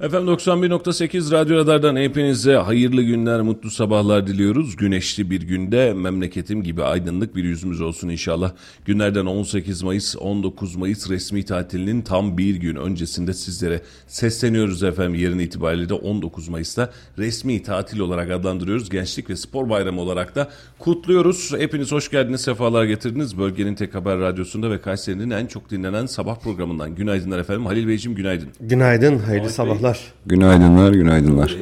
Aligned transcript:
Efendim 0.00 0.34
91.8 0.34 1.32
Radyo 1.32 1.56
Radar'dan 1.56 1.96
hepinize 1.96 2.54
hayırlı 2.54 3.02
günler, 3.02 3.40
mutlu 3.40 3.70
sabahlar 3.70 4.26
diliyoruz. 4.26 4.76
Güneşli 4.76 5.30
bir 5.30 5.42
günde 5.42 5.92
memleketim 5.92 6.62
gibi 6.62 6.82
aydınlık 6.82 7.36
bir 7.36 7.44
yüzümüz 7.44 7.80
olsun 7.80 8.08
inşallah. 8.08 8.52
Günlerden 8.84 9.26
18 9.26 9.82
Mayıs, 9.82 10.16
19 10.16 10.76
Mayıs 10.76 11.10
resmi 11.10 11.44
tatilinin 11.44 12.02
tam 12.02 12.38
bir 12.38 12.56
gün 12.56 12.76
öncesinde 12.76 13.34
sizlere 13.34 13.80
sesleniyoruz 14.06 14.82
efendim. 14.82 15.20
Yarın 15.20 15.38
itibariyle 15.38 15.88
de 15.88 15.94
19 15.94 16.48
Mayıs'ta 16.48 16.90
resmi 17.18 17.62
tatil 17.62 17.98
olarak 17.98 18.30
adlandırıyoruz. 18.30 18.90
Gençlik 18.90 19.30
ve 19.30 19.36
Spor 19.36 19.70
Bayramı 19.70 20.00
olarak 20.00 20.34
da 20.34 20.48
kutluyoruz. 20.78 21.52
Hepiniz 21.58 21.92
hoş 21.92 22.10
geldiniz, 22.10 22.40
sefalar 22.40 22.84
getirdiniz. 22.84 23.38
Bölgenin 23.38 23.74
tek 23.74 23.94
haber 23.94 24.18
radyosunda 24.18 24.70
ve 24.70 24.80
Kayseri'nin 24.80 25.30
en 25.30 25.46
çok 25.46 25.70
dinlenen 25.70 26.06
sabah 26.06 26.40
programından. 26.40 26.94
Günaydınlar 26.94 27.38
efendim. 27.38 27.66
Halil 27.66 27.88
Beyciğim 27.88 28.16
günaydın. 28.16 28.48
Günaydın, 28.60 29.18
hayırlı 29.18 29.50
sabahlar. 29.50 29.83
Günaydınlar, 30.26 30.92
günaydınlar. 30.92 31.56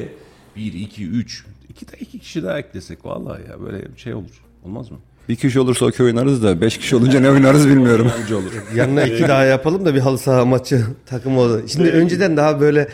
1, 0.56 0.72
2, 0.72 1.06
3. 1.06 1.44
İki, 1.68 1.86
iki 2.00 2.18
kişi 2.18 2.42
daha 2.42 2.58
eklesek 2.58 3.04
vallahi 3.04 3.42
ya 3.50 3.60
böyle 3.60 3.94
bir 3.94 4.00
şey 4.00 4.14
olur. 4.14 4.42
Olmaz 4.64 4.90
mı? 4.90 4.98
Bir 5.28 5.36
kişi 5.36 5.60
olursa 5.60 5.86
okey 5.86 6.06
oynarız 6.06 6.42
da 6.42 6.60
beş 6.60 6.78
kişi 6.78 6.96
olunca 6.96 7.20
ne 7.20 7.30
oynarız 7.30 7.68
bilmiyorum. 7.68 8.06
Olur. 8.32 8.76
Yanına 8.76 9.02
iki 9.02 9.28
daha 9.28 9.44
yapalım 9.44 9.84
da 9.84 9.94
bir 9.94 10.00
halı 10.00 10.18
saha 10.18 10.44
maçı 10.44 10.82
takımı 11.06 11.40
olur. 11.40 11.62
Şimdi 11.68 11.90
önceden 11.90 12.36
daha 12.36 12.60
böyle 12.60 12.88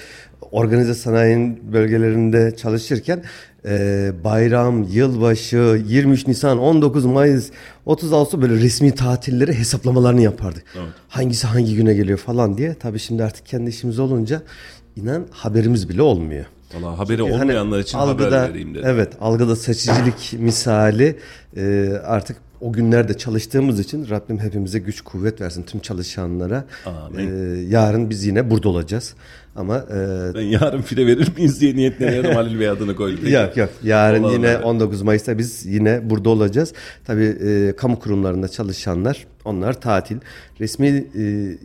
organize 0.51 0.95
sanayinin 0.95 1.73
bölgelerinde 1.73 2.57
çalışırken 2.57 3.23
e, 3.65 4.13
bayram, 4.25 4.83
yılbaşı, 4.83 5.83
23 5.87 6.27
Nisan, 6.27 6.59
19 6.59 7.05
Mayıs, 7.05 7.51
30 7.87 8.13
Ağustos 8.13 8.41
böyle 8.41 8.55
resmi 8.55 8.95
tatilleri 8.95 9.55
hesaplamalarını 9.55 10.23
yapardık. 10.23 10.65
Hangisi 11.09 11.47
hangi 11.47 11.77
güne 11.77 11.95
geliyor 11.95 12.19
falan 12.19 12.59
diye. 12.59 12.75
Tabii 12.75 12.99
şimdi 12.99 13.25
artık 13.25 13.47
kendi 13.47 13.71
işimiz 13.71 13.99
olunca 13.99 14.43
inan 15.03 15.27
haberimiz 15.31 15.89
bile 15.89 16.03
olmuyor. 16.03 16.45
Valla 16.75 16.99
haberi 16.99 17.23
Hani 17.23 17.33
olmayanlar 17.35 17.79
için 17.79 17.99
algıda, 17.99 18.27
haber 18.27 18.51
vereyim 18.51 18.75
dedim. 18.75 18.85
Evet 18.87 19.13
algıda 19.21 19.57
seçicilik 19.57 20.33
misali 20.39 21.17
e, 21.57 21.93
artık 22.05 22.37
o 22.61 22.73
günlerde 22.73 23.15
çalıştığımız 23.19 23.81
için 23.81 24.11
Rabbim 24.11 24.39
hepimize 24.39 24.79
güç 24.79 25.01
kuvvet 25.01 25.41
versin 25.41 25.63
tüm 25.63 25.81
çalışanlara. 25.81 26.65
Amin. 26.87 27.29
E, 27.57 27.61
yarın 27.61 28.11
biz 28.11 28.25
yine 28.27 28.51
burada 28.51 28.69
olacağız. 28.69 29.15
Ama 29.57 29.77
e, 29.77 30.35
Ben 30.35 30.41
yarın 30.41 30.83
file 30.83 31.07
verir 31.07 31.29
miyiz 31.37 31.61
diye 31.61 31.77
niyetleniyorum 31.77 32.31
Halil 32.35 32.61
Bey 32.61 32.69
adını 32.69 32.97
koydum. 32.97 33.29
yok 33.29 33.57
yok 33.57 33.69
yarın 33.83 34.23
Olalım 34.23 34.37
yine 34.37 34.49
öyle. 34.49 34.65
19 34.65 35.03
Mayıs'ta 35.03 35.39
biz 35.39 35.67
yine 35.67 36.11
burada 36.11 36.31
olacağız. 36.31 36.73
Tabii 37.07 37.37
e, 37.45 37.77
kamu 37.77 37.99
kurumlarında 37.99 38.49
çalışanlar 38.49 39.27
onlar 39.45 39.81
tatil. 39.81 40.17
Resmi 40.61 40.87
e, 40.87 41.21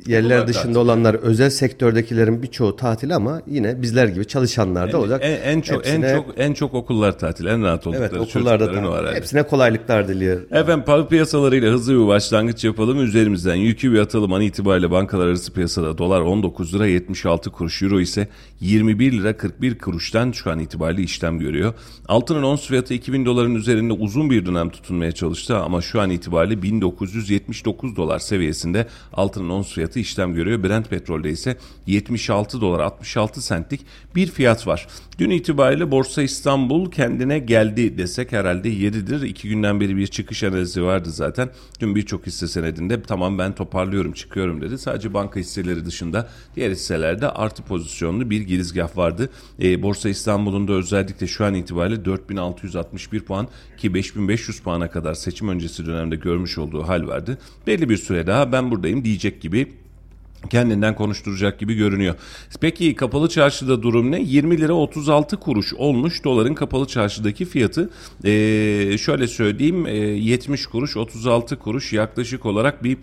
yerler 0.08 0.30
Okullar 0.30 0.48
dışında 0.48 0.64
tatil. 0.64 0.76
olanlar 0.76 1.14
özel 1.16 1.50
sektördekilerin 1.50 2.44
birçoğu 2.44 2.76
tatil 2.76 3.16
ama 3.16 3.42
yine 3.48 3.82
bizler 3.82 4.08
gibi 4.08 4.26
çalışanlar 4.28 4.92
da 4.92 4.98
olacak. 5.00 5.22
En, 5.24 5.32
en 5.56 5.62
çok 5.62 5.86
Hepsine- 5.86 6.06
en 6.08 6.16
çok 6.16 6.26
en 6.38 6.54
çok 6.54 6.74
okullar 6.74 7.20
tatil. 7.20 7.46
En 7.46 7.64
rahat 7.64 7.88
oldukları 7.88 8.10
Evet 8.16 8.28
okullarda 8.28 8.66
tatil. 8.66 8.80
herhalde. 8.80 9.16
Hepsine 9.16 9.44
kolaylıklar 9.44 10.08
diliyorum. 10.08 10.46
Efendim 10.52 10.84
para 10.86 11.08
piyasalarıyla 11.08 11.72
hızlı 11.74 12.02
bir 12.02 12.08
başlangıç 12.08 12.64
yapalım. 12.64 13.00
Üzerimizden 13.04 13.56
yükü 13.56 13.94
bir 13.94 14.00
atalım. 14.00 14.34
An 14.34 14.42
itibariyle 14.42 14.92
bankalar 14.92 15.28
arası 15.28 15.54
piyasada 15.54 15.98
dolar 15.98 16.22
19 16.22 16.74
lira 16.76 16.88
76 16.88 17.50
kuruş, 17.52 17.82
euro 17.82 18.00
ise 18.00 18.28
21 18.60 19.12
lira 19.12 19.38
41 19.38 19.78
kuruştan 19.78 20.32
şu 20.32 20.52
an 20.52 20.60
itibariyle 20.60 21.02
işlem 21.02 21.40
görüyor. 21.40 21.74
Altının 22.08 22.44
ons 22.44 22.68
fiyatı 22.68 22.94
2000 22.94 23.26
doların 23.26 23.56
üzerinde 23.56 23.94
uzun 23.94 24.30
bir 24.30 24.46
dönem 24.46 24.70
tutunmaya 24.70 25.12
çalıştı 25.12 25.58
ama 25.58 25.82
şu 25.82 26.02
an 26.02 26.10
itibariyle 26.10 26.62
1979 27.64 27.96
dolar 27.96 28.20
seviyesinde 28.20 28.88
altının 29.14 29.50
ons 29.50 29.74
fiyatı 29.74 30.00
işlem 30.00 30.34
görüyor. 30.34 30.64
Brent 30.64 30.90
petrolde 30.90 31.30
ise 31.30 31.58
76 31.88 32.62
dolar 32.62 32.80
66 32.80 33.42
sentlik 33.42 33.82
bir 34.16 34.28
fiyat 34.28 34.68
var. 34.68 34.88
Dün 35.20 35.30
itibariyle 35.30 35.92
Borsa 35.92 36.22
İstanbul 36.22 36.92
kendine 36.92 37.40
geldi 37.40 37.98
desek 37.98 38.32
herhalde 38.32 38.70
yeridir. 38.70 39.22
İki 39.22 39.50
günden 39.50 39.80
beri 39.80 39.98
bir 39.98 40.08
çıkış 40.08 40.44
analizi 40.44 40.84
vardı 40.84 41.12
zaten. 41.12 41.50
Dün 41.80 41.96
birçok 41.96 42.28
hisse 42.28 42.48
senedinde 42.48 43.02
tamam 43.02 43.38
ben 43.38 43.56
toparlıyorum 43.56 44.14
çıkıyorum 44.14 44.62
dedi. 44.62 44.78
Sadece 44.78 45.14
banka 45.14 45.40
hisseleri 45.40 45.86
dışında 45.86 46.30
diğer 46.56 46.72
hisselerde 46.72 47.30
artı 47.30 47.64
pozisyonlu 47.64 48.30
bir 48.30 48.42
girizgah 48.42 48.98
vardı. 48.98 49.30
Ee, 49.62 49.82
Borsa 49.82 50.10
İstanbul'un 50.10 50.68
da 50.68 50.74
özellikle 50.74 51.28
şu 51.28 51.46
an 51.46 51.54
itibariyle 51.54 52.06
4661 52.06 53.20
puan 53.20 53.48
ki 53.78 53.94
5500 53.94 54.60
puana 54.60 54.90
kadar 54.90 55.14
seçim 55.14 55.50
öncesi 55.50 55.86
dönemde 55.86 56.16
görmüş 56.16 56.58
olduğu 56.58 56.88
hal 56.88 57.08
vardı. 57.08 57.38
Belli 57.68 57.90
bir 57.90 57.98
süre 57.98 58.28
daha 58.28 58.52
ben 58.52 58.72
buradayım 58.72 59.04
diyecek 59.04 59.42
gibi 59.42 59.68
kendinden 60.50 60.96
konuşturacak 60.96 61.60
gibi 61.60 61.74
görünüyor. 61.74 62.16
Peki 62.62 62.96
kapalı 62.96 63.30
çarşıda 63.30 63.84
durum 63.84 64.12
ne? 64.12 64.22
20 64.22 64.62
lira 64.62 64.74
36 64.74 65.38
kuruş 65.38 65.74
olmuş 65.74 66.24
doların 66.24 66.54
kapalı 66.54 66.88
çarşıdaki 66.88 67.46
fiyatı. 67.46 67.90
Ee, 68.26 68.98
şöyle 68.98 69.28
söyleyeyim 69.28 69.88
e, 69.88 69.96
70 69.96 70.66
kuruş 70.66 70.98
36 70.98 71.60
kuruş 71.60 71.94
yaklaşık 71.94 72.46
olarak 72.46 72.84
bir 72.84 72.98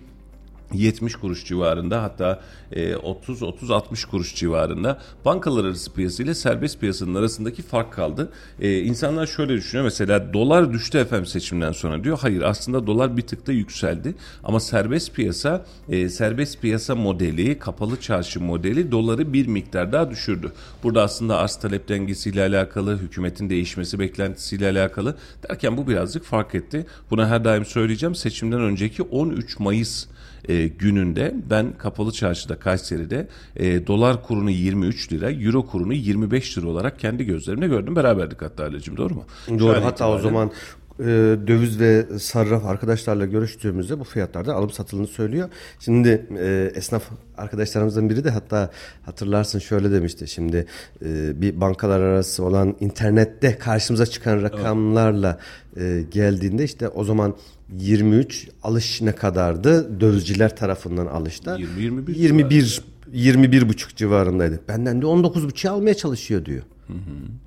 70 0.75 1.17
kuruş 1.17 1.45
civarında 1.45 2.03
hatta 2.03 2.41
30-30-60 2.73 4.07
kuruş 4.07 4.35
civarında 4.35 4.99
bankalar 5.25 5.65
arası 5.65 5.93
piyasa 5.93 6.23
ile 6.23 6.35
serbest 6.35 6.81
piyasanın 6.81 7.15
arasındaki 7.15 7.63
fark 7.63 7.93
kaldı. 7.93 8.33
E, 8.61 8.79
insanlar 8.79 9.27
şöyle 9.27 9.55
düşünüyor 9.55 9.85
mesela 9.85 10.33
dolar 10.33 10.73
düştü 10.73 10.99
efendim 10.99 11.27
seçimden 11.27 11.73
sonra 11.73 12.05
diyor. 12.05 12.19
Hayır 12.23 12.43
aslında 12.43 12.87
dolar 12.87 13.17
bir 13.17 13.23
tık 13.23 13.47
da 13.47 13.53
yükseldi 13.53 14.15
ama 14.45 14.61
serbest 14.61 15.15
piyasa 15.15 15.65
e, 15.89 16.09
serbest 16.09 16.61
piyasa 16.61 16.95
modeli 16.95 17.59
kapalı 17.59 18.01
çarşı 18.01 18.41
modeli 18.41 18.93
doları 18.93 19.33
bir 19.33 19.47
miktar 19.47 19.93
daha 19.93 20.11
düşürdü. 20.11 20.53
Burada 20.83 21.03
aslında 21.03 21.39
arz 21.39 21.57
talep 21.57 21.89
dengesiyle 21.89 22.43
alakalı 22.43 22.99
hükümetin 22.99 23.51
değişmesi 23.51 23.99
beklentisiyle 23.99 24.69
alakalı 24.71 25.17
derken 25.49 25.77
bu 25.77 25.89
birazcık 25.89 26.25
fark 26.25 26.55
etti. 26.55 26.87
Buna 27.11 27.29
her 27.29 27.45
daim 27.45 27.65
söyleyeceğim 27.65 28.15
seçimden 28.15 28.61
önceki 28.61 29.03
13 29.03 29.59
Mayıs 29.59 30.07
e, 30.49 30.67
gününde 30.69 31.35
ben 31.51 31.73
kapalı 31.79 32.13
çarşıda 32.13 32.57
Kayseri'de 32.59 33.29
e, 33.57 33.87
dolar 33.87 34.23
kurunu 34.23 34.51
23 34.51 35.13
lira, 35.13 35.31
euro 35.33 35.67
kurunu 35.67 35.93
25 35.95 36.59
lira 36.59 36.69
olarak 36.69 36.99
kendi 36.99 37.25
gözlerimle 37.25 37.67
gördüm. 37.69 37.97
Beraberdik 37.97 38.43
hatta 38.43 38.65
Halicim 38.65 38.97
doğru 38.97 39.15
mu? 39.15 39.25
Doğru. 39.59 39.85
Hatta 39.85 40.09
o 40.11 40.19
itibariyle- 40.19 40.23
zaman 40.23 40.51
e, 41.01 41.07
döviz 41.47 41.81
ve 41.81 42.07
sarraf 42.19 42.67
arkadaşlarla 42.67 43.27
görüştüğümüzde 43.27 44.01
bu 44.01 44.05
fiyatlardan 44.05 44.55
alıp 44.55 44.73
satıldığını 44.73 45.07
söylüyor. 45.07 45.49
Şimdi 45.81 46.27
e, 46.39 46.73
esnaf 46.75 47.03
arkadaşlarımızdan 47.37 48.11
biri 48.11 48.25
de 48.25 48.31
hatta 48.31 48.71
hatırlarsın 49.03 49.59
şöyle 49.59 49.91
demişti. 49.91 50.29
Şimdi 50.29 50.67
e, 51.05 51.41
bir 51.41 51.61
bankalar 51.61 52.01
arası 52.01 52.45
olan 52.45 52.77
internette 52.81 53.59
karşımıza 53.59 54.07
çıkan 54.07 54.43
rakamlarla 54.43 55.39
e, 55.77 56.05
geldiğinde 56.11 56.65
işte 56.65 56.89
o 56.89 57.05
zaman 57.05 57.35
23 57.79 58.49
alış 58.63 59.03
ne 59.03 59.13
kadardı? 59.13 60.01
Dövizciler 60.01 60.57
tarafından 60.57 61.07
alışta 61.07 61.57
20-21 61.57 62.19
21 62.19 62.51
21 62.51 62.90
buçuk 63.69 63.97
civarındaydı. 63.97 64.61
Benden 64.69 65.03
de 65.03 65.07
19 65.07 65.47
buçuğa 65.47 65.73
almaya 65.73 65.95
çalışıyor 65.95 66.45
diyor. 66.45 66.63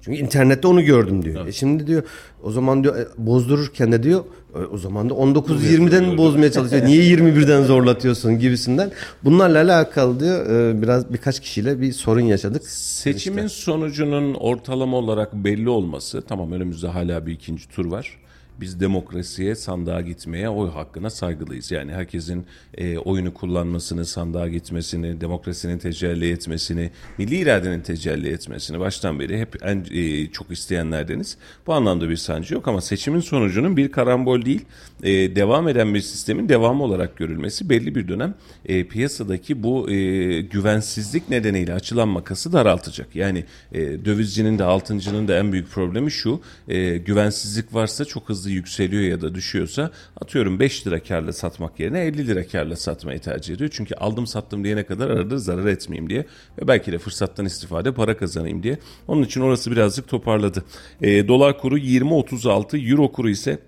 Çünkü 0.02 0.20
internette 0.20 0.68
onu 0.68 0.84
gördüm 0.84 1.26
diyor. 1.26 1.48
E 1.48 1.52
şimdi 1.52 1.88
diyor 1.88 2.04
o 2.44 2.52
zaman 2.52 2.84
diyor 2.84 2.96
e, 2.96 3.08
bozdururken 3.18 3.92
de 3.92 4.04
diyor 4.04 4.24
e, 4.56 4.58
o 4.58 4.78
zaman 4.78 5.10
da 5.10 5.14
19-20'den 5.14 6.04
mi 6.04 6.18
bozmaya 6.18 6.52
çalışıyor? 6.52 6.86
Niye 6.86 7.04
21'den 7.04 7.64
zorlatıyorsun 7.64 8.40
gibisinden. 8.40 8.92
Bunlarla 9.24 9.62
alakalı 9.62 10.20
diyor 10.20 10.50
e, 10.50 10.82
biraz 10.82 11.14
birkaç 11.14 11.40
kişiyle 11.40 11.82
bir 11.82 11.92
sorun 11.92 12.22
yaşadık. 12.22 12.70
Seçimin 12.70 13.48
sonucunun 13.48 14.34
ortalama 14.34 14.98
olarak 14.98 15.34
belli 15.34 15.70
olması 15.70 16.22
tamam 16.22 16.52
önümüzde 16.52 16.88
hala 16.88 17.26
bir 17.26 17.34
ikinci 17.34 17.70
tur 17.70 17.86
var. 17.86 18.23
Biz 18.60 18.80
demokrasiye, 18.80 19.56
sandığa 19.56 20.02
gitmeye, 20.02 20.50
oy 20.50 20.70
hakkına 20.70 21.10
saygılıyız. 21.10 21.72
Yani 21.72 21.92
herkesin 21.92 22.46
e, 22.78 22.98
oyunu 22.98 23.34
kullanmasını, 23.34 24.06
sandığa 24.06 24.48
gitmesini, 24.48 25.22
demokrasinin 25.22 25.78
tecelli 25.78 26.32
etmesini, 26.32 26.92
milli 27.18 27.36
iradenin 27.36 27.82
tecelli 27.82 28.30
etmesini 28.30 28.80
baştan 28.80 29.20
beri 29.20 29.40
hep 29.40 29.64
en 29.64 29.86
e, 29.92 30.28
çok 30.28 30.52
isteyenlerdeniz. 30.52 31.38
Bu 31.68 31.74
anlamda 31.74 32.10
bir 32.10 32.16
sancı 32.16 32.54
yok 32.54 32.68
ama 32.68 32.82
seçimin 32.82 33.20
sonucunun 33.20 33.78
bir 33.78 33.92
karambol 33.92 34.46
değil, 34.46 34.66
e, 35.04 35.36
devam 35.36 35.68
eden 35.68 35.94
bir 35.94 36.02
sistemin 36.02 36.50
devamı 36.50 36.84
olarak 36.84 37.18
görülmesi 37.18 37.70
belli 37.70 37.96
bir 37.96 38.08
dönem 38.08 38.36
e, 38.66 38.88
piyasadaki 38.88 39.64
bu 39.64 39.92
e, 39.92 40.42
güvensizlik 40.42 41.30
nedeniyle 41.30 41.74
açılan 41.74 42.08
makası 42.08 42.54
daraltacak. 42.54 43.16
Yani 43.16 43.46
e, 43.72 44.06
dövizcinin 44.06 44.60
de 44.60 44.64
altıncının 44.64 45.28
da 45.28 45.38
en 45.38 45.52
büyük 45.52 45.70
problemi 45.70 46.12
şu, 46.12 46.42
e, 46.68 46.98
güvensizlik 46.98 47.74
varsa 47.74 48.06
çok 48.06 48.30
hızlı 48.30 48.43
yükseliyor 48.50 49.04
ya 49.04 49.22
da 49.22 49.36
düşüyorsa 49.36 49.92
atıyorum 50.22 50.60
5 50.60 50.88
lira 50.88 51.04
karla 51.04 51.34
satmak 51.34 51.80
yerine 51.80 52.00
50 52.00 52.28
lira 52.28 52.48
karla 52.48 52.76
satmayı 52.76 53.20
tercih 53.20 53.56
ediyor. 53.56 53.70
Çünkü 53.74 53.96
aldım 53.96 54.28
sattım 54.28 54.64
diyene 54.64 54.84
kadar 54.84 55.10
arada 55.10 55.38
zarar 55.38 55.66
etmeyeyim 55.66 56.10
diye 56.10 56.26
ve 56.62 56.68
belki 56.68 56.92
de 56.92 56.98
fırsattan 56.98 57.46
istifade 57.46 57.94
para 57.94 58.18
kazanayım 58.18 58.64
diye. 58.64 58.78
Onun 59.08 59.24
için 59.24 59.42
orası 59.42 59.72
birazcık 59.72 60.08
toparladı. 60.08 60.64
E, 61.02 61.28
dolar 61.28 61.60
kuru 61.60 61.78
20.36, 61.78 62.92
euro 62.92 63.12
kuru 63.12 63.30
ise 63.30 63.60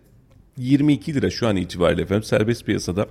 22 0.57 1.13
lira 1.13 1.29
şu 1.29 1.47
an 1.47 1.55
itibariyle 1.55 2.01
efendim 2.01 2.23
serbest 2.23 2.65
piyasada 2.65 3.07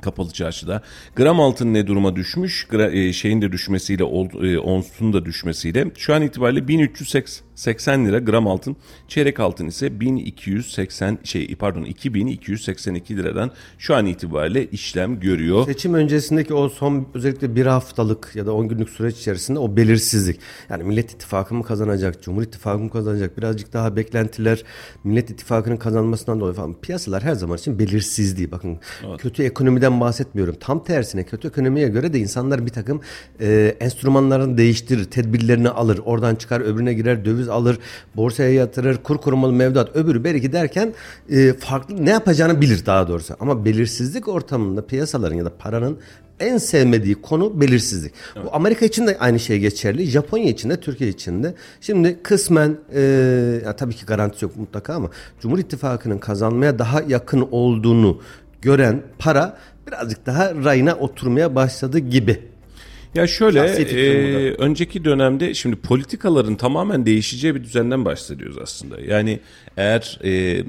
kapalı 0.00 0.32
çarşıda. 0.32 0.82
Gram 1.16 1.40
altın 1.40 1.74
ne 1.74 1.86
duruma 1.86 2.16
düşmüş? 2.16 2.66
Gra, 2.68 2.90
e, 2.90 3.12
şeyin 3.12 3.42
de 3.42 3.52
düşmesiyle, 3.52 4.02
e, 4.02 4.58
onsun 4.58 5.12
da 5.12 5.24
düşmesiyle. 5.24 5.86
Şu 5.98 6.14
an 6.14 6.22
itibariyle 6.22 6.68
1380 6.68 8.06
lira 8.06 8.18
gram 8.18 8.46
altın. 8.46 8.76
Çeyrek 9.08 9.40
altın 9.40 9.66
ise 9.66 10.00
1280 10.00 11.18
şey 11.24 11.56
pardon 11.56 11.82
2282 11.82 13.16
liradan 13.16 13.50
şu 13.78 13.94
an 13.94 14.06
itibariyle 14.06 14.66
işlem 14.66 15.20
görüyor. 15.20 15.66
Seçim 15.66 15.94
öncesindeki 15.94 16.54
o 16.54 16.68
son 16.68 17.08
özellikle 17.14 17.56
bir 17.56 17.66
haftalık 17.66 18.30
ya 18.34 18.46
da 18.46 18.54
10 18.54 18.68
günlük 18.68 18.88
süreç 18.90 19.18
içerisinde 19.18 19.58
o 19.58 19.76
belirsizlik. 19.76 20.40
Yani 20.70 20.84
Millet 20.84 21.10
İttifakı 21.10 21.54
mı 21.54 21.64
kazanacak, 21.64 22.22
Cumhur 22.22 22.42
İttifakı 22.42 22.78
mı 22.78 22.90
kazanacak? 22.90 23.38
Birazcık 23.38 23.72
daha 23.72 23.96
beklentiler 23.96 24.64
Millet 25.04 25.30
İttifakı'nın 25.30 25.76
kazanmasından 25.76 26.40
dolayı 26.40 26.54
falan. 26.54 26.80
Piyasalar 26.80 27.22
her 27.22 27.34
zaman 27.34 27.58
için 27.58 27.78
belirsizliği. 27.78 28.50
Bakın 28.50 28.78
evet. 29.06 29.20
kötü 29.20 29.42
ekonomiden 29.82 30.00
bahsetmiyorum. 30.00 30.54
Tam 30.60 30.84
tersine 30.84 31.24
kötü 31.24 31.48
ekonomiye 31.48 31.88
göre 31.88 32.12
de 32.12 32.18
insanlar 32.18 32.66
bir 32.66 32.70
takım 32.70 33.00
e, 33.40 33.76
enstrümanlarını 33.80 34.58
değiştirir, 34.58 35.04
tedbirlerini 35.04 35.70
alır. 35.70 36.00
Oradan 36.04 36.34
çıkar, 36.34 36.60
öbürüne 36.60 36.94
girer, 36.94 37.24
döviz 37.24 37.48
alır, 37.48 37.78
borsaya 38.16 38.52
yatırır, 38.52 38.96
kur 39.02 39.18
korumalı 39.18 39.52
mevduat, 39.52 39.96
öbürü 39.96 40.24
belki 40.24 40.52
derken 40.52 40.94
e, 41.30 41.52
farklı 41.52 42.04
ne 42.04 42.10
yapacağını 42.10 42.60
bilir 42.60 42.86
daha 42.86 43.08
doğrusu. 43.08 43.34
Ama 43.40 43.64
belirsizlik 43.64 44.28
ortamında 44.28 44.86
piyasaların 44.86 45.36
ya 45.36 45.44
da 45.44 45.50
paranın 45.58 45.98
en 46.40 46.58
sevmediği 46.58 47.14
konu 47.14 47.60
belirsizlik. 47.60 48.12
Evet. 48.36 48.46
Bu 48.46 48.54
Amerika 48.54 48.86
için 48.86 49.06
de 49.06 49.16
aynı 49.18 49.38
şey 49.38 49.58
geçerli. 49.58 50.06
Japonya 50.06 50.50
için 50.50 50.70
de 50.70 50.80
Türkiye 50.80 51.10
için 51.10 51.42
de. 51.42 51.54
Şimdi 51.80 52.22
kısmen 52.22 52.76
e, 52.94 53.00
ya 53.64 53.76
tabii 53.76 53.94
ki 53.94 54.06
garantisi 54.06 54.44
yok 54.44 54.56
mutlaka 54.56 54.94
ama 54.94 55.10
Cumhur 55.40 55.58
İttifakı'nın 55.58 56.18
kazanmaya 56.18 56.78
daha 56.78 57.02
yakın 57.08 57.48
olduğunu 57.50 58.20
gören 58.62 59.02
para 59.18 59.58
birazcık 59.92 60.26
daha 60.26 60.54
rayına 60.54 60.94
oturmaya 60.94 61.54
başladı 61.54 61.98
gibi. 61.98 62.40
Ya 63.14 63.26
şöyle 63.26 63.60
e, 63.60 64.54
önceki 64.54 65.04
dönemde 65.04 65.54
şimdi 65.54 65.76
politikaların 65.76 66.54
tamamen 66.54 67.06
değişeceği 67.06 67.54
bir 67.54 67.64
düzenden 67.64 68.04
bahsediyoruz 68.04 68.58
aslında. 68.58 69.00
Yani 69.00 69.40
eğer 69.76 70.18
e, 70.24 70.64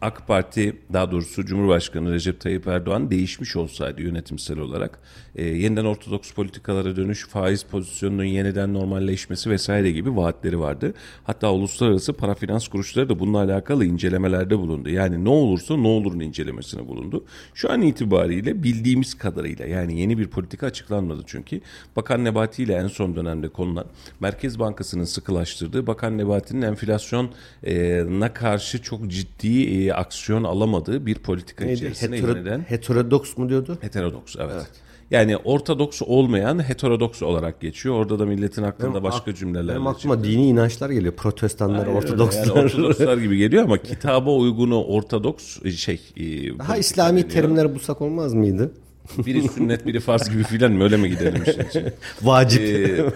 AK 0.00 0.26
Parti 0.26 0.76
daha 0.92 1.10
doğrusu 1.10 1.46
Cumhurbaşkanı 1.46 2.12
Recep 2.12 2.40
Tayyip 2.40 2.66
Erdoğan 2.66 3.10
değişmiş 3.10 3.56
olsaydı 3.56 4.02
yönetimsel 4.02 4.58
olarak 4.58 4.98
e, 5.36 5.44
yeniden 5.44 5.84
ortodoks 5.84 6.32
politikalara 6.32 6.96
dönüş, 6.96 7.26
faiz 7.28 7.62
pozisyonunun 7.62 8.24
yeniden 8.24 8.74
normalleşmesi 8.74 9.50
vesaire 9.50 9.90
gibi 9.90 10.16
vaatleri 10.16 10.60
vardı. 10.60 10.94
Hatta 11.24 11.52
uluslararası 11.52 12.12
para 12.12 12.34
finans 12.34 12.68
kuruluşları 12.68 13.08
da 13.08 13.18
bununla 13.18 13.38
alakalı 13.38 13.84
incelemelerde 13.84 14.58
bulundu. 14.58 14.88
Yani 14.88 15.24
ne 15.24 15.28
olursa 15.28 15.76
ne 15.76 15.88
olurun 15.88 16.20
incelemesine 16.20 16.88
bulundu. 16.88 17.24
Şu 17.54 17.72
an 17.72 17.82
itibariyle 17.82 18.62
bildiğimiz 18.62 19.14
kadarıyla 19.14 19.66
yani 19.66 20.00
yeni 20.00 20.18
bir 20.18 20.28
politika 20.28 20.66
açıklanmadı 20.66 21.22
çünkü. 21.26 21.60
Bakan 21.96 22.24
Nebati 22.24 22.62
ile 22.62 22.74
en 22.74 22.88
son 22.88 23.16
dönemde 23.16 23.48
konulan 23.48 23.86
Merkez 24.20 24.58
Bankası'nın 24.58 25.04
sıkılaştırdığı 25.04 25.86
Bakan 25.86 26.18
Nebati'nin 26.18 26.62
enflasyona 26.62 28.32
karşı 28.34 28.82
çok 28.82 29.08
ciddi 29.08 29.64
e, 29.64 29.89
aksiyon 29.94 30.44
alamadığı 30.44 31.06
bir 31.06 31.14
politika 31.14 31.64
Neydi? 31.64 31.76
içerisine 31.76 32.16
Hetero, 32.16 32.30
yeniden. 32.30 32.60
Heterodoks 32.60 33.36
mu 33.36 33.48
diyordu? 33.48 33.78
Heterodoks 33.80 34.36
evet. 34.38 34.52
evet. 34.54 34.66
Yani 35.10 35.36
ortodoks 35.36 36.02
olmayan 36.02 36.68
heterodoks 36.68 37.22
olarak 37.22 37.60
geçiyor. 37.60 37.94
Orada 37.94 38.18
da 38.18 38.26
milletin 38.26 38.62
aklında 38.62 38.92
benim 38.92 39.04
başka 39.04 39.34
cümleler. 39.34 39.74
Benim 39.74 39.86
aklıma 39.86 40.14
çıktı. 40.14 40.30
dini 40.30 40.46
inançlar 40.46 40.90
geliyor. 40.90 41.14
Protestanlar, 41.14 41.84
Hayır, 41.84 41.96
Ortodokslar. 41.98 42.46
Yani 42.46 42.64
ortodokslar 42.64 43.18
gibi 43.18 43.36
geliyor 43.36 43.64
ama 43.64 43.78
kitaba 43.82 44.34
uygunu 44.34 44.84
ortodoks 44.84 45.58
şey. 45.76 46.00
E, 46.16 46.58
Daha 46.58 46.76
İslami 46.76 47.28
terimler 47.28 47.74
bulsak 47.74 48.02
olmaz 48.02 48.34
mıydı? 48.34 48.72
Biri 49.18 49.48
sünnet 49.48 49.86
biri 49.86 50.00
farz 50.00 50.30
gibi 50.30 50.42
filan 50.42 50.72
mı 50.72 50.84
öyle 50.84 50.96
mi 50.96 51.08
gidelim 51.08 51.42
işte? 51.46 51.94
Vacip. 52.22 52.62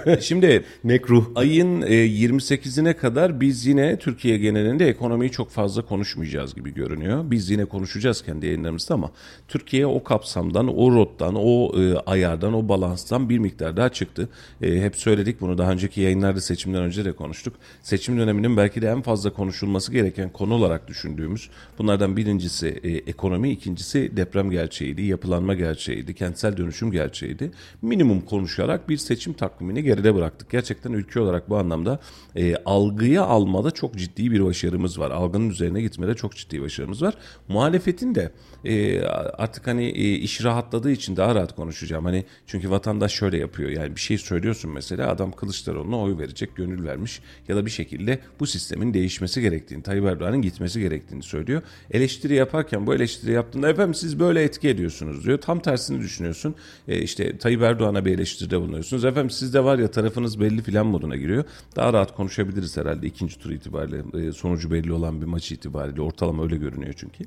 Ee, 0.07 0.21
şimdi 0.21 0.65
mekruh. 0.83 1.27
Ayın 1.35 1.83
e, 1.83 1.87
28'ine 1.87 2.95
kadar 2.95 3.41
biz 3.41 3.67
yine 3.67 3.99
Türkiye 3.99 4.39
genelinde 4.39 4.89
ekonomiyi 4.89 5.31
çok 5.31 5.51
fazla 5.51 5.83
konuşmayacağız 5.83 6.55
gibi 6.55 6.75
görünüyor. 6.75 7.31
Biz 7.31 7.51
yine 7.51 7.65
konuşacağız 7.65 8.23
kendi 8.25 8.47
yayınlarımızda 8.47 8.95
ama 8.95 9.11
Türkiye 9.49 9.87
o 9.87 10.05
kapsamdan, 10.05 10.79
o 10.79 10.93
rottan, 10.93 11.35
o 11.37 11.81
e, 11.81 11.95
ayardan, 11.97 12.55
o 12.55 12.69
balanstan 12.69 13.29
bir 13.29 13.39
miktar 13.39 13.77
daha 13.77 13.89
çıktı. 13.89 14.29
E, 14.63 14.81
hep 14.81 14.97
söyledik 14.97 15.41
bunu 15.41 15.59
daha 15.59 15.73
önceki 15.73 16.01
yayınlarda 16.01 16.41
seçimden 16.41 16.83
önce 16.83 17.05
de 17.05 17.13
konuştuk. 17.13 17.55
Seçim 17.83 18.19
döneminin 18.19 18.57
belki 18.57 18.83
de 18.83 18.89
en 18.89 19.03
fazla 19.03 19.33
konuşulması 19.33 19.93
gereken 19.93 20.33
konu 20.33 20.55
olarak 20.55 20.89
düşündüğümüz 20.89 21.51
bunlardan 21.79 22.17
birincisi 22.17 22.81
e, 22.83 22.91
ekonomi, 22.91 23.51
ikincisi 23.51 24.17
deprem 24.17 24.51
gerçeğiydi, 24.51 25.03
yapılanma 25.03 25.55
gerçeğiydi 25.55 25.84
gerçeğiydi, 25.85 26.15
kentsel 26.15 26.57
dönüşüm 26.57 26.91
gerçeğiydi. 26.91 27.51
Minimum 27.83 28.21
konuşarak 28.21 28.89
bir 28.89 28.97
seçim 28.97 29.33
takvimini 29.33 29.83
geride 29.83 30.15
bıraktık. 30.15 30.51
Gerçekten 30.51 30.93
ülke 30.93 31.21
olarak 31.21 31.51
bu 31.51 31.57
anlamda 31.57 32.01
e, 32.37 32.57
algıyı 32.57 33.23
almada 33.23 33.71
çok 33.71 33.97
ciddi 33.97 34.31
bir 34.31 34.45
başarımız 34.45 34.99
var. 34.99 35.11
Algının 35.11 35.51
üzerine 35.51 35.81
gitmede 35.81 36.15
çok 36.15 36.37
ciddi 36.37 36.63
başarımız 36.63 37.03
var. 37.03 37.15
Muhalefetin 37.49 38.15
de 38.15 38.33
e, 38.65 39.03
artık 39.39 39.67
hani 39.67 39.85
e, 39.85 40.15
iş 40.15 40.45
rahatladığı 40.45 40.91
için 40.91 41.17
daha 41.17 41.35
rahat 41.35 41.57
konuşacağım. 41.57 42.05
Hani 42.05 42.25
çünkü 42.47 42.71
vatandaş 42.71 43.13
şöyle 43.13 43.39
yapıyor. 43.39 43.71
Yani 43.71 43.97
bir 43.97 44.01
şey 44.01 44.19
söylüyorsun 44.19 44.71
mesela 44.71 45.11
adam 45.11 45.33
Kılıçdaroğlu'na 45.33 46.01
oy 46.01 46.19
verecek, 46.19 46.57
gönül 46.57 46.85
vermiş 46.85 47.21
ya 47.49 47.57
da 47.57 47.67
bir 47.67 47.71
şekilde 47.71 48.19
bu 48.41 48.47
sistemin 48.47 48.95
değişmesi 48.95 49.41
gerektiğini, 49.41 49.83
Tayyip 49.83 50.05
Erdoğan'ın 50.05 50.43
gitmesi 50.43 50.81
gerektiğini 50.81 51.23
söylüyor. 51.23 51.63
Eleştiri 51.91 52.35
yaparken 52.35 52.87
bu 52.87 52.95
eleştiri 52.95 53.33
yaptığında 53.33 53.69
efendim 53.69 53.95
siz 53.95 54.21
böyle 54.21 54.43
etki 54.43 54.69
ediyorsunuz 54.69 55.25
diyor. 55.25 55.39
Tam 55.39 55.61
tersini 55.75 56.01
düşünüyorsun. 56.01 56.55
E, 56.89 56.99
işte 57.03 57.39
Tayyip 57.39 57.63
Erdoğan'a 57.63 58.05
bir 58.05 58.15
eleştiride 58.15 58.61
bulunuyorsunuz. 58.61 59.05
Efendim 59.05 59.31
sizde 59.31 59.65
var 59.65 59.79
ya 59.79 59.91
tarafınız 59.91 60.41
belli 60.41 60.63
filan 60.63 60.87
moduna 60.87 61.17
giriyor. 61.17 61.45
Daha 61.77 61.93
rahat 61.93 62.15
konuşabiliriz 62.15 62.77
herhalde 62.77 63.07
ikinci 63.07 63.39
tur 63.39 63.51
itibariyle. 63.51 64.27
E, 64.27 64.33
sonucu 64.33 64.71
belli 64.71 64.93
olan 64.93 65.21
bir 65.21 65.27
maç 65.27 65.53
itibariyle. 65.53 66.01
Ortalama 66.01 66.43
öyle 66.43 66.57
görünüyor 66.57 66.95
çünkü. 66.97 67.25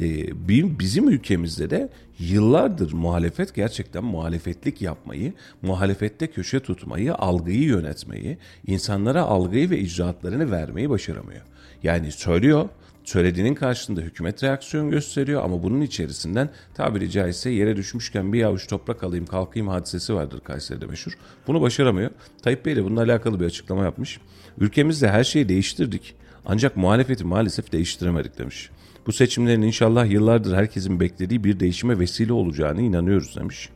E, 0.00 0.78
bizim 0.78 1.08
ülkemizde 1.08 1.70
de 1.70 1.88
yıllardır 2.18 2.92
muhalefet 2.92 3.54
gerçekten 3.54 4.04
muhalefetlik 4.04 4.82
yapmayı, 4.82 5.32
muhalefette 5.62 6.26
köşe 6.26 6.60
tutmayı, 6.60 7.14
algıyı 7.14 7.62
yönetmeyi, 7.62 8.38
insanlara 8.66 9.22
algıyı 9.22 9.70
ve 9.70 9.78
icraatlarını 9.78 10.50
vermeyi 10.50 10.90
başaramıyor. 10.90 11.42
Yani 11.82 12.12
söylüyor, 12.12 12.68
söylediğinin 13.06 13.54
karşılığında 13.54 14.00
hükümet 14.00 14.42
reaksiyon 14.42 14.90
gösteriyor 14.90 15.44
ama 15.44 15.62
bunun 15.62 15.80
içerisinden 15.80 16.50
tabiri 16.74 17.10
caizse 17.10 17.50
yere 17.50 17.76
düşmüşken 17.76 18.32
bir 18.32 18.42
avuç 18.42 18.66
toprak 18.66 19.04
alayım 19.04 19.26
kalkayım 19.26 19.68
hadisesi 19.68 20.14
vardır 20.14 20.40
Kayseri'de 20.40 20.86
meşhur. 20.86 21.12
Bunu 21.46 21.60
başaramıyor. 21.60 22.10
Tayyip 22.42 22.66
Bey 22.66 22.76
de 22.76 22.84
bununla 22.84 23.02
alakalı 23.02 23.40
bir 23.40 23.44
açıklama 23.44 23.84
yapmış. 23.84 24.20
Ülkemizde 24.58 25.08
her 25.08 25.24
şeyi 25.24 25.48
değiştirdik 25.48 26.14
ancak 26.46 26.76
muhalefeti 26.76 27.24
maalesef 27.24 27.72
değiştiremedik 27.72 28.38
demiş. 28.38 28.70
Bu 29.06 29.12
seçimlerin 29.12 29.62
inşallah 29.62 30.10
yıllardır 30.10 30.54
herkesin 30.54 31.00
beklediği 31.00 31.44
bir 31.44 31.60
değişime 31.60 31.98
vesile 31.98 32.32
olacağını 32.32 32.80
inanıyoruz 32.80 33.36
demiş. 33.36 33.68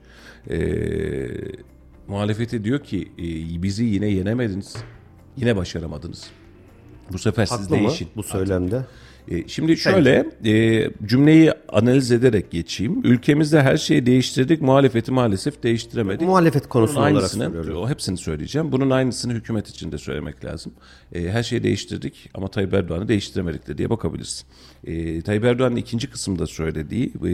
Ee, 0.50 1.28
muhalefeti 2.08 2.64
diyor 2.64 2.84
ki 2.84 3.12
e, 3.18 3.62
bizi 3.62 3.84
yine 3.84 4.06
yenemediniz, 4.06 4.76
yine 5.36 5.56
başaramadınız. 5.56 6.30
Bu 7.12 7.18
sefer 7.18 7.46
Haklı 7.46 7.64
siz 7.64 7.70
değişin. 7.70 8.06
Mı 8.06 8.12
bu 8.16 8.22
söylemde? 8.22 8.86
E, 9.28 9.48
şimdi 9.48 9.76
şöyle 9.76 10.26
e, 10.44 10.90
cümleyi 11.06 11.52
analiz 11.68 12.12
ederek 12.12 12.50
geçeyim. 12.50 13.00
Ülkemizde 13.04 13.62
her 13.62 13.76
şeyi 13.76 14.06
değiştirdik, 14.06 14.62
muhalefeti 14.62 15.12
maalesef 15.12 15.62
değiştiremedik. 15.62 16.26
Muhalefet 16.26 16.68
konusu 16.68 16.96
Bunun 16.96 17.12
olarak 17.12 17.30
söylüyorum. 17.30 17.76
o 17.76 17.88
hepsini 17.88 18.16
söyleyeceğim. 18.16 18.72
Bunun 18.72 18.90
aynısını 18.90 19.32
hükümet 19.32 19.68
için 19.68 19.92
de 19.92 19.98
söylemek 19.98 20.44
lazım. 20.44 20.72
E, 21.12 21.30
her 21.30 21.42
şeyi 21.42 21.62
değiştirdik 21.62 22.30
ama 22.34 22.48
Tayyip 22.48 22.74
Erdoğan'ı 22.74 23.08
değiştiremedik 23.08 23.66
de 23.68 23.78
diye 23.78 23.90
bakabiliriz. 23.90 24.44
E, 24.84 25.22
Tayyip 25.22 25.44
Erdoğan'ın 25.44 25.76
ikinci 25.76 26.10
kısımda 26.10 26.46
söylediği 26.46 27.12
e, 27.26 27.32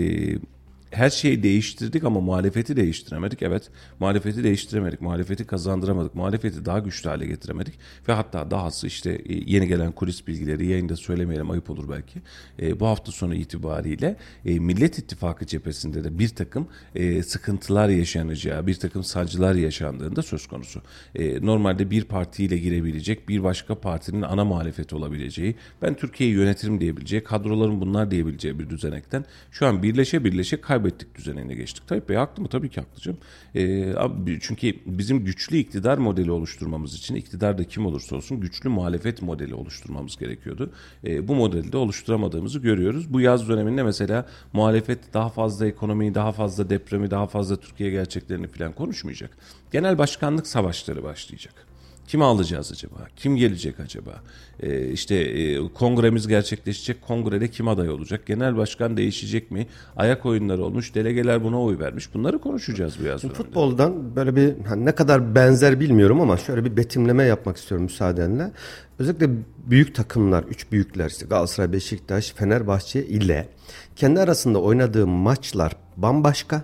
her 0.96 1.10
şeyi 1.10 1.42
değiştirdik 1.42 2.04
ama 2.04 2.20
muhalefeti 2.20 2.76
değiştiremedik. 2.76 3.42
Evet 3.42 3.70
muhalefeti 4.00 4.44
değiştiremedik. 4.44 5.00
Muhalefeti 5.00 5.46
kazandıramadık. 5.46 6.14
Muhalefeti 6.14 6.64
daha 6.64 6.78
güçlü 6.78 7.08
hale 7.08 7.26
getiremedik. 7.26 7.74
Ve 8.08 8.12
hatta 8.12 8.50
dahası 8.50 8.86
işte 8.86 9.10
e, 9.10 9.34
yeni 9.46 9.68
gelen 9.68 9.92
kulis 9.92 10.26
bilgileri 10.26 10.66
yayında 10.66 10.96
söylemeyelim 10.96 11.50
ayıp 11.50 11.70
olur 11.70 11.88
belki. 11.90 12.20
E, 12.62 12.80
bu 12.80 12.86
hafta 12.86 13.12
sonu 13.12 13.34
itibariyle 13.34 14.16
e, 14.44 14.58
Millet 14.58 14.98
İttifakı 14.98 15.46
cephesinde 15.46 16.04
de 16.04 16.18
bir 16.18 16.28
takım 16.28 16.68
e, 16.94 17.22
sıkıntılar 17.22 17.88
yaşanacağı, 17.88 18.66
bir 18.66 18.74
takım 18.74 19.04
sancılar 19.04 19.54
yaşandığında 19.54 20.22
söz 20.22 20.46
konusu. 20.46 20.82
E, 21.14 21.46
normalde 21.46 21.90
bir 21.90 22.04
partiyle 22.04 22.58
girebilecek, 22.58 23.28
bir 23.28 23.42
başka 23.42 23.74
partinin 23.74 24.22
ana 24.22 24.44
muhalefeti 24.44 24.96
olabileceği, 24.96 25.54
ben 25.82 25.94
Türkiye'yi 25.94 26.36
yönetirim 26.36 26.80
diyebileceği, 26.80 27.24
kadroların 27.24 27.80
bunlar 27.80 28.10
diyebileceği 28.10 28.58
bir 28.58 28.70
düzenekten 28.70 29.24
şu 29.50 29.66
an 29.66 29.82
birleşe 29.82 30.24
birleşe 30.24 30.60
kaybettik 30.86 31.14
düzenine 31.14 31.54
geçtik. 31.54 31.88
Tayyip 31.88 32.08
Bey 32.08 32.16
haklı 32.16 32.42
mı? 32.42 32.48
Tabii 32.48 32.68
ki 32.68 32.80
haklı 32.80 33.00
canım. 33.00 33.18
Ee, 33.56 34.38
çünkü 34.40 34.74
bizim 34.86 35.24
güçlü 35.24 35.56
iktidar 35.56 35.98
modeli 35.98 36.30
oluşturmamız 36.30 36.94
için 36.94 37.14
iktidar 37.14 37.58
da 37.58 37.64
kim 37.64 37.86
olursa 37.86 38.16
olsun 38.16 38.40
güçlü 38.40 38.68
muhalefet 38.68 39.22
modeli 39.22 39.54
oluşturmamız 39.54 40.16
gerekiyordu. 40.16 40.72
Ee, 41.04 41.28
bu 41.28 41.34
modeli 41.34 41.72
de 41.72 41.76
oluşturamadığımızı 41.76 42.58
görüyoruz. 42.58 43.12
Bu 43.12 43.20
yaz 43.20 43.48
döneminde 43.48 43.82
mesela 43.82 44.26
muhalefet 44.52 45.14
daha 45.14 45.28
fazla 45.28 45.66
ekonomiyi, 45.66 46.14
daha 46.14 46.32
fazla 46.32 46.70
depremi, 46.70 47.10
daha 47.10 47.26
fazla 47.26 47.56
Türkiye 47.56 47.90
gerçeklerini 47.90 48.46
falan 48.46 48.72
konuşmayacak. 48.72 49.30
Genel 49.72 49.98
başkanlık 49.98 50.46
savaşları 50.46 51.02
başlayacak. 51.02 51.65
Kimi 52.06 52.25
alacağız 52.25 52.72
acaba? 52.72 52.96
Kim 53.16 53.36
gelecek 53.36 53.80
acaba? 53.80 54.22
Ee, 54.60 54.88
işte 54.88 55.14
e, 55.14 55.68
kongremiz 55.75 56.28
gerçekleşecek. 56.28 57.02
Kongrede 57.02 57.48
kim 57.48 57.68
aday 57.68 57.90
olacak? 57.90 58.26
Genel 58.26 58.56
başkan 58.56 58.96
değişecek 58.96 59.50
mi? 59.50 59.66
Ayak 59.96 60.26
oyunları 60.26 60.64
olmuş. 60.64 60.94
Delegeler 60.94 61.44
buna 61.44 61.62
oy 61.62 61.78
vermiş. 61.78 62.14
Bunları 62.14 62.38
konuşacağız 62.38 62.94
bu 63.00 63.04
yaz 63.04 63.22
döneminde. 63.22 63.42
Futboldan 63.42 64.16
böyle 64.16 64.36
bir 64.36 64.54
hani 64.68 64.84
ne 64.84 64.94
kadar 64.94 65.34
benzer 65.34 65.80
bilmiyorum 65.80 66.20
ama 66.20 66.36
şöyle 66.36 66.64
bir 66.64 66.76
betimleme 66.76 67.25
yapmak 67.25 67.56
istiyorum 67.56 67.84
müsaadenle. 67.84 68.52
Özellikle 68.98 69.30
büyük 69.66 69.94
takımlar, 69.94 70.44
üç 70.44 70.72
büyükler 70.72 71.06
işte 71.06 71.26
Galatasaray, 71.26 71.72
Beşiktaş, 71.72 72.30
Fenerbahçe 72.30 73.06
ile 73.06 73.48
kendi 73.96 74.20
arasında 74.20 74.60
oynadığı 74.60 75.06
maçlar 75.06 75.72
bambaşka. 75.96 76.62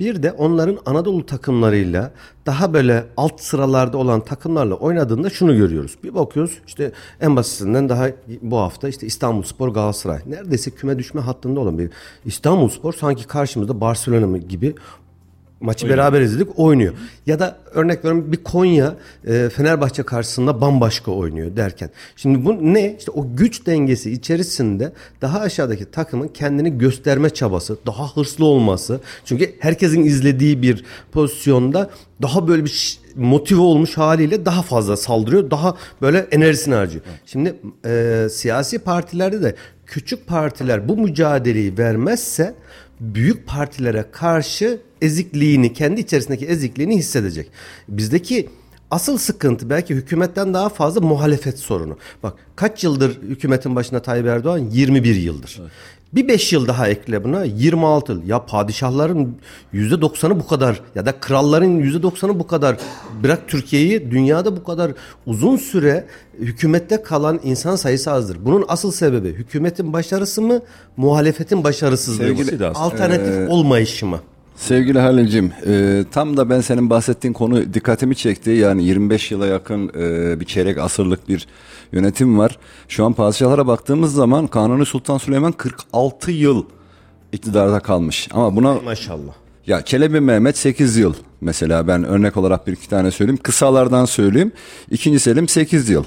Bir 0.00 0.22
de 0.22 0.32
onların 0.32 0.78
Anadolu 0.86 1.26
takımlarıyla 1.26 2.12
daha 2.46 2.72
böyle 2.74 3.04
alt 3.16 3.40
sıralarda 3.40 3.98
olan 3.98 4.20
takımlarla 4.20 4.74
oynadığında 4.74 5.30
şunu 5.30 5.56
görüyoruz. 5.56 5.96
Bir 6.04 6.14
bakıyoruz 6.14 6.58
işte 6.66 6.92
en 7.20 7.36
basitinden 7.36 7.88
daha 7.88 8.08
bu 8.42 8.58
hafta 8.58 8.88
işte 8.88 9.06
İstanbulspor 9.06 9.68
Galatasaray. 9.68 10.20
Neredeyse 10.26 10.70
küme 10.70 10.98
düşme 10.98 11.20
hattında 11.20 11.60
olan 11.60 11.78
bir 11.78 11.90
İstanbulspor 12.24 12.92
sanki 12.92 13.26
karşımızda 13.26 13.80
Barcelona 13.80 14.38
gibi 14.38 14.74
maçı 15.60 15.88
beraber 15.88 16.20
izledik 16.20 16.58
oynuyor. 16.58 16.94
Ya 17.26 17.38
da 17.38 17.58
örnek 17.74 17.98
veriyorum 17.98 18.32
bir 18.32 18.44
Konya 18.44 18.94
e, 19.26 19.48
Fenerbahçe 19.48 20.02
karşısında 20.02 20.60
bambaşka 20.60 21.10
oynuyor 21.10 21.56
derken. 21.56 21.90
Şimdi 22.16 22.44
bu 22.44 22.74
ne? 22.74 22.96
İşte 22.98 23.10
o 23.10 23.36
güç 23.36 23.66
dengesi 23.66 24.12
içerisinde 24.12 24.92
daha 25.20 25.40
aşağıdaki 25.40 25.90
takımın 25.90 26.28
kendini 26.28 26.78
gösterme 26.78 27.30
çabası, 27.30 27.76
daha 27.86 28.16
hırslı 28.16 28.44
olması. 28.44 29.00
Çünkü 29.24 29.54
herkesin 29.60 30.04
izlediği 30.04 30.62
bir 30.62 30.84
pozisyonda 31.12 31.90
daha 32.22 32.48
böyle 32.48 32.64
bir 32.64 32.98
motive 33.16 33.60
olmuş 33.60 33.98
haliyle 33.98 34.46
daha 34.46 34.62
fazla 34.62 34.96
saldırıyor. 34.96 35.50
Daha 35.50 35.76
böyle 36.02 36.18
enerjisini 36.30 36.74
harcıyor. 36.74 37.04
Şimdi 37.26 37.54
e, 37.86 38.26
siyasi 38.30 38.78
partilerde 38.78 39.42
de 39.42 39.54
küçük 39.86 40.26
partiler 40.26 40.88
bu 40.88 40.96
mücadeleyi 40.96 41.78
vermezse 41.78 42.54
büyük 43.00 43.46
partilere 43.46 44.04
karşı 44.12 44.80
ezikliğini, 45.02 45.72
kendi 45.72 46.00
içerisindeki 46.00 46.46
ezikliğini 46.46 46.96
hissedecek. 46.96 47.50
Bizdeki 47.88 48.48
asıl 48.90 49.18
sıkıntı 49.18 49.70
belki 49.70 49.94
hükümetten 49.94 50.54
daha 50.54 50.68
fazla 50.68 51.00
muhalefet 51.00 51.58
sorunu. 51.58 51.98
Bak 52.22 52.34
kaç 52.56 52.84
yıldır 52.84 53.22
hükümetin 53.22 53.76
başında 53.76 54.02
Tayyip 54.02 54.26
Erdoğan? 54.26 54.58
21 54.58 55.16
yıldır. 55.16 55.60
Bir 56.12 56.28
5 56.28 56.52
yıl 56.52 56.66
daha 56.66 56.88
ekle 56.88 57.24
buna 57.24 57.44
26 57.44 58.12
yıl. 58.12 58.26
Ya 58.26 58.46
padişahların 58.46 59.36
%90'ı 59.74 60.40
bu 60.40 60.46
kadar 60.46 60.80
ya 60.94 61.06
da 61.06 61.12
kralların 61.20 61.80
%90'ı 61.80 62.38
bu 62.38 62.46
kadar. 62.46 62.76
Bırak 63.22 63.48
Türkiye'yi 63.48 64.10
dünyada 64.10 64.56
bu 64.56 64.64
kadar 64.64 64.92
uzun 65.26 65.56
süre 65.56 66.06
hükümette 66.38 67.02
kalan 67.02 67.40
insan 67.42 67.76
sayısı 67.76 68.12
azdır. 68.12 68.38
Bunun 68.44 68.64
asıl 68.68 68.92
sebebi 68.92 69.32
hükümetin 69.32 69.92
başarısı 69.92 70.42
mı, 70.42 70.60
muhalefetin 70.96 71.64
başarısızlığı 71.64 72.22
mı? 72.22 72.28
Alternatif 72.78 73.50
olmayışı 73.50 74.06
mı? 74.06 74.20
Sevgili 74.56 74.98
Halil'cim 74.98 75.52
e, 75.66 76.04
tam 76.12 76.36
da 76.36 76.50
ben 76.50 76.60
senin 76.60 76.90
bahsettiğin 76.90 77.32
konu 77.32 77.74
dikkatimi 77.74 78.16
çekti. 78.16 78.50
Yani 78.50 78.84
25 78.84 79.30
yıla 79.30 79.46
yakın 79.46 79.88
e, 79.88 80.40
bir 80.40 80.44
çeyrek 80.44 80.78
asırlık 80.78 81.28
bir 81.28 81.46
yönetim 81.92 82.38
var. 82.38 82.58
Şu 82.88 83.04
an 83.04 83.12
padişahlara 83.12 83.66
baktığımız 83.66 84.14
zaman 84.14 84.46
Kanuni 84.46 84.86
Sultan 84.86 85.18
Süleyman 85.18 85.52
46 85.52 86.30
yıl 86.32 86.64
iktidarda 87.32 87.80
kalmış. 87.80 88.28
Ama 88.32 88.56
buna 88.56 88.74
Maşallah. 88.74 89.32
ya 89.66 89.82
Çelebi 89.84 90.20
Mehmet 90.20 90.58
8 90.58 90.96
yıl 90.96 91.14
mesela 91.40 91.88
ben 91.88 92.04
örnek 92.04 92.36
olarak 92.36 92.66
bir 92.66 92.72
iki 92.72 92.88
tane 92.88 93.10
söyleyeyim. 93.10 93.40
Kısalardan 93.42 94.04
söyleyeyim. 94.04 94.52
İkinci 94.90 95.18
Selim 95.20 95.48
8 95.48 95.88
yıl. 95.90 96.04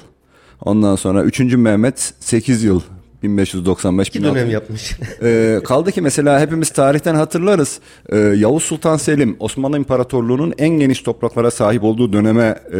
Ondan 0.60 0.96
sonra 0.96 1.22
3. 1.22 1.40
Mehmet 1.40 2.14
8 2.20 2.64
yıl. 2.64 2.80
1595 3.22 4.08
İki 4.08 4.24
dönem 4.24 4.50
yapmış. 4.50 4.96
ee, 5.22 5.60
kaldı 5.64 5.92
ki 5.92 6.00
mesela 6.00 6.40
hepimiz 6.40 6.70
tarihten 6.70 7.14
hatırlarız. 7.14 7.80
Ee, 8.08 8.18
Yavuz 8.18 8.62
Sultan 8.62 8.96
Selim 8.96 9.36
Osmanlı 9.38 9.76
İmparatorluğu'nun 9.76 10.54
en 10.58 10.68
geniş 10.68 11.02
topraklara 11.02 11.50
sahip 11.50 11.84
olduğu 11.84 12.12
döneme 12.12 12.60
e, 12.74 12.78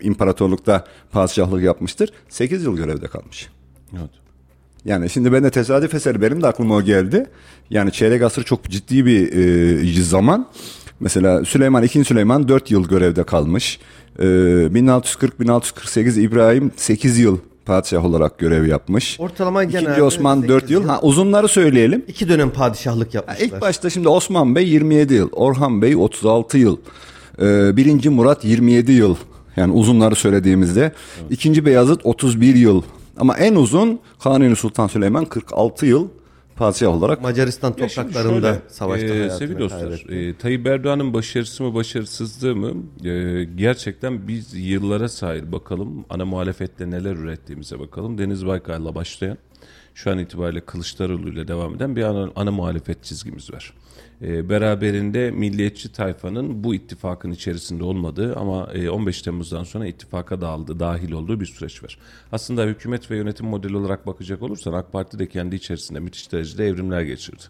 imparatorlukta 0.00 0.84
padişahlık 1.12 1.62
yapmıştır. 1.62 2.10
8 2.28 2.64
yıl 2.64 2.76
görevde 2.76 3.06
kalmış. 3.06 3.48
Evet. 3.92 4.10
Yani 4.84 5.10
şimdi 5.10 5.32
ben 5.32 5.44
de 5.44 5.50
tesadüf 5.50 5.94
eseri 5.94 6.22
benim 6.22 6.42
de 6.42 6.46
aklıma 6.46 6.74
o 6.74 6.82
geldi. 6.82 7.26
Yani 7.70 7.92
çeyrek 7.92 8.22
asır 8.22 8.44
çok 8.44 8.64
ciddi 8.64 9.06
bir 9.06 9.32
e, 9.98 10.02
zaman. 10.02 10.48
Mesela 11.00 11.44
Süleyman, 11.44 11.82
2. 11.82 12.04
Süleyman 12.04 12.48
4 12.48 12.70
yıl 12.70 12.88
görevde 12.88 13.24
kalmış. 13.24 13.80
E, 14.18 14.22
1640-1648 14.22 16.20
İbrahim 16.20 16.72
8 16.76 17.18
yıl 17.18 17.38
padişah 17.68 18.04
olarak 18.04 18.38
görev 18.38 18.66
yapmış. 18.66 19.20
Ortalama 19.20 19.62
İkinci 19.64 19.84
genelde 19.84 20.02
Osman 20.02 20.42
4 20.48 20.60
sekiz 20.60 20.70
yıl. 20.70 20.82
yıl. 20.82 20.88
Ha, 20.88 21.00
uzunları 21.02 21.48
söyleyelim. 21.48 22.04
İki 22.08 22.28
dönem 22.28 22.50
padişahlık 22.50 23.14
Ya 23.14 23.18
yapmışlar. 23.18 23.46
İlk 23.46 23.60
başta 23.60 23.90
şimdi 23.90 24.08
Osman 24.08 24.54
Bey 24.54 24.68
27 24.68 25.14
yıl, 25.14 25.28
Orhan 25.32 25.82
Bey 25.82 25.96
36 25.96 26.58
yıl, 26.58 26.76
ee, 27.42 27.76
birinci 27.76 28.10
Murat 28.10 28.44
27 28.44 28.92
yıl. 28.92 29.16
Yani 29.56 29.72
uzunları 29.72 30.14
söylediğimizde. 30.14 30.92
ikinci 31.30 31.64
Beyazıt 31.64 32.00
31 32.06 32.54
yıl. 32.54 32.82
Ama 33.18 33.36
en 33.36 33.54
uzun 33.54 34.00
Kanuni 34.22 34.56
Sultan 34.56 34.86
Süleyman 34.86 35.24
46 35.24 35.86
yıl 35.86 36.08
padişah 36.58 36.88
olarak. 36.88 37.22
Macaristan 37.22 37.68
Ya 37.68 37.76
topraklarında 37.76 38.54
şöyle, 38.54 38.68
savaşta 38.68 39.06
e, 39.06 39.30
Sevgili 39.30 39.58
dostlar, 39.58 40.10
e, 40.10 40.36
Tayyip 40.36 40.66
Erdoğan'ın 40.66 41.14
başarısı 41.14 41.62
mı 41.62 41.74
başarısızlığı 41.74 42.56
mı 42.56 42.74
e, 43.04 43.44
gerçekten 43.44 44.28
biz 44.28 44.54
yıllara 44.54 45.08
sahip 45.08 45.52
bakalım. 45.52 46.04
Ana 46.10 46.24
muhalefette 46.24 46.90
neler 46.90 47.16
ürettiğimize 47.16 47.80
bakalım. 47.80 48.18
Deniz 48.18 48.46
Baykal'la 48.46 48.94
başlayan, 48.94 49.38
şu 49.94 50.10
an 50.10 50.18
itibariyle 50.18 50.60
Kılıçdaroğlu 50.60 51.28
ile 51.28 51.48
devam 51.48 51.74
eden 51.74 51.96
bir 51.96 52.02
ana, 52.02 52.30
ana 52.36 52.50
muhalefet 52.50 53.04
çizgimiz 53.04 53.52
var. 53.52 53.74
E, 54.22 54.48
beraberinde 54.48 55.30
milliyetçi 55.30 55.92
tayfanın 55.92 56.64
bu 56.64 56.74
ittifakın 56.74 57.30
içerisinde 57.30 57.84
olmadığı 57.84 58.36
ama 58.36 58.68
e, 58.74 58.90
15 58.90 59.22
Temmuz'dan 59.22 59.64
sonra 59.64 59.86
ittifaka 59.86 60.40
dağıldı, 60.40 60.80
dahil 60.80 61.12
olduğu 61.12 61.40
bir 61.40 61.46
süreç 61.46 61.84
var. 61.84 61.98
Aslında 62.32 62.64
hükümet 62.64 63.10
ve 63.10 63.16
yönetim 63.16 63.46
modeli 63.46 63.76
olarak 63.76 64.06
bakacak 64.06 64.42
olursan 64.42 64.72
AK 64.72 64.92
Parti 64.92 65.18
de 65.18 65.28
kendi 65.28 65.56
içerisinde 65.56 66.00
müthiş 66.00 66.32
derecede 66.32 66.66
evrimler 66.66 67.02
geçirdi. 67.02 67.42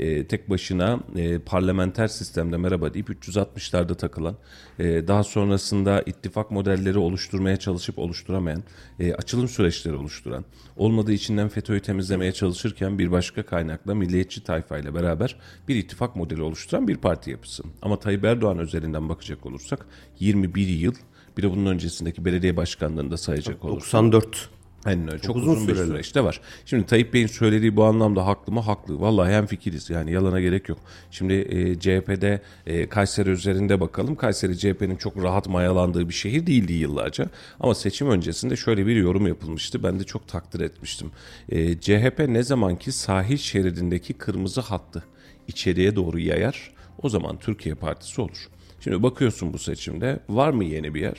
E, 0.00 0.26
tek 0.26 0.50
başına 0.50 1.00
e, 1.16 1.38
parlamenter 1.38 2.08
sistemde 2.08 2.56
merhaba 2.56 2.94
deyip 2.94 3.08
360'larda 3.08 3.96
takılan, 3.96 4.36
e, 4.78 5.08
daha 5.08 5.24
sonrasında 5.24 6.02
ittifak 6.02 6.50
modelleri 6.50 6.98
oluşturmaya 6.98 7.56
çalışıp 7.56 7.98
oluşturamayan, 7.98 8.62
e, 9.00 9.14
açılım 9.14 9.48
süreçleri 9.48 9.94
oluşturan, 9.94 10.44
olmadığı 10.76 11.12
içinden 11.12 11.48
FETÖ'yü 11.48 11.80
temizlemeye 11.80 12.32
çalışırken 12.32 12.98
bir 12.98 13.10
başka 13.10 13.42
kaynakla 13.42 13.94
milliyetçi 13.94 14.44
tayfayla 14.44 14.94
beraber 14.94 15.36
bir 15.68 15.76
ittifak 15.76 16.16
modeli 16.16 16.42
oluşturan 16.42 16.88
bir 16.88 16.96
parti 16.96 17.30
yapısı. 17.30 17.62
Ama 17.82 17.98
Tayyip 17.98 18.24
Erdoğan 18.24 18.58
özelinden 18.58 19.08
bakacak 19.08 19.46
olursak 19.46 19.86
21 20.20 20.66
yıl 20.66 20.94
bir 21.36 21.42
de 21.42 21.50
bunun 21.50 21.66
öncesindeki 21.66 22.24
belediye 22.24 22.56
başkanlığında 22.56 23.16
sayacak 23.16 23.64
olursak 23.64 23.92
94. 23.92 24.50
Aynen 24.84 25.12
öyle. 25.12 25.22
Çok, 25.22 25.36
uzun 25.36 25.52
uzun, 25.52 25.68
bir 25.68 25.74
süreçte 25.74 26.24
var. 26.24 26.40
Şimdi 26.66 26.86
Tayyip 26.86 27.14
Bey'in 27.14 27.26
söylediği 27.26 27.76
bu 27.76 27.84
anlamda 27.84 28.26
haklı 28.26 28.52
mı? 28.52 28.60
Haklı. 28.60 29.00
Vallahi 29.00 29.32
hem 29.32 29.46
fikiriz. 29.46 29.90
Yani 29.90 30.12
yalana 30.12 30.40
gerek 30.40 30.68
yok. 30.68 30.78
Şimdi 31.10 31.32
e, 31.32 31.80
CHP'de 31.80 32.42
e, 32.66 32.88
Kayseri 32.88 33.30
üzerinde 33.30 33.80
bakalım. 33.80 34.16
Kayseri 34.16 34.58
CHP'nin 34.58 34.96
çok 34.96 35.22
rahat 35.22 35.48
mayalandığı 35.48 36.08
bir 36.08 36.14
şehir 36.14 36.46
değildi 36.46 36.72
yıllarca. 36.72 37.30
Ama 37.60 37.74
seçim 37.74 38.10
öncesinde 38.10 38.56
şöyle 38.56 38.86
bir 38.86 38.96
yorum 38.96 39.26
yapılmıştı. 39.26 39.82
Ben 39.82 40.00
de 40.00 40.04
çok 40.04 40.28
takdir 40.28 40.60
etmiştim. 40.60 41.10
E, 41.48 41.80
CHP 41.80 42.18
ne 42.28 42.42
zamanki 42.42 42.92
sahil 42.92 43.36
şeridindeki 43.36 44.12
kırmızı 44.12 44.60
hattı 44.60 45.04
içeriye 45.48 45.96
doğru 45.96 46.18
yayar 46.18 46.72
o 47.02 47.08
zaman 47.08 47.38
Türkiye 47.38 47.74
Partisi 47.74 48.20
olur. 48.20 48.48
Şimdi 48.80 49.02
bakıyorsun 49.02 49.52
bu 49.52 49.58
seçimde 49.58 50.20
var 50.28 50.50
mı 50.50 50.64
yeni 50.64 50.94
bir 50.94 51.00
yer? 51.00 51.18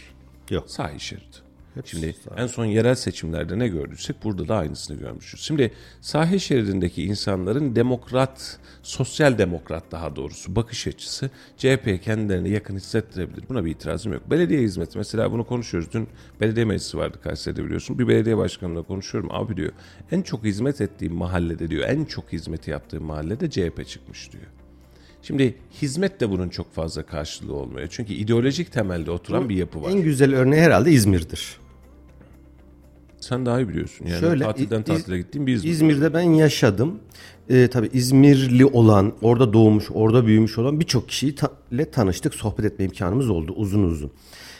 Yok. 0.49 0.69
Sahil 0.69 0.99
şeridi. 0.99 1.40
Şimdi 1.85 2.15
en 2.37 2.47
son 2.47 2.65
yerel 2.65 2.95
seçimlerde 2.95 3.59
ne 3.59 3.67
gördüysek 3.67 4.23
burada 4.23 4.47
da 4.47 4.57
aynısını 4.57 4.97
görmüşüz. 4.97 5.41
Şimdi 5.41 5.71
sahil 6.01 6.39
şeridindeki 6.39 7.03
insanların 7.03 7.75
demokrat, 7.75 8.59
sosyal 8.83 9.37
demokrat 9.37 9.91
daha 9.91 10.15
doğrusu 10.15 10.55
bakış 10.55 10.87
açısı 10.87 11.29
CHP'ye 11.57 11.97
kendilerini 11.97 12.49
yakın 12.49 12.75
hissettirebilir. 12.75 13.43
Buna 13.49 13.65
bir 13.65 13.71
itirazım 13.71 14.13
yok. 14.13 14.21
Belediye 14.31 14.61
hizmeti 14.61 14.97
mesela 14.97 15.31
bunu 15.31 15.43
konuşuyoruz. 15.43 15.89
Dün 15.93 16.07
belediye 16.41 16.65
meclisi 16.65 16.97
vardı 16.97 17.17
Kayseri'de 17.23 17.65
biliyorsun. 17.65 17.99
Bir 17.99 18.07
belediye 18.07 18.37
başkanıyla 18.37 18.83
konuşuyorum. 18.83 19.29
Abi 19.31 19.57
diyor 19.57 19.71
en 20.11 20.21
çok 20.21 20.43
hizmet 20.43 20.81
ettiğim 20.81 21.13
mahallede 21.13 21.69
diyor 21.69 21.89
en 21.89 22.05
çok 22.05 22.33
hizmeti 22.33 22.71
yaptığım 22.71 23.03
mahallede 23.03 23.49
CHP 23.49 23.87
çıkmış 23.87 24.31
diyor. 24.31 24.43
Şimdi 25.23 25.55
hizmet 25.81 26.19
de 26.19 26.29
bunun 26.29 26.49
çok 26.49 26.73
fazla 26.73 27.03
karşılığı 27.03 27.55
olmuyor. 27.55 27.87
Çünkü 27.91 28.13
ideolojik 28.13 28.71
temelde 28.71 29.11
oturan 29.11 29.49
bir 29.49 29.55
yapı 29.55 29.83
var. 29.83 29.91
En 29.91 30.01
güzel 30.01 30.35
örneği 30.35 30.61
herhalde 30.61 30.91
İzmir'dir. 30.91 31.60
Sen 33.21 33.45
daha 33.45 33.61
iyi 33.61 33.69
biliyorsun. 33.69 34.05
Yani 34.05 34.19
Şöyle, 34.19 34.43
tatilden 34.43 34.83
tatile 34.83 35.17
gittiğim 35.17 35.47
bir 35.47 35.53
İzmir. 35.53 35.69
İzmir'de 35.69 36.13
ben 36.13 36.21
yaşadım. 36.21 36.99
Ee, 37.49 37.67
tabii 37.67 37.89
İzmirli 37.93 38.65
olan, 38.65 39.13
orada 39.21 39.53
doğmuş, 39.53 39.85
orada 39.93 40.25
büyümüş 40.25 40.57
olan 40.57 40.79
birçok 40.79 41.09
kişiyle 41.09 41.35
ta- 41.35 41.91
tanıştık, 41.91 42.35
sohbet 42.35 42.65
etme 42.65 42.85
imkanımız 42.85 43.29
oldu 43.29 43.53
uzun 43.55 43.83
uzun. 43.83 44.11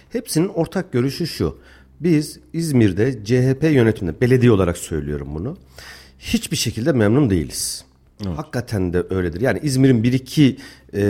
Hepsinin 0.09 0.47
ortak 0.47 0.91
görüşü 0.91 1.27
şu. 1.27 1.57
Biz 1.99 2.39
İzmir'de 2.53 3.23
CHP 3.25 3.63
yönetiminde, 3.63 4.21
belediye 4.21 4.51
olarak 4.51 4.77
söylüyorum 4.77 5.27
bunu, 5.35 5.57
hiçbir 6.19 6.57
şekilde 6.57 6.91
memnun 6.91 7.29
değiliz. 7.29 7.85
Hakikaten 8.29 8.93
de 8.93 9.03
öyledir. 9.09 9.41
Yani 9.41 9.59
İzmir'in 9.63 10.03
bir 10.03 10.13
iki 10.13 10.57
e, 10.93 11.01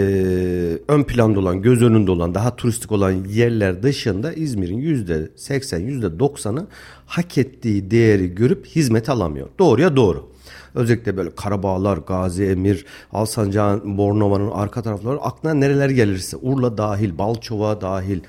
ön 0.88 1.04
planda 1.04 1.40
olan, 1.40 1.62
göz 1.62 1.82
önünde 1.82 2.12
olan, 2.12 2.36
daha 2.36 2.56
turistik 2.56 2.92
olan 2.92 3.12
yerler 3.12 3.84
dışında 3.84 4.34
İzmir'in 4.34 4.78
yüzde 4.78 5.30
seksen, 5.36 5.80
yüzde 5.80 6.20
doksanı 6.20 6.68
hak 7.06 7.38
ettiği 7.38 7.92
değeri 7.92 8.36
görüp 8.36 8.66
hizmet 8.66 9.10
alamıyor. 9.10 9.48
Doğruya 9.60 9.96
doğru. 9.96 10.32
Özellikle 10.76 11.18
böyle 11.18 11.36
Karabağlar, 11.36 11.98
Gazi 11.98 12.44
Emir, 12.44 12.86
Alsancak'ın, 13.12 13.98
Bornova'nın 13.98 14.52
arka 14.52 14.82
tarafları 14.82 15.22
aklına 15.22 15.54
nereler 15.54 15.90
gelirse 15.90 16.38
Urla 16.38 16.78
dahil, 16.78 17.18
Balçova 17.18 17.82
dahil 17.82 18.20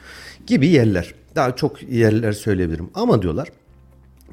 gibi 0.47 0.69
yerler. 0.69 1.15
Daha 1.37 1.57
çok 1.57 1.83
yerler 1.83 2.33
söyleyebilirim. 2.33 2.91
Ama 2.95 3.23
diyorlar 3.23 3.49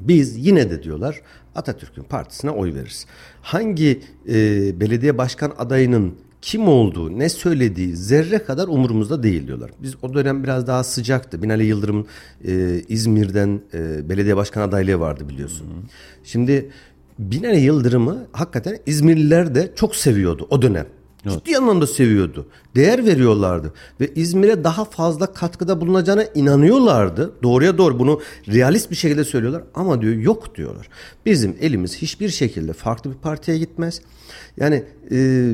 biz 0.00 0.46
yine 0.46 0.70
de 0.70 0.82
diyorlar 0.82 1.20
Atatürk'ün 1.54 2.02
partisine 2.02 2.50
oy 2.50 2.74
veririz. 2.74 3.06
Hangi 3.42 4.00
e, 4.28 4.34
belediye 4.80 5.18
başkan 5.18 5.52
adayının 5.58 6.14
kim 6.42 6.68
olduğu, 6.68 7.18
ne 7.18 7.28
söylediği 7.28 7.96
zerre 7.96 8.44
kadar 8.44 8.68
umurumuzda 8.68 9.22
değil 9.22 9.46
diyorlar. 9.46 9.70
Biz 9.82 9.94
o 10.02 10.14
dönem 10.14 10.44
biraz 10.44 10.66
daha 10.66 10.84
sıcaktı. 10.84 11.42
Binali 11.42 11.64
Yıldırım 11.64 12.06
e, 12.44 12.82
İzmir'den 12.88 13.60
e, 13.74 14.08
belediye 14.08 14.36
başkan 14.36 14.62
adaylığı 14.62 15.00
vardı 15.00 15.28
biliyorsun. 15.28 15.66
Şimdi 16.24 16.70
Binali 17.18 17.60
Yıldırım'ı 17.60 18.26
hakikaten 18.32 18.78
İzmirliler 18.86 19.54
de 19.54 19.72
çok 19.76 19.96
seviyordu 19.96 20.46
o 20.50 20.62
dönem. 20.62 20.86
Ciddi 21.28 21.58
anlamda 21.58 21.86
seviyordu. 21.86 22.46
Değer 22.76 23.06
veriyorlardı. 23.06 23.72
Ve 24.00 24.14
İzmir'e 24.14 24.64
daha 24.64 24.84
fazla 24.84 25.32
katkıda 25.32 25.80
bulunacağına 25.80 26.24
inanıyorlardı. 26.24 27.32
Doğruya 27.42 27.78
doğru 27.78 27.98
bunu 27.98 28.20
realist 28.48 28.90
bir 28.90 28.96
şekilde 28.96 29.24
söylüyorlar. 29.24 29.62
Ama 29.74 30.02
diyor 30.02 30.14
yok 30.14 30.54
diyorlar. 30.54 30.88
Bizim 31.26 31.56
elimiz 31.60 31.96
hiçbir 31.96 32.28
şekilde 32.28 32.72
farklı 32.72 33.10
bir 33.10 33.16
partiye 33.16 33.58
gitmez. 33.58 34.00
Yani 34.56 34.84
e, 35.12 35.50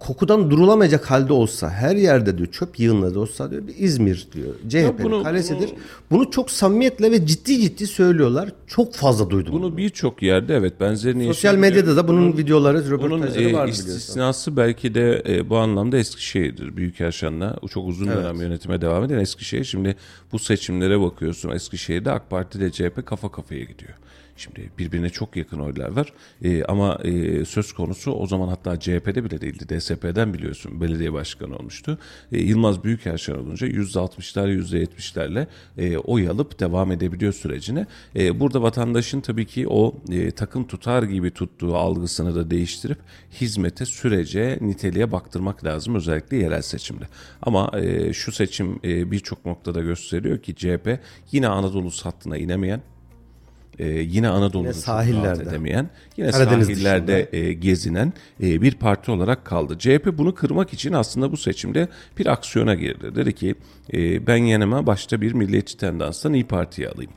kokudan 0.00 0.50
durulamayacak 0.50 1.10
halde 1.10 1.32
olsa 1.32 1.70
her 1.70 1.96
yerde 1.96 2.38
diyor 2.38 2.48
çöp 2.52 2.80
yığınları 2.80 3.20
olsa 3.20 3.50
diyor 3.50 3.66
bir 3.66 3.74
İzmir 3.78 4.28
diyor. 4.32 4.54
CHP'nin 4.68 5.04
bunu- 5.04 5.22
kalesidir. 5.22 5.70
Bunu, 6.10 6.30
çok 6.30 6.50
samimiyetle 6.50 7.10
ve 7.10 7.26
ciddi 7.26 7.60
ciddi 7.60 7.86
söylüyorlar. 7.86 8.52
Çok 8.66 8.94
fazla 8.94 9.30
duydum. 9.30 9.52
Bunu 9.52 9.76
birçok 9.76 10.22
yerde 10.22 10.54
evet 10.56 10.80
benzerini 10.80 11.24
Sosyal 11.26 11.54
yaşayabiliyor. 11.54 11.82
medyada 11.84 11.96
da 11.96 12.08
bunun 12.08 12.36
videoları, 12.38 12.78
Bunun 12.78 12.90
röportajları 12.90 13.28
e, 13.42 13.52
var 13.52 13.66
biliyorsun. 13.66 13.84
istisnası 13.96 14.56
belki 14.56 14.94
de 14.94 15.22
e, 15.28 15.50
bu 15.50 15.56
anlamda 15.56 15.98
Eskişehir'dir. 15.98 16.76
Büyükerşen'le 16.76 17.50
o 17.62 17.68
çok 17.68 17.88
uzun 17.88 18.06
dönem 18.08 18.40
yönetime 18.40 18.80
devam 18.80 19.04
eden 19.04 19.18
Eskişehir. 19.18 19.64
Şimdi 19.64 19.96
bu 20.32 20.38
seçimlere 20.38 21.00
bakıyorsun 21.00 21.50
Eskişehir'de 21.50 22.10
AK 22.10 22.30
Parti 22.30 22.58
ile 22.58 22.70
CHP 22.72 23.06
kafa 23.06 23.30
kafaya 23.32 23.60
gidiyor. 23.64 23.92
Şimdi 24.36 24.70
birbirine 24.78 25.10
çok 25.10 25.36
yakın 25.36 25.58
oylar 25.58 25.88
var. 25.88 26.12
E, 26.42 26.64
ama 26.64 26.98
e, 27.04 27.44
söz 27.44 27.72
konusu 27.72 28.12
o 28.12 28.26
zaman 28.26 28.48
hatta 28.48 28.80
CHP'de 28.80 29.24
bile 29.24 29.40
değildi. 29.40 29.68
DSP'den 29.68 30.34
biliyorsun 30.34 30.80
belediye 30.80 31.12
başkanı 31.12 31.56
olmuştu. 31.56 31.98
E, 32.32 32.38
Yılmaz 32.38 32.84
Büyükerşen 32.84 33.34
olunca 33.34 33.66
%60'lar 33.66 34.60
%70'lerle 34.60 35.46
e, 35.78 35.98
oy 35.98 36.28
alıp 36.28 36.60
devam 36.60 36.92
edebiliyor 36.92 37.32
sürecine. 37.32 37.86
E, 38.16 38.40
burada 38.40 38.62
vatandaşın 38.62 39.20
tabii 39.20 39.46
ki 39.46 39.68
o 39.68 39.94
e, 40.10 40.30
takım 40.30 40.66
tutar 40.66 41.02
gibi 41.02 41.30
tuttuğu 41.30 41.76
algısını 41.76 42.34
da 42.34 42.50
değiştirip 42.50 42.98
hizmete, 43.40 43.84
sürece, 43.84 44.58
niteliğe 44.60 45.12
baktırmak 45.12 45.64
lazım 45.64 45.94
özellikle 45.94 46.36
yerel 46.36 46.62
seçimde. 46.62 47.04
Ama 47.42 47.70
e, 47.74 48.12
şu 48.12 48.32
seçim 48.32 48.80
e, 48.84 49.10
birçok 49.10 49.46
noktada 49.46 49.80
gösteriyor 49.80 50.38
ki 50.38 50.54
CHP 50.54 51.00
yine 51.32 51.48
Anadolu 51.48 51.90
hattına 52.02 52.36
inemeyen 52.36 52.82
e, 53.78 53.88
yine 53.88 54.28
Anadolu'da 54.28 54.72
sahillerde. 54.72 55.42
edemeyen, 55.42 55.90
yine 56.16 56.30
Karadeniz 56.30 56.66
sahillerde 56.66 57.28
e, 57.32 57.52
gezinen 57.52 58.12
e, 58.42 58.62
bir 58.62 58.74
parti 58.74 59.10
olarak 59.10 59.44
kaldı. 59.44 59.78
CHP 59.78 60.18
bunu 60.18 60.34
kırmak 60.34 60.72
için 60.72 60.92
aslında 60.92 61.32
bu 61.32 61.36
seçimde 61.36 61.88
bir 62.18 62.26
aksiyona 62.26 62.74
girdi. 62.74 63.14
Dedi 63.14 63.34
ki 63.34 63.54
e, 63.92 64.26
ben 64.26 64.36
yanıma 64.36 64.86
başta 64.86 65.20
bir 65.20 65.32
milliyetçi 65.32 65.76
tendanstan 65.76 66.32
İyi 66.32 66.46
Parti'yi 66.46 66.88
alayım. 66.88 67.12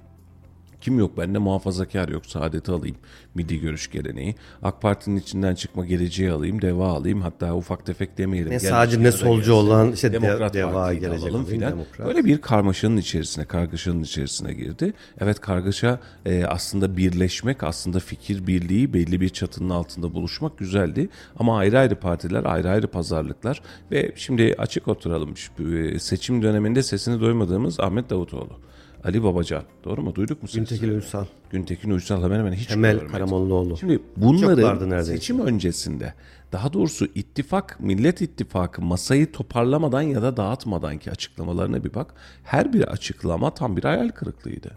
Kim 0.81 0.99
yok 0.99 1.17
bende 1.17 1.37
muhafazakar 1.37 2.09
yok 2.09 2.25
saadeti 2.25 2.71
alayım 2.71 2.95
milli 3.35 3.59
görüş 3.59 3.91
geleneği. 3.91 4.35
AK 4.63 4.81
Parti'nin 4.81 5.15
içinden 5.17 5.55
çıkma 5.55 5.85
geleceği 5.85 6.31
alayım 6.31 6.61
deva 6.61 6.87
alayım 6.87 7.21
hatta 7.21 7.55
ufak 7.55 7.85
tefek 7.85 8.17
demeyelim. 8.17 8.51
Ne 8.51 8.59
sağcı 8.59 9.03
ne 9.03 9.11
solcu 9.11 9.35
gelsin. 9.37 9.51
olan 9.51 9.91
işte 9.91 10.09
de- 10.13 10.21
Demokrat 10.21 10.53
deva 10.53 10.89
de 10.89 10.95
gelecek 10.95 11.29
alalım 11.29 11.45
filan. 11.45 11.73
Böyle 12.05 12.25
bir 12.25 12.41
karmaşanın 12.41 12.97
içerisine, 12.97 13.45
kargaşanın 13.45 14.03
içerisine 14.03 14.53
girdi. 14.53 14.93
Evet 15.19 15.39
kargaşa 15.39 15.99
e, 16.25 16.45
aslında 16.45 16.97
birleşmek, 16.97 17.63
aslında 17.63 17.99
fikir 17.99 18.47
birliği, 18.47 18.93
belli 18.93 19.21
bir 19.21 19.29
çatının 19.29 19.69
altında 19.69 20.13
buluşmak 20.13 20.57
güzeldi. 20.57 21.09
Ama 21.39 21.57
ayrı 21.57 21.79
ayrı 21.79 21.95
partiler, 21.95 22.43
ayrı 22.45 22.69
ayrı 22.69 22.87
pazarlıklar 22.87 23.61
ve 23.91 24.11
şimdi 24.15 24.55
açık 24.57 24.87
oturalım. 24.87 25.33
E, 25.73 25.99
Seçim 25.99 26.41
döneminde 26.41 26.83
sesini 26.83 27.21
duymadığımız 27.21 27.79
Ahmet 27.79 28.09
Davutoğlu. 28.09 28.68
Ali 29.03 29.23
Babacan. 29.23 29.63
Doğru 29.83 30.01
mu? 30.01 30.15
Duyduk 30.15 30.43
mu? 30.43 30.49
Güntekin 30.53 30.89
Uysal, 30.89 31.25
Güntekin 31.51 31.91
Uysal 31.91 32.23
hemen 32.23 32.39
hemen 32.39 32.53
hiç 32.53 32.67
Temel. 32.67 32.99
Karamollaoğlu. 32.99 33.77
Şimdi 33.77 33.93
Çok 33.93 34.17
bunları 34.17 34.63
vardı 34.63 34.89
neredeyse. 34.89 35.11
seçim 35.13 35.39
öncesinde 35.39 36.13
daha 36.51 36.73
doğrusu 36.73 37.07
ittifak, 37.15 37.79
Millet 37.79 38.21
İttifakı 38.21 38.81
masayı 38.81 39.31
toparlamadan 39.31 40.01
ya 40.01 40.21
da 40.21 40.37
dağıtmadan 40.37 40.97
ki 40.97 41.11
açıklamalarına 41.11 41.83
bir 41.83 41.93
bak. 41.93 42.13
Her 42.43 42.73
bir 42.73 42.81
açıklama 42.83 43.53
tam 43.53 43.77
bir 43.77 43.83
hayal 43.83 44.09
kırıklığıydı. 44.09 44.71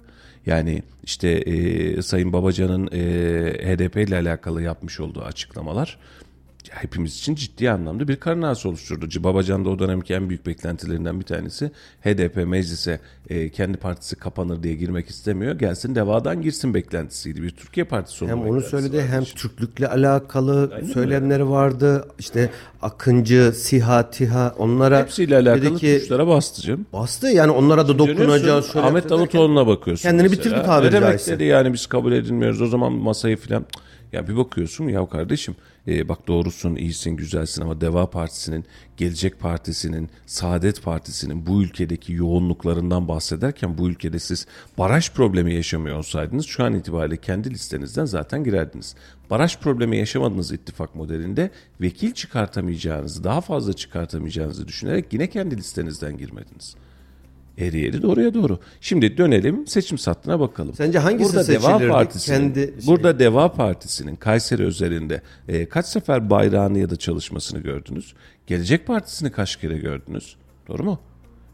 Yani 0.47 0.83
işte 1.05 1.29
e, 1.29 2.03
Sayın 2.03 2.33
Babacan'ın 2.33 2.87
e, 2.93 2.99
HDP 3.65 3.97
ile 3.97 4.17
alakalı 4.17 4.63
yapmış 4.63 5.01
olduğu 5.01 5.23
açıklamalar 5.23 5.99
hepimiz 6.75 7.19
için 7.19 7.35
ciddi 7.35 7.71
anlamda 7.71 8.09
bir 8.09 8.17
karın 8.17 8.43
ağrısı 8.43 8.69
oluşturdu. 8.69 9.25
Babacan 9.25 9.65
da 9.65 9.69
o 9.69 9.79
dönemki 9.79 10.15
en 10.15 10.29
büyük 10.29 10.47
beklentilerinden 10.47 11.21
bir 11.21 11.25
tanesi 11.25 11.71
HDP 12.05 12.37
meclise 12.47 13.01
e, 13.31 13.49
kendi 13.49 13.77
partisi 13.79 14.17
kapanır 14.17 14.63
diye 14.63 14.75
girmek 14.75 15.09
istemiyor. 15.09 15.59
Gelsin 15.59 15.95
devadan 15.95 16.43
girsin 16.43 16.75
beklentisiydi. 16.75 17.43
Bir 17.43 17.51
Türkiye 17.51 17.85
Partisi 17.85 18.25
olma 18.25 18.33
Hem 18.37 18.51
onu 18.51 18.61
söyledi 18.61 18.97
vardı 18.97 19.09
hem. 19.11 19.25
Türklükle 19.25 19.89
alakalı 19.89 20.73
söylemleri 20.93 21.49
vardı. 21.49 22.09
İşte 22.19 22.51
Akıncı, 22.83 23.53
Siha, 23.57 24.11
Tiha 24.11 24.55
onlara 24.59 24.99
Hepsiyle 25.01 25.37
alakalı 25.37 25.77
ki 25.79 25.99
tuşlara 26.01 26.27
bastı 26.27 26.63
canım. 26.63 26.87
bastı 26.93 27.27
yani 27.27 27.51
onlara 27.51 27.89
da 27.89 27.99
dokunacağız. 27.99 28.77
Ahmet 28.77 29.11
Davutoğlu'na 29.11 29.67
bakıyorsun. 29.67 30.03
kendini 30.03 30.23
mesela. 30.29 30.39
bitirdi 30.45 30.67
tabiri 30.67 30.89
Ne 30.89 30.93
demek 30.93 31.09
caizse. 31.09 31.33
dedi 31.35 31.45
yani 31.45 31.73
biz 31.73 31.87
kabul 31.87 32.13
edilmiyoruz 32.13 32.63
o 32.63 32.67
zaman 32.67 32.93
masayı 32.93 33.37
filan. 33.37 33.65
Ya 34.13 34.29
bir 34.29 34.37
bakıyorsun 34.37 34.89
ya 34.89 35.07
kardeşim 35.09 35.55
e, 35.89 36.09
bak 36.09 36.29
doğrusun, 36.29 36.77
iyisin, 36.77 37.11
güzelsin 37.11 37.63
ama 37.63 37.81
Deva 37.81 38.11
Partisi'nin, 38.11 38.65
Gelecek 38.97 39.41
Partisi'nin, 39.41 40.11
Saadet 40.27 40.83
Partisi'nin 40.83 41.47
bu 41.47 41.63
ülkedeki 41.63 42.13
yoğunluklarından 42.13 43.09
bahsederken 43.09 43.79
bu 43.79 43.89
ülkede 43.89 44.19
siz 44.19 44.47
baraj 44.79 45.11
problemi 45.11 45.55
yaşamıyor 45.55 45.97
olsaydınız 45.97 46.47
şu 46.47 46.65
an 46.65 46.75
itibariyle 46.75 47.17
kendi 47.17 47.51
listenizden 47.51 48.05
zaten 48.05 48.45
girerdiniz. 48.45 48.95
Baraj 49.31 49.59
problemi 49.59 49.97
yaşamadığınız 49.97 50.53
ittifak 50.53 50.95
modelinde 50.95 51.51
vekil 51.81 52.13
çıkartamayacağınızı, 52.13 53.25
daha 53.25 53.41
fazla 53.41 53.73
çıkartamayacağınızı 53.73 54.69
düşünerek 54.69 55.13
yine 55.13 55.31
kendi 55.31 55.57
listenizden 55.57 56.19
girmediniz. 56.19 56.77
Eğri 57.59 57.87
eğri 57.87 58.03
doğruya 58.03 58.35
doğru. 58.35 58.59
Şimdi 58.81 59.17
dönelim 59.17 59.67
seçim 59.67 59.99
sattığına 59.99 60.41
bakalım. 60.41 60.75
Sence 60.75 60.99
hangisi 60.99 61.37
burada 61.37 61.49
Deva? 61.49 61.79
Partisi'nin, 61.89 62.37
Kendi 62.37 62.61
şey- 62.61 62.87
Burada 62.87 63.19
Deva 63.19 63.53
Partisi'nin 63.53 64.17
Kayseri 64.17 64.65
özelinde 64.65 65.23
e, 65.49 65.69
kaç 65.69 65.87
sefer 65.87 66.31
bayrağını 66.31 66.79
ya 66.79 66.91
da 66.91 66.97
çalışmasını 66.97 67.61
gördünüz? 67.61 68.15
Gelecek 68.47 68.87
Partisi'ni 68.87 69.33
kaç 69.33 69.57
kere 69.57 69.79
gördünüz? 69.79 70.37
Doğru 70.69 70.83
mu? 70.85 70.99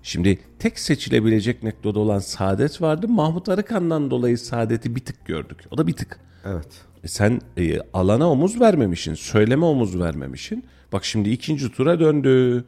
Şimdi 0.03 0.39
tek 0.59 0.79
seçilebilecek 0.79 1.63
noktada 1.63 1.99
olan 1.99 2.19
Saadet 2.19 2.83
vardı. 2.83 3.09
Mahmut 3.09 3.49
Arıkan'dan 3.49 4.11
dolayı 4.11 4.39
Saadet'i 4.39 4.97
bir 4.97 5.01
tık 5.01 5.27
gördük. 5.27 5.59
O 5.71 5.79
da 5.79 5.87
bir 5.87 5.93
tık. 5.93 6.21
Evet. 6.45 6.69
E 7.05 7.09
sen 7.09 7.41
e, 7.59 7.79
alana 7.93 8.31
omuz 8.31 8.61
vermemişsin, 8.61 9.15
söyleme 9.15 9.65
omuz 9.65 9.99
vermemişsin. 10.01 10.65
Bak 10.93 11.05
şimdi 11.05 11.31
ikinci 11.31 11.73
tura 11.73 12.01
döndü. 12.01 12.65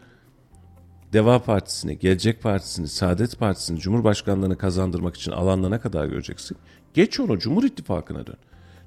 Deva 1.12 1.42
Partisi'ni, 1.42 1.98
Gelecek 1.98 2.42
Partisi'ni, 2.42 2.88
Saadet 2.88 3.38
Partisi'ni 3.38 3.78
Cumhurbaşkanlığını 3.78 4.58
kazandırmak 4.58 5.16
için 5.16 5.32
alanda 5.32 5.68
ne 5.68 5.78
kadar 5.78 6.06
göreceksin? 6.06 6.56
Geç 6.94 7.20
onu 7.20 7.38
Cumhur 7.38 7.64
İttifakı'na 7.64 8.26
dön. 8.26 8.36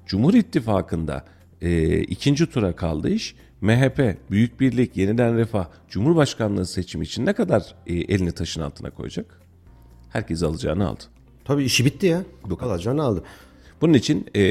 Cumhur 0.06 0.34
İttifakı'nda 0.34 1.24
e, 1.60 1.98
ikinci 2.00 2.46
tura 2.46 2.76
kaldı 2.76 3.08
iş. 3.08 3.34
MHP, 3.60 4.16
Büyük 4.30 4.60
Birlik, 4.60 4.96
Yeniden 4.96 5.36
Refah, 5.36 5.66
Cumhurbaşkanlığı 5.88 6.66
seçimi 6.66 7.04
için 7.04 7.26
ne 7.26 7.32
kadar 7.32 7.74
e, 7.86 7.94
elini 7.94 8.32
taşın 8.32 8.60
altına 8.60 8.90
koyacak? 8.90 9.40
Herkes 10.10 10.42
alacağını 10.42 10.88
aldı. 10.88 11.02
Tabii 11.44 11.64
işi 11.64 11.84
bitti 11.84 12.06
ya. 12.06 12.22
Bu 12.50 12.58
Alacağını 12.60 13.02
aldı. 13.02 13.22
Bunun 13.84 13.94
için 13.94 14.26
e, 14.34 14.42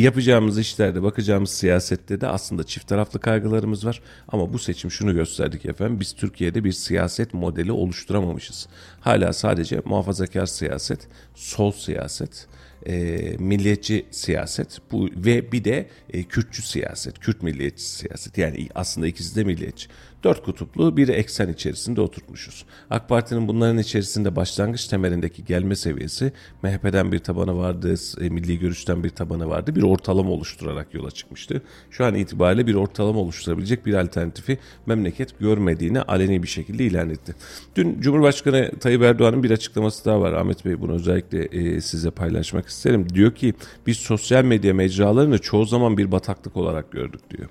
yapacağımız 0.00 0.58
işlerde, 0.58 1.02
bakacağımız 1.02 1.50
siyasette 1.50 2.20
de 2.20 2.26
aslında 2.26 2.64
çift 2.64 2.88
taraflı 2.88 3.20
kaygılarımız 3.20 3.86
var. 3.86 4.02
Ama 4.28 4.52
bu 4.52 4.58
seçim 4.58 4.90
şunu 4.90 5.14
gösterdik 5.14 5.66
efendim. 5.66 6.00
Biz 6.00 6.12
Türkiye'de 6.12 6.64
bir 6.64 6.72
siyaset 6.72 7.34
modeli 7.34 7.72
oluşturamamışız. 7.72 8.68
Hala 9.00 9.32
sadece 9.32 9.80
muhafazakar 9.84 10.46
siyaset, 10.46 11.08
sol 11.34 11.72
siyaset, 11.72 12.46
e, 12.86 13.16
milliyetçi 13.38 14.06
siyaset 14.10 14.78
bu 14.92 15.08
ve 15.16 15.52
bir 15.52 15.64
de 15.64 15.88
e, 16.12 16.22
Kürtçü 16.22 16.62
siyaset, 16.62 17.18
Kürt 17.18 17.42
milliyetçi 17.42 17.84
siyaset. 17.84 18.38
Yani 18.38 18.68
aslında 18.74 19.06
ikisi 19.06 19.36
de 19.36 19.44
milliyetçi. 19.44 19.88
Dört 20.26 20.44
kutuplu 20.44 20.96
bir 20.96 21.08
eksen 21.08 21.48
içerisinde 21.48 22.00
oturtmuşuz. 22.00 22.64
AK 22.90 23.08
Parti'nin 23.08 23.48
bunların 23.48 23.78
içerisinde 23.78 24.36
başlangıç 24.36 24.86
temelindeki 24.86 25.44
gelme 25.44 25.76
seviyesi 25.76 26.32
MHP'den 26.62 27.12
bir 27.12 27.18
tabanı 27.18 27.58
vardı, 27.58 27.94
e, 28.20 28.28
Milli 28.28 28.58
Görüş'ten 28.58 29.04
bir 29.04 29.10
tabanı 29.10 29.48
vardı. 29.48 29.76
Bir 29.76 29.82
ortalama 29.82 30.30
oluşturarak 30.30 30.94
yola 30.94 31.10
çıkmıştı. 31.10 31.62
Şu 31.90 32.04
an 32.04 32.14
itibariyle 32.14 32.66
bir 32.66 32.74
ortalama 32.74 33.20
oluşturabilecek 33.20 33.86
bir 33.86 33.94
alternatifi 33.94 34.58
memleket 34.86 35.38
görmediğini 35.38 36.00
aleni 36.00 36.42
bir 36.42 36.48
şekilde 36.48 36.84
ilan 36.84 37.10
etti. 37.10 37.34
Dün 37.76 38.00
Cumhurbaşkanı 38.00 38.70
Tayyip 38.80 39.02
Erdoğan'ın 39.02 39.42
bir 39.42 39.50
açıklaması 39.50 40.04
daha 40.04 40.20
var. 40.20 40.32
Ahmet 40.32 40.64
Bey 40.64 40.80
bunu 40.80 40.92
özellikle 40.92 41.44
e, 41.44 41.80
size 41.80 42.10
paylaşmak 42.10 42.66
isterim. 42.66 43.14
Diyor 43.14 43.34
ki 43.34 43.54
biz 43.86 43.96
sosyal 43.96 44.44
medya 44.44 44.74
mecralarını 44.74 45.38
çoğu 45.38 45.64
zaman 45.64 45.98
bir 45.98 46.12
bataklık 46.12 46.56
olarak 46.56 46.92
gördük 46.92 47.20
diyor. 47.30 47.48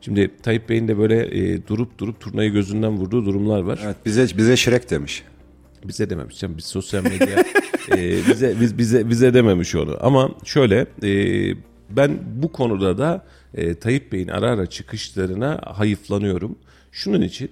Şimdi 0.00 0.30
Tayyip 0.42 0.68
Bey'in 0.68 0.88
de 0.88 0.98
böyle 0.98 1.38
e, 1.38 1.66
durup 1.66 1.98
durup 1.98 2.20
turnayı 2.20 2.52
gözünden 2.52 2.92
vurduğu 2.96 3.26
durumlar 3.26 3.60
var. 3.60 3.80
Evet 3.84 3.96
bize 4.06 4.26
bize 4.36 4.56
Şirek 4.56 4.90
demiş. 4.90 5.22
Bize 5.84 6.10
dememiş 6.10 6.38
canım. 6.38 6.56
Biz 6.58 6.64
sosyal 6.64 7.02
medya 7.02 7.44
e, 7.96 8.16
bize 8.28 8.54
biz 8.60 8.78
bize 8.78 9.10
bize 9.10 9.34
dememiş 9.34 9.74
onu. 9.74 9.96
Ama 10.00 10.30
şöyle 10.44 10.86
e, 11.02 11.54
ben 11.90 12.18
bu 12.42 12.52
konuda 12.52 12.98
da 12.98 13.24
e, 13.54 13.74
Tayyip 13.74 14.12
Bey'in 14.12 14.28
ara 14.28 14.50
ara 14.50 14.66
çıkışlarına 14.66 15.60
hayıflanıyorum. 15.64 16.58
Şunun 16.92 17.22
için 17.22 17.50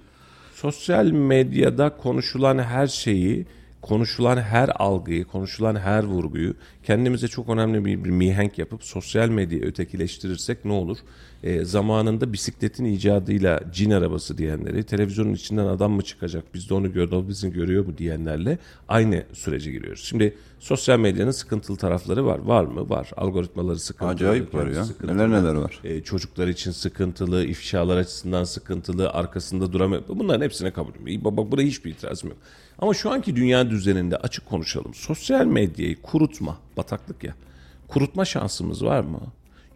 sosyal 0.55 1.05
medyada 1.05 1.97
konuşulan 1.97 2.59
her 2.59 2.87
şeyi 2.87 3.45
konuşulan 3.81 4.37
her 4.37 4.69
algıyı, 4.75 5.25
konuşulan 5.25 5.75
her 5.75 6.03
vurguyu 6.03 6.53
kendimize 6.83 7.27
çok 7.27 7.49
önemli 7.49 7.85
bir, 7.85 8.03
bir 8.03 8.09
mihenk 8.09 8.57
yapıp 8.57 8.83
sosyal 8.83 9.29
medyayı 9.29 9.65
ötekileştirirsek 9.65 10.65
ne 10.65 10.73
olur? 10.73 10.97
E, 11.43 11.65
zamanında 11.65 12.33
bisikletin 12.33 12.85
icadıyla 12.85 13.59
cin 13.73 13.91
arabası 13.91 14.37
diyenleri, 14.37 14.83
televizyonun 14.83 15.33
içinden 15.33 15.65
adam 15.65 15.91
mı 15.91 16.01
çıkacak, 16.01 16.43
biz 16.53 16.69
de 16.69 16.73
onu 16.73 16.93
gördük, 16.93 17.13
o 17.13 17.27
bizi 17.27 17.51
görüyor 17.51 17.85
mu 17.85 17.97
diyenlerle 17.97 18.57
aynı 18.87 19.23
sürece 19.33 19.71
giriyoruz. 19.71 20.03
Şimdi 20.03 20.35
sosyal 20.59 20.99
medyanın 20.99 21.31
sıkıntılı 21.31 21.77
tarafları 21.77 22.25
var. 22.25 22.39
Var 22.39 22.63
mı? 22.63 22.89
Var. 22.89 23.11
Algoritmaları 23.17 23.79
sıkıntılı. 23.79 24.09
Acayip 24.09 24.53
var 24.53 24.67
ya. 24.67 24.85
sıkıntılı. 24.85 25.17
Neler 25.17 25.31
neler 25.31 25.53
var. 25.53 25.79
E, 25.83 26.01
çocuklar 26.01 26.47
için 26.47 26.71
sıkıntılı, 26.71 27.45
ifşalar 27.45 27.97
açısından 27.97 28.43
sıkıntılı, 28.43 29.09
arkasında 29.09 29.73
duramıyor. 29.73 30.03
Bunların 30.07 30.45
hepsine 30.45 30.71
kabulüm. 30.71 31.07
İyi, 31.07 31.23
Bak 31.23 31.51
burada 31.51 31.61
hiçbir 31.61 31.91
itirazım 31.91 32.29
yok. 32.29 32.37
Ama 32.79 32.93
şu 32.93 33.11
anki 33.11 33.35
dünya 33.35 33.69
düzeninde 33.69 34.17
açık 34.17 34.45
konuşalım. 34.45 34.93
Sosyal 34.93 35.45
medyayı 35.45 36.01
kurutma, 36.01 36.57
bataklık 36.77 37.23
ya. 37.23 37.33
Kurutma 37.87 38.25
şansımız 38.25 38.85
var 38.85 39.01
mı? 39.01 39.19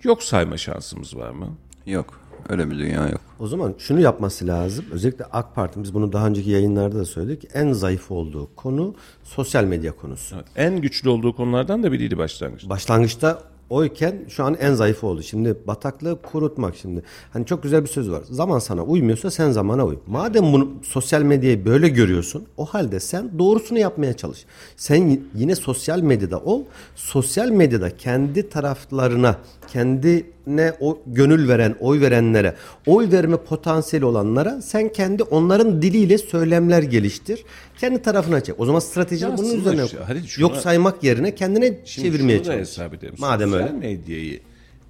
Yok 0.04 0.24
sayma 0.24 0.58
şansımız 0.58 1.16
var 1.16 1.30
mı? 1.30 1.48
Yok. 1.86 2.22
Öyle 2.50 2.72
bir 2.72 2.80
dünya 2.80 3.08
yok. 3.10 3.22
O 3.40 3.48
zaman 3.48 3.74
şunu 3.78 4.00
yapması 4.00 4.48
lazım. 4.48 4.86
Özellikle 4.92 5.26
AK 5.26 5.56
Parti 5.56 5.84
biz 5.84 5.94
bunu 5.94 6.14
daha 6.14 6.28
önceki 6.28 6.50
yayınlarda 6.50 7.00
da 7.00 7.06
söyledik. 7.06 7.48
En 7.54 7.74
zayıf 7.74 8.12
olduğu 8.12 8.56
konu 8.56 8.96
sosyal 9.24 9.64
medya 9.64 9.96
konusu. 9.96 10.36
Evet, 10.36 10.46
en 10.56 10.82
güçlü 10.82 11.10
olduğu 11.10 11.36
konulardan 11.36 11.84
da 11.84 11.92
biriydi 11.92 12.18
başlangıçta. 12.18 12.70
Başlangıçta 12.70 13.44
oyken 13.72 14.16
şu 14.30 14.44
an 14.44 14.58
en 14.60 14.74
zayıf 14.74 15.04
oldu. 15.04 15.24
Şimdi 15.24 15.56
bataklığı 15.68 16.22
kurutmak 16.22 16.76
şimdi. 16.76 17.04
Hani 17.34 17.46
çok 17.46 17.64
güzel 17.64 17.84
bir 17.84 17.90
söz 17.90 18.12
var. 18.12 18.22
Zaman 18.30 18.60
sana 18.60 18.84
uymuyorsa 18.84 19.32
sen 19.32 19.52
zamana 19.52 19.86
uy. 19.86 19.98
Madem 20.08 20.54
bunu 20.54 20.72
sosyal 20.84 21.22
medyayı 21.22 21.66
böyle 21.66 21.90
görüyorsun 21.90 22.46
o 22.58 22.66
halde 22.66 23.00
sen 23.00 23.40
doğrusunu 23.40 23.80
yapmaya 23.80 24.14
çalış. 24.14 24.46
Sen 24.76 25.20
yine 25.36 25.56
sosyal 25.56 26.02
medyada 26.02 26.40
ol. 26.40 26.64
Sosyal 26.96 27.50
medyada 27.50 27.98
kendi 27.98 28.50
taraflarına, 28.50 29.36
kendine 29.74 30.74
o 30.80 31.02
gönül 31.08 31.48
veren, 31.48 31.76
oy 31.80 32.02
verenlere, 32.02 32.56
oy 32.86 33.12
verme 33.12 33.38
potansiyeli 33.38 34.06
olanlara 34.06 34.62
sen 34.62 34.90
kendi 34.94 35.24
onların 35.24 35.82
diliyle 35.82 36.18
söylemler 36.18 36.84
geliştir. 36.84 37.44
Kendi 37.80 38.02
tarafına 38.02 38.42
çek. 38.44 38.60
O 38.60 38.66
zaman 38.66 38.80
stratejini 38.80 39.32
Ya 39.32 39.38
bunun 39.38 39.56
üzerine 39.60 39.82
koy. 39.82 40.00
hadi 40.08 40.28
şuna- 40.28 40.42
Yok 40.42 40.58
saymak 40.58 41.04
yerine 41.04 41.36
kendine 41.36 41.78
Şimdi 41.86 42.08
çevirmeye 42.08 42.38
şunu 42.38 42.48
da 42.48 42.54
çalış. 42.54 42.60
hesap 42.70 42.94
edelim. 42.94 43.16
Madem 43.18 43.50
Sosyal 43.50 43.68
öyle. 43.68 43.78
medyayı 43.78 44.40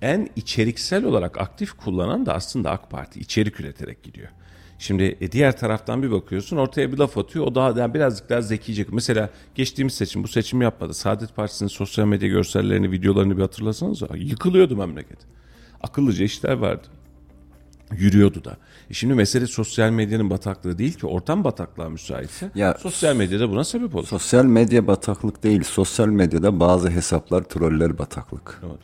en 0.02 0.30
içeriksel 0.36 1.04
olarak 1.06 1.38
aktif 1.42 1.72
kullanan 1.74 2.26
da 2.26 2.34
aslında 2.34 2.70
AK 2.72 2.90
Parti 2.92 3.20
içerik 3.20 3.60
üreterek 3.60 4.04
gidiyor. 4.04 4.28
Şimdi 4.82 5.18
e, 5.22 5.32
diğer 5.32 5.58
taraftan 5.58 6.04
bir 6.04 6.12
bakıyorsun 6.12 6.58
ortaya 6.58 6.92
bir 6.92 6.98
laf 6.98 7.18
atıyor 7.18 7.48
o 7.48 7.56
daha 7.56 7.80
yani 7.80 7.94
birazcık 7.94 8.30
daha 8.30 8.42
zekice. 8.42 8.86
Mesela 8.92 9.30
geçtiğimiz 9.56 9.94
seçim 9.94 10.24
bu 10.24 10.28
seçim 10.28 10.62
yapmadı. 10.62 10.94
Saadet 10.94 11.36
Partisi'nin 11.36 11.70
sosyal 11.70 12.06
medya 12.06 12.30
görsellerini 12.30 12.92
videolarını 12.92 13.38
bir 13.38 13.42
hatırlasanız 13.42 14.02
yıkılıyordu 14.16 14.76
memleket. 14.76 15.18
Akıllıca 15.82 16.26
işler 16.26 16.54
vardı. 16.54 16.88
Yürüyordu 17.98 18.44
da. 18.44 18.58
E 18.90 18.94
şimdi 18.94 19.14
mesele 19.14 19.48
sosyal 19.48 19.90
medyanın 19.90 20.30
bataklığı 20.30 20.78
değil 20.78 20.94
ki 20.94 21.08
ortam 21.08 21.44
bataklığa 21.44 21.90
müsaitse 21.90 22.52
Ya- 22.56 22.78
sosyal 22.80 23.16
medyada 23.16 23.50
buna 23.50 23.64
sebep 23.64 23.96
olur. 23.96 24.08
Sosyal 24.08 24.46
medya 24.46 24.88
bataklık 24.88 25.44
değil. 25.44 25.64
Sosyal 25.64 26.08
medyada 26.08 26.60
bazı 26.60 26.90
hesaplar 26.90 27.42
troller 27.44 27.98
bataklık. 27.98 28.62
Evet. 28.66 28.80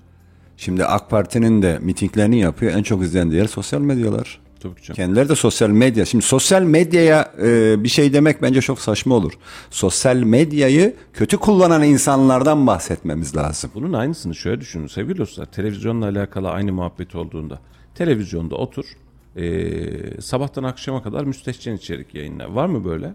Şimdi 0.58 0.86
AK 0.86 1.10
Parti'nin 1.10 1.62
de 1.62 1.80
mitinglerini 1.82 2.40
yapıyor. 2.40 2.72
En 2.72 2.84
çok 2.84 3.04
izlenen 3.04 3.32
diğer 3.32 3.48
sosyal 3.48 3.82
medyalar. 3.82 4.47
Tabii 4.60 4.82
ki. 4.82 4.94
Kendileri 4.94 5.30
de 5.30 5.36
sosyal 5.36 5.70
medya. 5.70 6.06
Şimdi 6.06 6.26
sosyal 6.26 6.62
medyaya 6.62 7.32
e, 7.42 7.84
bir 7.84 7.90
şey 7.90 8.14
demek 8.14 8.42
bence 8.42 8.62
çok 8.62 8.80
saçma 8.80 9.16
olur. 9.16 9.34
Sosyal 9.70 10.16
medyayı 10.16 10.96
kötü 11.14 11.38
kullanan 11.38 11.84
insanlardan 11.84 12.68
bahsetmemiz 12.68 13.36
lazım. 13.36 13.72
Bunun 13.76 13.94
aynısını 13.94 14.36
şöyle 14.36 14.62
düşünün 14.62 14.88
sevgili 14.88 15.18
dostlar. 15.18 15.46
Televizyonla 15.46 16.06
alakalı 16.06 16.50
aynı 16.52 16.74
muhabbet 16.74 17.16
olduğunda. 17.16 17.60
Televizyonda 17.96 18.56
otur. 18.56 18.86
eee, 19.36 20.22
sabahtan 20.22 20.64
akşama 20.64 21.04
kadar 21.04 21.24
müstehcen 21.24 21.74
içerik 21.76 22.16
yayınlar. 22.16 22.46
Var 22.46 22.66
mı 22.66 22.86
böyle? 22.86 23.14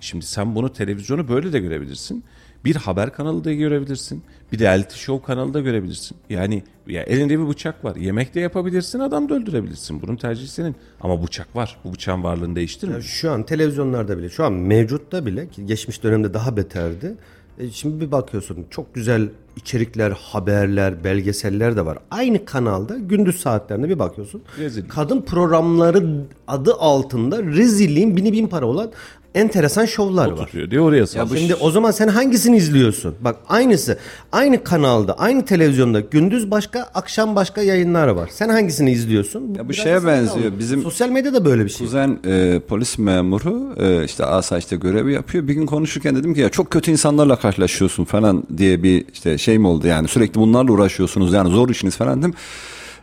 Şimdi 0.00 0.26
sen 0.26 0.54
bunu 0.54 0.72
televizyonu 0.72 1.28
böyle 1.28 1.52
de 1.52 1.58
görebilirsin. 1.60 2.24
Bir 2.64 2.76
haber 2.76 3.12
kanalı 3.12 3.44
da 3.44 3.52
görebilirsin. 3.52 4.22
Bir 4.52 4.58
reality 4.58 4.94
show 4.96 5.26
kanalı 5.26 5.54
da 5.54 5.60
görebilirsin. 5.60 6.16
Yani 6.30 6.62
ya 6.86 7.02
elinde 7.02 7.38
bir 7.38 7.48
bıçak 7.48 7.84
var. 7.84 7.96
Yemek 7.96 8.34
de 8.34 8.40
yapabilirsin, 8.40 8.98
adam 8.98 9.28
da 9.28 9.34
öldürebilirsin. 9.34 10.02
Bunun 10.02 10.16
tercihi 10.16 10.48
senin. 10.48 10.76
Ama 11.00 11.22
bıçak 11.22 11.56
var. 11.56 11.76
Bu 11.84 11.92
bıçağın 11.92 12.24
varlığını 12.24 12.56
değiştirmiyor. 12.56 13.02
Şu 13.02 13.32
an 13.32 13.42
televizyonlarda 13.42 14.18
bile, 14.18 14.28
şu 14.28 14.44
an 14.44 14.52
mevcutta 14.52 15.26
bile 15.26 15.48
ki 15.48 15.66
geçmiş 15.66 16.02
dönemde 16.02 16.34
daha 16.34 16.56
beterdi. 16.56 17.14
E, 17.58 17.70
şimdi 17.70 18.00
bir 18.00 18.12
bakıyorsun 18.12 18.66
çok 18.70 18.94
güzel 18.94 19.28
içerikler, 19.56 20.10
haberler, 20.10 21.04
belgeseller 21.04 21.76
de 21.76 21.86
var. 21.86 21.98
Aynı 22.10 22.44
kanalda 22.44 22.98
gündüz 22.98 23.40
saatlerinde 23.40 23.88
bir 23.88 23.98
bakıyorsun. 23.98 24.42
Rezil. 24.58 24.88
Kadın 24.88 25.22
programları 25.22 26.24
adı 26.48 26.74
altında 26.74 27.42
rezilliğin 27.42 28.16
bini 28.16 28.32
bin 28.32 28.46
para 28.46 28.66
olan 28.66 28.90
enteresan 29.34 29.86
şovlar 29.86 30.30
var. 30.30 30.46
Tutuyor 30.46 30.70
diye 30.70 30.80
oraya 30.80 31.06
sal. 31.06 31.28
Şimdi 31.36 31.54
o 31.54 31.70
zaman 31.70 31.90
sen 31.90 32.08
hangisini 32.08 32.56
izliyorsun? 32.56 33.14
Bak 33.20 33.36
aynısı. 33.48 33.98
Aynı 34.32 34.64
kanalda, 34.64 35.18
aynı 35.18 35.44
televizyonda 35.44 36.00
gündüz 36.00 36.50
başka, 36.50 36.80
akşam 36.80 37.36
başka 37.36 37.62
yayınlar 37.62 38.08
var. 38.08 38.30
Sen 38.32 38.48
hangisini 38.48 38.92
izliyorsun? 38.92 39.54
Ya 39.54 39.64
bu 39.64 39.70
biraz 39.72 39.84
şeye 39.84 39.96
da 39.96 40.00
sana 40.00 40.10
benziyor. 40.12 40.42
kalmış. 40.42 40.58
Bizim- 40.58 40.82
sosyal 40.82 41.08
medyada 41.08 41.44
böyle 41.44 41.64
bir 41.64 41.70
şey. 41.70 41.86
Kuzen 41.86 42.18
e, 42.26 42.60
polis 42.68 42.98
memuru 42.98 43.74
e, 43.78 44.04
işte 44.04 44.24
asayişte 44.24 44.76
görevi 44.76 45.12
yapıyor. 45.12 45.48
Bir 45.48 45.54
gün 45.54 45.66
konuşurken 45.66 46.16
dedim 46.16 46.34
ki 46.34 46.40
ya 46.40 46.48
çok 46.48 46.70
kötü 46.70 46.90
insanlarla 46.90 47.36
karşılaşıyorsun 47.36 48.04
falan 48.04 48.44
diye 48.56 48.82
bir 48.82 49.04
işte 49.12 49.38
şey 49.38 49.58
mi 49.58 49.66
oldu 49.66 49.86
yani 49.86 50.08
sürekli 50.08 50.40
bunlarla 50.40 50.72
uğraşıyorsunuz 50.72 51.32
yani 51.32 51.50
zor 51.50 51.68
işiniz 51.68 51.96
falan 51.96 52.18
dedim. 52.18 52.34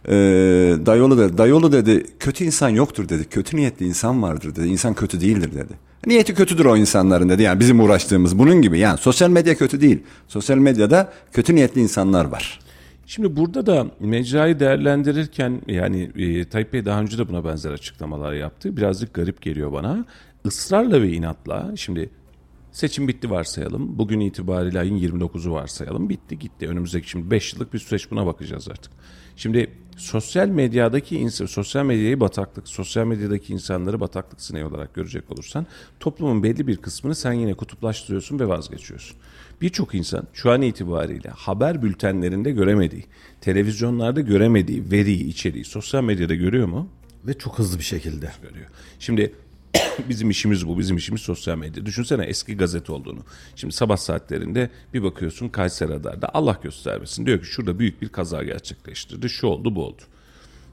E, 0.10 0.14
dayıoğlu 0.86 1.18
dedi, 1.18 1.38
dayıoğlu 1.38 1.72
dedi 1.72 2.04
kötü 2.20 2.44
insan 2.44 2.70
yoktur 2.70 3.10
dedi. 3.10 3.26
Kötü 3.30 3.58
niyetli 3.58 3.86
insan 3.88 4.24
vardır 4.24 4.56
dedi. 4.56 4.68
İnsan 4.68 4.94
kötü 4.94 5.22
değildir 5.22 5.52
dedi. 5.56 5.87
Niyeti 6.06 6.34
kötüdür 6.34 6.66
o 6.66 6.78
insanların 6.78 7.30
dedi. 7.30 7.44
Yani 7.44 7.60
bizim 7.60 7.80
uğraştığımız 7.80 8.40
bunun 8.40 8.62
gibi. 8.62 8.80
Yani 8.80 8.98
sosyal 8.98 9.30
medya 9.30 9.56
kötü 9.56 9.82
değil. 9.82 10.04
Sosyal 10.28 10.58
medyada 10.58 11.14
kötü 11.32 11.56
niyetli 11.56 11.82
insanlar 11.82 12.26
var. 12.26 12.60
Şimdi 13.06 13.36
burada 13.36 13.66
da 13.66 13.88
mecrayı 14.00 14.60
değerlendirirken 14.60 15.62
yani 15.68 16.12
e, 16.16 16.50
Tayyip 16.50 16.74
Bey 16.74 16.86
daha 16.86 17.02
önce 17.02 17.18
de 17.18 17.30
buna 17.30 17.46
benzer 17.46 17.72
açıklamalar 17.72 18.34
yaptı. 18.34 18.78
Birazcık 18.78 19.14
garip 19.14 19.42
geliyor 19.42 19.74
bana. 19.74 20.06
Israrla 20.46 21.02
ve 21.02 21.12
inatla 21.12 21.72
şimdi 21.76 22.10
seçim 22.72 23.08
bitti 23.08 23.30
varsayalım. 23.30 23.98
Bugün 23.98 24.20
itibariyle 24.20 24.80
ayın 24.80 24.98
29'u 24.98 25.52
varsayalım. 25.52 26.10
Bitti 26.10 26.40
gitti. 26.40 26.68
Önümüzdeki 26.68 27.10
şimdi 27.10 27.32
5 27.32 27.54
yıllık 27.54 27.74
bir 27.74 27.80
süreç 27.80 28.12
buna 28.12 28.26
bakacağız 28.26 28.70
artık. 28.70 28.92
Şimdi 29.36 29.72
sosyal 29.98 30.48
medyadaki 30.48 31.18
insan, 31.18 31.46
sosyal 31.46 31.86
medyayı 31.86 32.20
bataklık, 32.20 32.68
sosyal 32.68 33.06
medyadaki 33.06 33.54
insanları 33.54 34.00
bataklık 34.00 34.42
sineği 34.42 34.66
olarak 34.66 34.94
görecek 34.94 35.32
olursan 35.32 35.66
toplumun 36.00 36.44
belli 36.44 36.68
bir 36.68 36.78
kısmını 36.78 37.16
sen 37.16 37.34
yine 37.34 37.54
kutuplaştırıyorsun 37.54 38.40
ve 38.40 38.48
vazgeçiyorsun. 38.48 39.18
Birçok 39.62 39.96
insan 39.96 40.28
şu 40.34 40.52
an 40.52 40.62
itibariyle 40.62 41.30
haber 41.30 41.84
bültenlerinde 41.84 42.52
göremediği, 42.52 43.06
televizyonlarda 43.42 44.22
göremediği 44.22 44.92
veriyi, 44.92 45.26
içeriği 45.28 45.66
sosyal 45.66 46.04
medyada 46.04 46.36
görüyor 46.36 46.68
mu? 46.68 46.90
Ve 47.28 47.34
çok 47.34 47.60
hızlı 47.60 47.80
bir 47.80 47.84
şekilde. 47.84 48.32
Görüyor. 48.42 48.68
Şimdi 49.00 49.34
bizim 50.10 50.30
işimiz 50.30 50.68
bu. 50.68 50.80
Bizim 50.80 50.98
işimiz 50.98 51.22
sosyal 51.22 51.58
medya. 51.58 51.86
Düşünsene 51.86 52.26
eski 52.26 52.58
gazete 52.58 52.92
olduğunu. 52.92 53.20
Şimdi 53.56 53.74
sabah 53.74 53.98
saatlerinde 53.98 54.70
bir 54.94 55.04
bakıyorsun 55.04 55.50
Kayseri 55.50 55.90
Radar'da 55.90 56.30
Allah 56.34 56.60
göstermesin. 56.64 57.26
Diyor 57.26 57.40
ki 57.40 57.46
şurada 57.46 57.80
büyük 57.80 58.02
bir 58.02 58.10
kaza 58.10 58.44
gerçekleştirdi. 58.44 59.30
Şu 59.30 59.48
oldu 59.48 59.76
bu 59.76 59.86
oldu. 59.86 60.02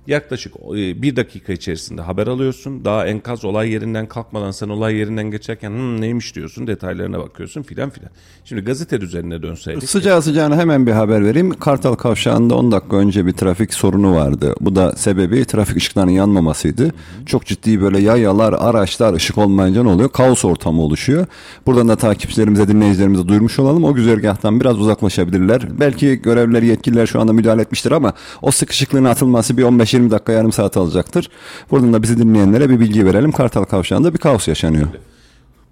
Yaklaşık 0.06 0.52
e, 0.56 1.02
bir 1.02 1.16
dakika 1.16 1.52
içerisinde 1.52 2.02
haber 2.02 2.26
alıyorsun. 2.26 2.84
Daha 2.84 3.06
enkaz 3.06 3.44
olay 3.44 3.70
yerinden 3.70 4.06
kalkmadan 4.06 4.50
sen 4.50 4.68
olay 4.68 4.94
yerinden 4.96 5.30
geçerken 5.30 5.70
"Hmm, 5.70 6.00
neymiş 6.00 6.34
diyorsun 6.34 6.66
detaylarına 6.66 7.18
bakıyorsun 7.18 7.62
filan 7.62 7.90
filan. 7.90 8.10
Şimdi 8.44 8.62
gazete 8.62 8.96
üzerine 8.96 9.42
dönseydik. 9.42 9.88
Sıcağı 9.90 10.22
sıcağına 10.22 10.56
hemen 10.56 10.86
bir 10.86 10.92
haber 10.92 11.24
vereyim. 11.24 11.50
Kartal 11.50 11.94
Kavşağı'nda 11.94 12.54
10 12.54 12.72
dakika 12.72 12.96
önce 12.96 13.26
bir 13.26 13.32
trafik 13.32 13.74
sorunu 13.74 14.14
vardı. 14.14 14.54
Bu 14.60 14.76
da 14.76 14.92
sebebi 14.92 15.44
trafik 15.44 15.76
ışıklarının 15.76 16.12
yanmamasıydı. 16.12 16.92
Çok 17.26 17.46
ciddi 17.46 17.80
böyle 17.80 18.00
yayalar, 18.00 18.52
araçlar 18.58 19.14
ışık 19.14 19.38
olmayınca 19.38 19.82
ne 19.82 19.88
oluyor? 19.88 20.08
Kaos 20.08 20.44
ortamı 20.44 20.82
oluşuyor. 20.82 21.26
Buradan 21.66 21.88
da 21.88 21.96
takipçilerimize, 21.96 22.68
dinleyicilerimize 22.68 23.28
duyurmuş 23.28 23.58
olalım. 23.58 23.84
O 23.84 23.94
güzergahtan 23.94 24.60
biraz 24.60 24.80
uzaklaşabilirler. 24.80 25.80
Belki 25.80 26.22
görevliler, 26.22 26.62
yetkililer 26.62 27.06
şu 27.06 27.20
anda 27.20 27.32
müdahale 27.32 27.62
etmiştir 27.62 27.92
ama 27.92 28.12
o 28.42 28.50
sıkışıklığın 28.50 29.04
atılması 29.04 29.56
bir 29.56 29.62
15-20 29.94 30.10
dakika, 30.10 30.32
yarım 30.32 30.52
saat 30.52 30.76
alacaktır. 30.76 31.30
Buradan 31.70 31.92
da 31.92 32.02
bizi 32.02 32.18
dinleyenlere 32.18 32.70
bir 32.70 32.80
bilgi 32.80 33.06
verelim. 33.06 33.32
Kartal 33.32 33.64
Kavşağı'nda 33.64 34.14
bir 34.14 34.18
kaos 34.18 34.48
yaşanıyor. 34.48 34.86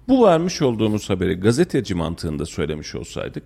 Bu 0.07 0.25
vermiş 0.25 0.61
olduğumuz 0.61 1.09
haberi 1.09 1.33
gazeteci 1.33 1.95
mantığında 1.95 2.45
söylemiş 2.45 2.95
olsaydık 2.95 3.43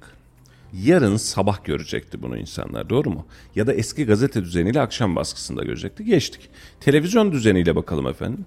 yarın 0.74 1.18
sabah 1.18 1.64
görecekti 1.64 2.22
bunu 2.22 2.38
insanlar 2.38 2.90
doğru 2.90 3.10
mu? 3.10 3.26
Ya 3.56 3.68
da 3.68 3.74
eski 3.74 4.06
gazete 4.06 4.44
düzeniyle 4.44 4.82
akşam 4.82 5.16
baskısında 5.16 5.64
görecekti. 5.64 6.06
Geçtik. 6.06 6.50
Televizyon 6.80 7.32
düzeniyle 7.32 7.76
bakalım 7.76 8.08
efendim. 8.08 8.46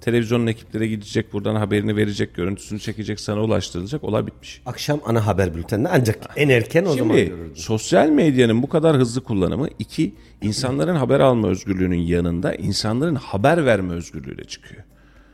Televizyonun 0.00 0.46
ekipleri 0.46 0.88
gidecek 0.88 1.32
buradan 1.32 1.54
haberini 1.54 1.96
verecek, 1.96 2.34
görüntüsünü 2.34 2.78
çekecek, 2.78 3.20
sana 3.20 3.42
ulaştırılacak. 3.42 4.04
Olay 4.04 4.26
bitmiş. 4.26 4.62
Akşam 4.66 5.00
ana 5.06 5.26
haber 5.26 5.54
bülteninde 5.54 5.88
ancak 5.92 6.30
en 6.36 6.48
erken 6.48 6.84
o 6.84 6.92
zaman 6.92 7.16
Şimdi 7.16 7.28
görürdün. 7.28 7.54
sosyal 7.54 8.08
medyanın 8.08 8.62
bu 8.62 8.68
kadar 8.68 8.96
hızlı 8.96 9.20
kullanımı 9.24 9.68
iki, 9.78 10.14
insanların 10.42 10.96
haber 10.96 11.20
alma 11.20 11.48
özgürlüğünün 11.48 12.00
yanında 12.00 12.54
insanların 12.54 13.14
haber 13.14 13.66
verme 13.66 13.94
özgürlüğü 13.94 14.38
de 14.38 14.44
çıkıyor. 14.44 14.82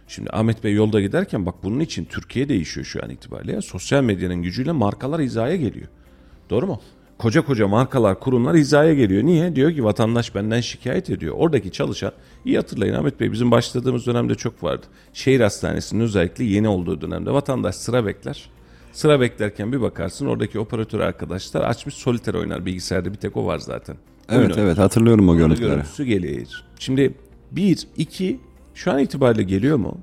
Şimdi 0.08 0.30
Ahmet 0.30 0.64
Bey 0.64 0.74
yolda 0.74 1.00
giderken 1.00 1.46
bak 1.46 1.54
bunun 1.62 1.80
için 1.80 2.04
Türkiye 2.04 2.48
değişiyor 2.48 2.86
şu 2.86 3.04
an 3.04 3.10
itibariyle. 3.10 3.52
Ya. 3.52 3.62
Sosyal 3.62 4.02
medyanın 4.02 4.42
gücüyle 4.42 4.72
markalar 4.72 5.20
hizaya 5.20 5.56
geliyor. 5.56 5.88
Doğru 6.50 6.66
mu? 6.66 6.80
Koca 7.18 7.44
koca 7.44 7.68
markalar, 7.68 8.20
kurumlar 8.20 8.56
hizaya 8.56 8.94
geliyor. 8.94 9.22
Niye? 9.24 9.56
Diyor 9.56 9.72
ki 9.74 9.84
vatandaş 9.84 10.34
benden 10.34 10.60
şikayet 10.60 11.10
ediyor. 11.10 11.34
Oradaki 11.38 11.72
çalışan, 11.72 12.12
iyi 12.44 12.56
hatırlayın 12.56 12.94
Ahmet 12.94 13.20
Bey 13.20 13.32
bizim 13.32 13.50
başladığımız 13.50 14.06
dönemde 14.06 14.34
çok 14.34 14.62
vardı. 14.62 14.86
Şehir 15.12 15.40
hastanesinin 15.40 16.00
özellikle 16.00 16.44
yeni 16.44 16.68
olduğu 16.68 17.00
dönemde 17.00 17.30
vatandaş 17.30 17.74
sıra 17.74 18.06
bekler. 18.06 18.50
Sıra 18.92 19.20
beklerken 19.20 19.72
bir 19.72 19.80
bakarsın 19.80 20.26
oradaki 20.26 20.58
operatör 20.58 21.00
arkadaşlar 21.00 21.60
açmış 21.60 21.94
soliter 21.94 22.34
oynar 22.34 22.66
bilgisayarda 22.66 23.10
bir 23.12 23.18
tek 23.18 23.36
o 23.36 23.46
var 23.46 23.58
zaten. 23.58 23.96
Oyun 24.30 24.40
Evet 24.40 24.50
oynar. 24.52 24.66
evet 24.66 24.78
hatırlıyorum 24.78 25.28
o 25.28 25.32
Onun 25.32 25.38
görüntüleri. 25.40 25.70
görüntüsü 25.70 26.04
gelir. 26.04 26.64
Şimdi 26.78 27.14
bir, 27.50 27.86
iki 27.96 28.40
şu 28.74 28.92
an 28.92 28.98
itibariyle 28.98 29.42
geliyor 29.42 29.76
mu? 29.76 29.98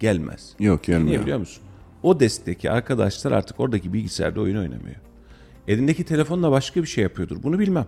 Gelmez. 0.00 0.52
Yok 0.60 0.88
Niye 0.88 0.98
gelmiyor. 0.98 1.22
biliyor 1.22 1.38
musun? 1.38 1.62
O 2.02 2.20
destteki 2.20 2.70
arkadaşlar 2.70 3.32
artık 3.32 3.60
oradaki 3.60 3.92
bilgisayarda 3.92 4.40
oyun 4.40 4.56
oynamıyor. 4.56 4.96
Elindeki 5.68 6.04
telefonla 6.04 6.50
başka 6.50 6.82
bir 6.82 6.86
şey 6.86 7.02
yapıyordur. 7.02 7.42
Bunu 7.42 7.58
bilmem. 7.58 7.86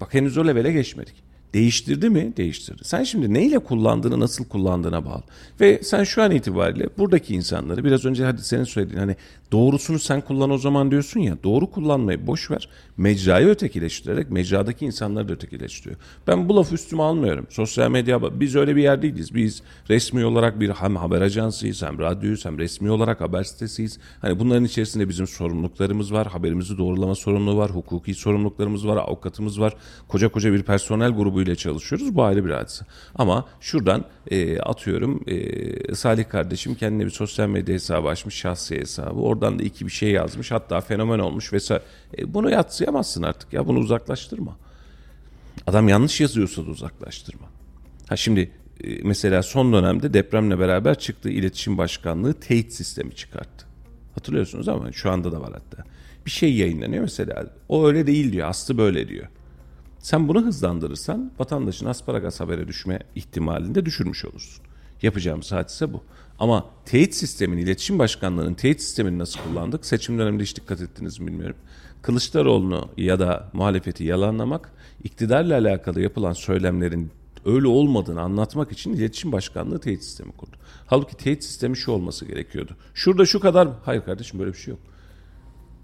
Bak 0.00 0.14
henüz 0.14 0.38
o 0.38 0.46
levele 0.46 0.72
geçmedik. 0.72 1.31
Değiştirdi 1.54 2.10
mi? 2.10 2.32
Değiştirdi. 2.36 2.84
Sen 2.84 3.04
şimdi 3.04 3.34
neyle 3.34 3.58
kullandığını, 3.58 4.20
nasıl 4.20 4.44
kullandığına 4.44 5.04
bağlı. 5.04 5.22
Ve 5.60 5.82
sen 5.82 6.04
şu 6.04 6.22
an 6.22 6.30
itibariyle 6.30 6.88
buradaki 6.98 7.34
insanları 7.34 7.84
biraz 7.84 8.04
önce 8.04 8.24
hadi 8.24 8.44
senin 8.44 8.64
söylediğin 8.64 9.00
hani 9.00 9.16
doğrusunu 9.52 9.98
sen 9.98 10.20
kullan 10.20 10.50
o 10.50 10.58
zaman 10.58 10.90
diyorsun 10.90 11.20
ya 11.20 11.36
doğru 11.44 11.70
kullanmayı 11.70 12.26
boş 12.26 12.50
ver. 12.50 12.68
Mecrayı 12.96 13.46
ötekileştirerek 13.46 14.30
mecradaki 14.30 14.86
insanları 14.86 15.28
da 15.28 15.32
ötekileştiriyor. 15.32 15.96
Ben 16.26 16.48
bu 16.48 16.56
lafı 16.56 16.74
üstüme 16.74 17.02
almıyorum. 17.02 17.46
Sosyal 17.50 17.90
medya 17.90 18.40
biz 18.40 18.56
öyle 18.56 18.76
bir 18.76 18.82
yer 18.82 19.02
değiliz. 19.02 19.34
Biz 19.34 19.62
resmi 19.88 20.24
olarak 20.24 20.60
bir 20.60 20.70
hem 20.70 20.96
haber 20.96 21.20
ajansıyız 21.20 21.82
hem 21.82 21.98
radyoyuz 21.98 22.44
hem 22.44 22.58
resmi 22.58 22.90
olarak 22.90 23.20
haber 23.20 23.44
sitesiyiz. 23.44 23.98
Hani 24.20 24.38
bunların 24.38 24.64
içerisinde 24.64 25.08
bizim 25.08 25.26
sorumluluklarımız 25.26 26.12
var. 26.12 26.26
Haberimizi 26.26 26.78
doğrulama 26.78 27.14
sorumluluğu 27.14 27.56
var. 27.56 27.70
Hukuki 27.70 28.14
sorumluluklarımız 28.14 28.86
var. 28.86 28.96
Avukatımız 28.96 29.60
var. 29.60 29.74
Koca 30.08 30.28
koca 30.28 30.52
bir 30.52 30.62
personel 30.62 31.16
grubuyla 31.42 31.56
çalışıyoruz. 31.56 32.14
Bu 32.14 32.22
ayrı 32.22 32.44
bir 32.44 32.50
hadise. 32.50 32.84
Ama 33.14 33.46
şuradan 33.60 34.04
e, 34.30 34.60
atıyorum 34.60 35.20
e, 35.26 35.94
Salih 35.94 36.28
kardeşim 36.28 36.74
kendine 36.74 37.04
bir 37.04 37.10
sosyal 37.10 37.48
medya 37.48 37.74
hesabı 37.74 38.08
açmış. 38.08 38.34
Şahsi 38.34 38.80
hesabı. 38.80 39.20
Oradan 39.20 39.58
da 39.58 39.62
iki 39.62 39.86
bir 39.86 39.92
şey 39.92 40.10
yazmış. 40.10 40.50
Hatta 40.50 40.80
fenomen 40.80 41.18
olmuş 41.18 41.52
vesaire. 41.52 41.82
E, 42.18 42.34
bunu 42.34 42.50
yatsıyamazsın 42.50 43.22
artık 43.22 43.52
ya. 43.52 43.66
Bunu 43.66 43.78
uzaklaştırma. 43.78 44.56
Adam 45.66 45.88
yanlış 45.88 46.20
yazıyorsa 46.20 46.66
da 46.66 46.70
uzaklaştırma. 46.70 47.46
Ha 48.08 48.16
şimdi 48.16 48.50
e, 48.84 49.02
mesela 49.02 49.42
son 49.42 49.72
dönemde 49.72 50.14
depremle 50.14 50.58
beraber 50.58 50.98
çıktığı 50.98 51.30
iletişim 51.30 51.78
başkanlığı 51.78 52.34
teyit 52.34 52.72
sistemi 52.72 53.14
çıkarttı. 53.14 53.66
Hatırlıyorsunuz 54.14 54.68
ama 54.68 54.92
şu 54.92 55.10
anda 55.10 55.32
da 55.32 55.40
var 55.40 55.52
hatta. 55.52 55.84
Bir 56.26 56.30
şey 56.30 56.54
yayınlanıyor 56.54 57.02
mesela. 57.02 57.46
O 57.68 57.86
öyle 57.86 58.06
değil 58.06 58.32
diyor. 58.32 58.48
Aslı 58.48 58.78
böyle 58.78 59.08
diyor. 59.08 59.26
Sen 60.02 60.28
bunu 60.28 60.44
hızlandırırsan 60.44 61.32
vatandaşın 61.38 61.86
asparagas 61.86 62.40
habere 62.40 62.68
düşme 62.68 62.98
ihtimalini 63.14 63.74
de 63.74 63.86
düşürmüş 63.86 64.24
olursun. 64.24 64.64
Yapacağımız 65.02 65.52
hadise 65.52 65.92
bu. 65.92 66.02
Ama 66.38 66.66
teyit 66.84 67.14
sistemin, 67.14 67.58
iletişim 67.58 67.98
başkanlığının 67.98 68.54
teyit 68.54 68.80
sistemini 68.80 69.18
nasıl 69.18 69.40
kullandık? 69.40 69.86
Seçim 69.86 70.18
döneminde 70.18 70.42
hiç 70.42 70.56
dikkat 70.56 70.80
ettiniz 70.80 71.20
mi 71.20 71.26
bilmiyorum. 71.26 71.56
Kılıçdaroğlu'nu 72.02 72.88
ya 72.96 73.18
da 73.18 73.48
muhalefeti 73.52 74.04
yalanlamak, 74.04 74.72
iktidarla 75.04 75.58
alakalı 75.58 76.00
yapılan 76.00 76.32
söylemlerin 76.32 77.10
öyle 77.44 77.66
olmadığını 77.66 78.20
anlatmak 78.20 78.72
için 78.72 78.92
iletişim 78.92 79.32
başkanlığı 79.32 79.80
teyit 79.80 80.04
sistemi 80.04 80.32
kurdu. 80.32 80.56
Halbuki 80.86 81.16
teyit 81.16 81.44
sistemi 81.44 81.76
şu 81.76 81.92
olması 81.92 82.24
gerekiyordu. 82.24 82.76
Şurada 82.94 83.26
şu 83.26 83.40
kadar, 83.40 83.68
hayır 83.84 84.02
kardeşim 84.02 84.40
böyle 84.40 84.52
bir 84.52 84.58
şey 84.58 84.72
yok. 84.72 84.80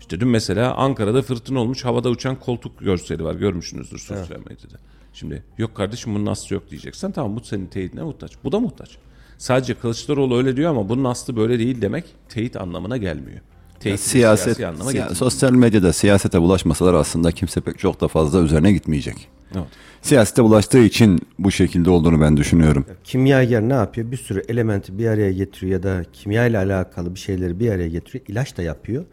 İşte 0.09 0.21
dün 0.21 0.29
mesela 0.29 0.75
Ankara'da 0.75 1.23
fırtına 1.23 1.61
olmuş 1.61 1.85
havada 1.85 2.09
uçan 2.11 2.37
koltuk 2.37 2.79
görseli 2.81 3.25
var 3.25 3.35
görmüşsünüzdür 3.35 3.99
sosyal 3.99 4.39
medyada. 4.39 4.79
Şimdi 5.13 5.43
yok 5.59 5.75
kardeşim 5.75 6.15
bunun 6.15 6.27
aslı 6.27 6.55
yok 6.55 6.71
diyeceksen 6.71 7.13
tamam 7.13 7.37
bu 7.37 7.41
senin 7.45 7.67
teyidine 7.67 8.03
muhtaç. 8.03 8.33
Bu 8.45 8.53
da 8.53 8.61
muhtaç. 8.61 8.91
Sadece 9.39 9.75
Kılıçdaroğlu 9.75 10.37
öyle 10.37 10.57
diyor 10.57 10.71
ama 10.71 10.89
bunun 10.89 11.05
aslı 11.05 11.37
böyle 11.37 11.59
değil 11.59 11.83
demek 11.83 12.05
teyit 12.29 12.57
anlamına 12.57 12.97
gelmiyor. 12.97 13.41
Tehdit 13.81 14.01
siyaset, 14.01 14.57
siyasi 14.57 14.67
anlama 14.67 14.91
siya- 14.91 15.15
sosyal 15.15 15.53
medyada 15.53 15.93
siyasete 15.93 16.41
bulaşmasalar 16.41 16.95
aslında 16.95 17.33
kimse 17.33 17.61
pek 17.61 17.79
çok 17.79 18.01
da 18.01 18.09
fazla 18.09 18.41
üzerine 18.43 18.73
gitmeyecek. 18.73 19.29
Evet. 19.55 19.67
Siyasete 20.03 20.45
bulaştığı 20.45 20.79
için 20.83 21.21
bu 21.39 21.51
şekilde 21.51 21.91
olduğunu 21.91 22.21
ben 22.21 22.37
düşünüyorum. 22.37 22.87
Kimyager 23.05 23.63
ne 23.63 23.73
yapıyor? 23.73 24.11
Bir 24.11 24.17
sürü 24.17 24.43
elementi 24.49 24.99
bir 24.99 25.07
araya 25.07 25.33
getiriyor 25.33 25.73
ya 25.73 25.83
da 25.83 26.05
kimya 26.13 26.47
ile 26.47 26.59
alakalı 26.59 27.15
bir 27.15 27.21
şeyleri 27.21 27.61
bir 27.61 27.71
araya 27.71 27.89
getiriyor. 27.89 28.25
İlaç 28.29 28.57
da 28.57 28.63
yapıyor. 28.63 29.05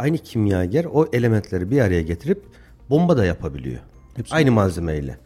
Aynı 0.00 0.18
kimyager 0.18 0.84
o 0.84 1.06
elementleri 1.12 1.70
bir 1.70 1.80
araya 1.80 2.02
getirip 2.02 2.42
bomba 2.90 3.16
da 3.16 3.24
yapabiliyor. 3.24 3.80
Aynı 4.30 4.52
malzemeyle. 4.52 5.18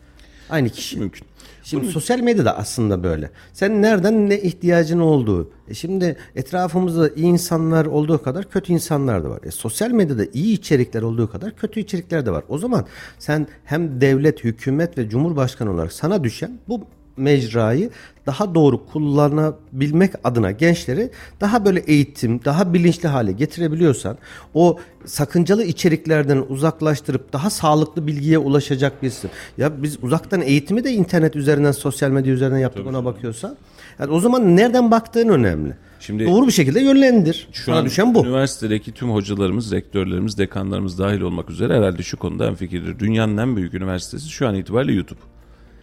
Aynı 0.51 0.69
kişi. 0.69 0.99
Mümkün. 0.99 1.27
Şimdi 1.65 1.87
sosyal 1.87 2.21
medya 2.21 2.45
da 2.45 2.59
aslında 2.59 3.03
böyle. 3.03 3.31
Sen 3.53 3.83
nereden 3.83 4.31
ne 4.31 4.41
ihtiyacın 4.41 5.01
olduğu. 5.01 5.51
E 5.69 5.75
şimdi 5.75 6.17
etrafımızda 6.37 7.09
iyi 7.09 7.27
insanlar 7.27 7.87
olduğu 7.87 8.23
kadar 8.23 8.51
kötü 8.51 8.73
insanlar 8.73 9.25
da 9.25 9.31
var. 9.31 9.41
E 9.45 9.51
sosyal 9.51 9.91
medyada 9.91 10.25
iyi 10.33 10.55
içerikler 10.55 11.03
olduğu 11.03 11.31
kadar 11.31 11.57
kötü 11.57 11.81
içerikler 11.81 12.27
de 12.27 12.31
var. 12.31 12.45
O 12.49 12.59
zaman 12.59 12.87
sen 13.19 13.47
hem 13.65 14.01
devlet, 14.01 14.45
hükümet 14.45 14.99
ve 14.99 15.09
cumhurbaşkanı 15.09 15.73
olarak 15.73 15.93
sana 15.93 16.25
düşen 16.25 16.59
bu 16.69 16.87
mecrayı 17.17 17.91
daha 18.27 18.55
doğru 18.55 18.87
kullanabilmek 18.87 20.13
adına 20.25 20.51
gençleri 20.51 21.11
daha 21.41 21.65
böyle 21.65 21.81
eğitim, 21.81 22.45
daha 22.45 22.75
bilinçli 22.75 23.09
hale 23.09 23.33
getirebiliyorsan 23.33 24.17
o 24.55 24.79
sakıncalı 25.05 25.65
içeriklerden 25.65 26.45
uzaklaştırıp 26.49 27.33
daha 27.33 27.51
sağlıklı 27.51 28.07
bilgiye 28.07 28.39
ulaşacak 28.39 29.03
birisi. 29.03 29.29
Ya 29.59 29.83
biz 29.83 29.99
uzaktan 30.03 30.43
eğitimi 30.43 30.85
de 30.85 30.93
internet 30.93 31.37
üzerinden, 31.37 31.73
sosyal 31.73 32.11
medya 32.11 32.33
üzerinden 32.33 32.59
yaptık 32.59 32.87
ona 32.87 33.05
bakıyorsan. 33.05 33.57
Yani 33.99 34.13
o 34.13 34.21
zaman 34.21 34.57
nereden 34.57 34.91
baktığın 34.91 35.29
önemli. 35.29 35.77
Şimdi- 36.01 36.27
Doğru 36.27 36.47
bir 36.47 36.53
şekilde 36.53 36.81
yönlendir. 36.81 37.49
Şu 37.53 37.63
Sana 37.65 37.79
an 37.79 37.85
düşen 37.85 38.15
bu. 38.15 38.25
üniversitedeki 38.27 38.93
tüm 38.93 39.11
hocalarımız, 39.13 39.73
rektörlerimiz, 39.73 40.39
dekanlarımız 40.39 40.99
dahil 40.99 41.21
olmak 41.21 41.51
üzere 41.51 41.77
herhalde 41.79 42.03
şu 42.03 42.17
konuda 42.17 42.47
en 42.47 42.55
fikirdir. 42.55 42.99
Dünyanın 42.99 43.37
en 43.37 43.57
büyük 43.57 43.75
üniversitesi 43.75 44.29
şu 44.29 44.49
an 44.49 44.55
itibariyle 44.55 44.93
YouTube. 44.93 45.21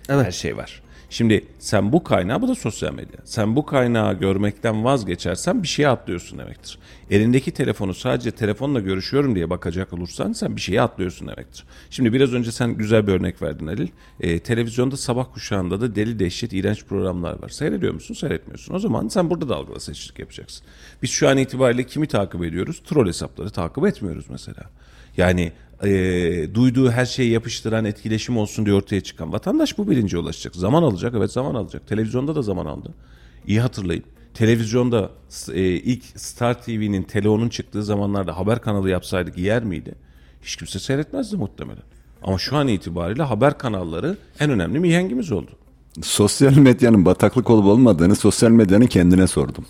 Evet. 0.10 0.26
Her 0.26 0.32
şey 0.32 0.58
var. 0.58 0.82
Şimdi 1.12 1.46
sen 1.60 1.92
bu 1.92 2.04
kaynağı, 2.04 2.42
bu 2.42 2.48
da 2.48 2.56
sosyal 2.56 2.94
medya. 2.94 3.20
Sen 3.24 3.56
bu 3.56 3.66
kaynağı 3.66 4.14
görmekten 4.14 4.84
vazgeçersen 4.84 5.64
bir 5.64 5.68
şeye 5.68 5.90
atlıyorsun 5.90 6.40
demektir. 6.40 6.78
Elindeki 7.10 7.52
telefonu 7.52 7.94
sadece 7.94 8.32
telefonla 8.32 8.80
görüşüyorum 8.80 9.36
diye 9.36 9.50
bakacak 9.50 9.94
olursan 9.94 10.34
sen 10.34 10.56
bir 10.56 10.62
şeye 10.62 10.82
atlıyorsun 10.82 11.28
demektir. 11.28 11.64
Şimdi 11.90 12.14
biraz 12.14 12.34
önce 12.34 12.52
sen 12.52 12.74
güzel 12.78 13.08
bir 13.08 13.12
örnek 13.12 13.42
verdin 13.42 13.68
Halil. 13.68 13.88
Ee, 14.20 14.40
televizyonda 14.40 14.98
sabah 14.98 15.26
kuşağında 15.34 15.82
da 15.82 15.96
deli 15.96 16.20
dehşet 16.20 16.54
iğrenç 16.54 16.86
programlar 16.86 17.44
var. 17.44 17.50
Seyrediyor 17.50 17.94
musun? 17.94 18.14
Seyretmiyorsun. 18.14 18.74
O 18.74 18.80
zaman 18.80 19.08
sen 19.08 19.30
burada 19.30 19.50
da 19.50 19.56
algıla 19.56 19.80
seçicilik 19.80 20.20
yapacaksın. 20.20 20.66
Biz 21.04 21.10
şu 21.10 21.30
an 21.30 21.38
itibariyle 21.38 21.84
kimi 21.84 22.08
takip 22.08 22.44
ediyoruz? 22.44 22.82
Troll 22.86 23.08
hesapları 23.08 23.50
takip 23.50 23.86
etmiyoruz 23.86 24.26
mesela. 24.30 24.64
Yani 25.18 25.52
e, 25.84 25.90
duyduğu 26.54 26.92
her 26.92 27.06
şeyi 27.06 27.32
yapıştıran 27.32 27.86
etkileşim 27.86 28.38
olsun 28.38 28.66
diye 28.66 28.76
ortaya 28.76 29.02
çıkan 29.02 29.34
vatandaş 29.34 29.78
bu 29.78 29.90
bilince 29.90 30.18
ulaşacak. 30.18 30.56
Zaman 30.56 30.84
alacak 30.84 31.14
evet 31.18 31.32
zaman 31.32 31.56
alacak. 31.56 31.88
Televizyonda 31.88 32.36
da 32.36 32.42
zaman 32.42 32.66
aldı. 32.66 32.94
İyi 33.48 33.62
hatırlayın. 33.62 34.04
Televizyonda 34.34 35.10
e, 35.54 35.62
ilk 35.62 36.04
Star 36.16 36.62
TV'nin 36.62 37.04
Teleon'un 37.04 37.50
çıktığı 37.50 37.84
zamanlarda 37.84 38.38
haber 38.38 38.62
kanalı 38.62 38.90
yapsaydık 38.90 39.38
yer 39.38 39.64
miydi? 39.64 39.96
Hiç 40.42 40.56
kimse 40.56 40.80
seyretmezdi 40.80 41.38
muhtemelen. 41.38 41.84
Ama 42.24 42.38
şu 42.38 42.58
an 42.58 42.68
itibariyle 42.68 43.24
haber 43.24 43.58
kanalları 43.58 44.18
en 44.40 44.50
önemli 44.50 44.80
mihengimiz 44.80 45.32
oldu. 45.32 45.52
Sosyal 46.02 46.58
medyanın 46.58 47.06
bataklık 47.06 47.50
olup 47.50 47.66
olmadığını 47.66 48.16
sosyal 48.16 48.52
medyanın 48.52 48.86
kendine 48.86 49.28
sordum. 49.28 49.66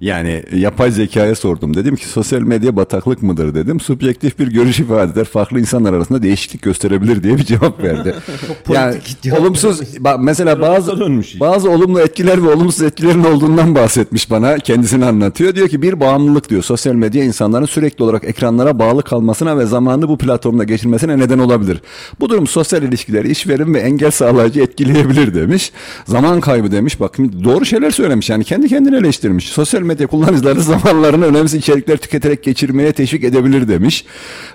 Yani 0.00 0.42
yapay 0.52 0.90
zekaya 0.90 1.34
sordum. 1.34 1.74
Dedim 1.76 1.96
ki 1.96 2.06
sosyal 2.08 2.40
medya 2.40 2.76
bataklık 2.76 3.22
mıdır 3.22 3.54
dedim. 3.54 3.80
Subjektif 3.80 4.38
bir 4.38 4.46
görüş 4.46 4.80
ifade 4.80 5.12
eder. 5.12 5.24
Farklı 5.24 5.60
insanlar 5.60 5.92
arasında 5.92 6.22
değişiklik 6.22 6.62
gösterebilir 6.62 7.22
diye 7.22 7.36
bir 7.36 7.44
cevap 7.44 7.82
verdi. 7.82 8.14
yani 8.68 8.96
cevap 9.22 9.40
olumsuz 9.40 9.80
ba- 9.80 10.24
mesela 10.24 10.60
bazı 10.60 11.20
iş. 11.20 11.40
bazı 11.40 11.70
olumlu 11.70 12.00
etkiler 12.00 12.42
ve 12.42 12.48
olumsuz 12.48 12.82
etkilerin 12.82 13.24
olduğundan 13.24 13.74
bahsetmiş 13.74 14.30
bana. 14.30 14.58
Kendisini 14.58 15.04
anlatıyor. 15.04 15.54
Diyor 15.54 15.68
ki 15.68 15.82
bir 15.82 16.00
bağımlılık 16.00 16.50
diyor. 16.50 16.62
Sosyal 16.62 16.94
medya 16.94 17.24
insanların 17.24 17.66
sürekli 17.66 18.04
olarak 18.04 18.24
ekranlara 18.24 18.78
bağlı 18.78 19.02
kalmasına 19.02 19.58
ve 19.58 19.66
zamanını 19.66 20.08
bu 20.08 20.18
platformda 20.18 20.64
geçirmesine 20.64 21.18
neden 21.18 21.38
olabilir. 21.38 21.82
Bu 22.20 22.28
durum 22.28 22.46
sosyal 22.46 22.82
ilişkileri, 22.82 23.30
işveren 23.30 23.74
ve 23.74 23.78
engel 23.78 24.10
sağlayıcı 24.10 24.60
etkileyebilir 24.60 25.34
demiş. 25.34 25.72
Zaman 26.04 26.40
kaybı 26.40 26.72
demiş. 26.72 27.00
Bakın 27.00 27.40
doğru 27.44 27.64
şeyler 27.64 27.90
söylemiş. 27.90 28.30
Yani 28.30 28.44
kendi 28.44 28.68
kendini 28.68 28.96
eleştirmiş. 28.96 29.48
Sosyal 29.48 29.85
medya 29.86 30.06
kullanıcıları 30.06 30.60
zamanlarını 30.60 31.24
önemsiz 31.24 31.54
içerikler 31.60 31.96
tüketerek 31.96 32.42
geçirmeye 32.42 32.92
teşvik 32.92 33.24
edebilir 33.24 33.68
demiş. 33.68 34.04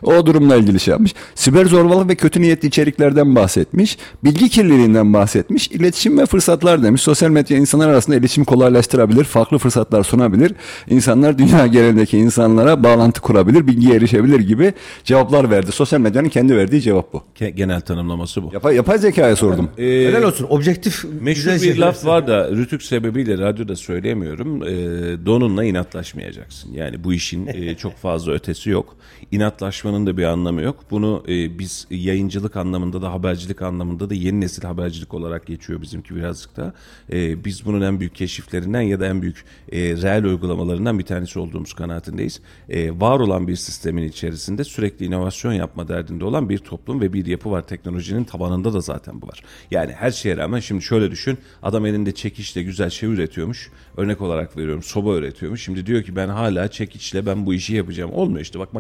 O 0.04 0.26
durumla 0.26 0.56
ilgili 0.56 0.80
şey 0.80 0.92
yapmış. 0.92 1.14
Siber 1.36 1.66
zorbalık 1.66 2.10
ve 2.10 2.16
kötü 2.16 2.42
niyetli 2.42 2.68
içeriklerden 2.68 3.36
bahsetmiş. 3.36 3.98
Bilgi 4.24 4.50
kirliliğinden 4.50 5.14
bahsetmiş. 5.14 5.68
İletişim 5.68 6.18
ve 6.18 6.26
fırsatlar 6.26 6.84
demiş. 6.84 7.02
Sosyal 7.02 7.30
medya 7.30 7.58
insanlar 7.58 7.90
arasında 7.90 8.16
iletişimi 8.16 8.46
kolaylaştırabilir. 8.46 9.24
Farklı 9.24 9.58
fırsatlar 9.58 10.04
sunabilir. 10.04 10.54
İnsanlar 10.90 11.38
dünya 11.38 11.68
genelindeki 11.68 12.18
insanlara 12.18 12.84
bağlantı 12.84 13.22
kurabilir. 13.22 13.68
Bilgiye 13.68 13.96
erişebilir 13.96 14.40
gibi 14.40 14.74
cevaplar 15.04 15.52
verdi. 15.52 15.72
Sosyal 15.72 16.00
medyanın 16.00 16.30
kendi 16.30 16.56
verdiği 16.56 16.82
cevap 16.82 17.14
bu. 17.14 17.24
Genel 17.56 17.82
tanımlaması 17.82 18.44
bu. 18.44 18.50
Yapay, 18.54 18.76
yapay 18.76 18.98
zekaya 18.98 19.36
sordum. 19.36 19.70
Helal 19.78 20.24
olsun. 20.24 20.48
Objektif 20.50 21.06
Meşhur 21.22 21.52
güzel 21.52 21.62
bir 21.62 21.78
laf 21.78 22.06
var 22.06 22.28
da 22.28 22.52
rütük 22.52 22.84
sebebiyle 22.84 23.38
radyoda 23.38 23.76
söyleyemiyorum. 23.76 24.64
E, 24.64 25.21
donunla 25.26 25.66
inatlaşmayacaksın. 25.66 26.74
Yani 26.74 27.04
bu 27.04 27.14
işin 27.14 27.48
e, 27.48 27.76
çok 27.76 27.98
fazla 27.98 28.32
ötesi 28.32 28.70
yok. 28.70 28.98
İnatlaşmanın 29.32 30.06
da 30.06 30.18
bir 30.18 30.24
anlamı 30.24 30.62
yok. 30.62 30.86
Bunu 30.92 31.24
e, 31.28 31.60
biz 31.60 31.88
yayıncılık 31.90 32.58
anlamında 32.58 33.02
da 33.02 33.14
habercilik 33.14 33.62
anlamında 33.62 34.10
da 34.10 34.14
yeni 34.14 34.42
nesil 34.42 34.64
habercilik 34.64 35.14
olarak 35.14 35.46
geçiyor 35.46 35.82
bizimki 35.82 36.16
birazcık 36.16 36.58
da. 36.58 36.74
E, 37.12 37.46
biz 37.46 37.66
bunun 37.66 37.82
en 37.82 38.00
büyük 38.00 38.16
keşiflerinden 38.16 38.82
ya 38.82 39.00
da 39.00 39.08
en 39.08 39.22
büyük 39.22 39.46
e, 39.72 39.80
reel 39.80 40.24
uygulamalarından 40.24 41.00
bir 41.00 41.04
tanesi 41.04 41.40
olduğumuz 41.40 41.74
kanaatindeyiz. 41.74 42.42
E, 42.70 43.00
var 43.00 43.20
olan 43.20 43.48
bir 43.48 43.56
sistemin 43.56 44.04
içerisinde 44.04 44.64
sürekli 44.64 45.06
inovasyon 45.06 45.54
yapma 45.54 45.88
derdinde 45.88 46.26
olan 46.26 46.50
bir 46.50 46.58
toplum 46.58 47.02
ve 47.02 47.14
bir 47.14 47.26
yapı 47.26 47.52
var. 47.52 47.68
Teknolojinin 47.68 48.24
tabanında 48.24 48.74
da 48.74 48.82
zaten 48.82 49.22
bu 49.22 49.28
var. 49.28 49.44
Yani 49.72 49.92
her 49.92 50.12
şeye 50.12 50.38
rağmen 50.38 50.60
şimdi 50.60 50.82
şöyle 50.82 51.12
düşün. 51.12 51.38
Adam 51.64 51.86
elinde 51.86 52.12
çekiçle 52.12 52.64
güzel 52.64 52.90
şey 52.90 53.10
üretiyormuş. 53.10 53.72
Örnek 53.98 54.22
olarak 54.22 54.58
veriyorum 54.58 54.84
soba 54.84 55.16
üretiyormuş. 55.16 55.64
Şimdi 55.64 55.86
diyor 55.86 56.04
ki 56.04 56.16
ben 56.16 56.28
hala 56.28 56.68
çekiçle 56.68 57.26
ben 57.26 57.46
bu 57.46 57.54
işi 57.54 57.76
yapacağım. 57.76 58.12
Olmuyor 58.14 58.42
işte 58.42 58.60
bak 58.60 58.74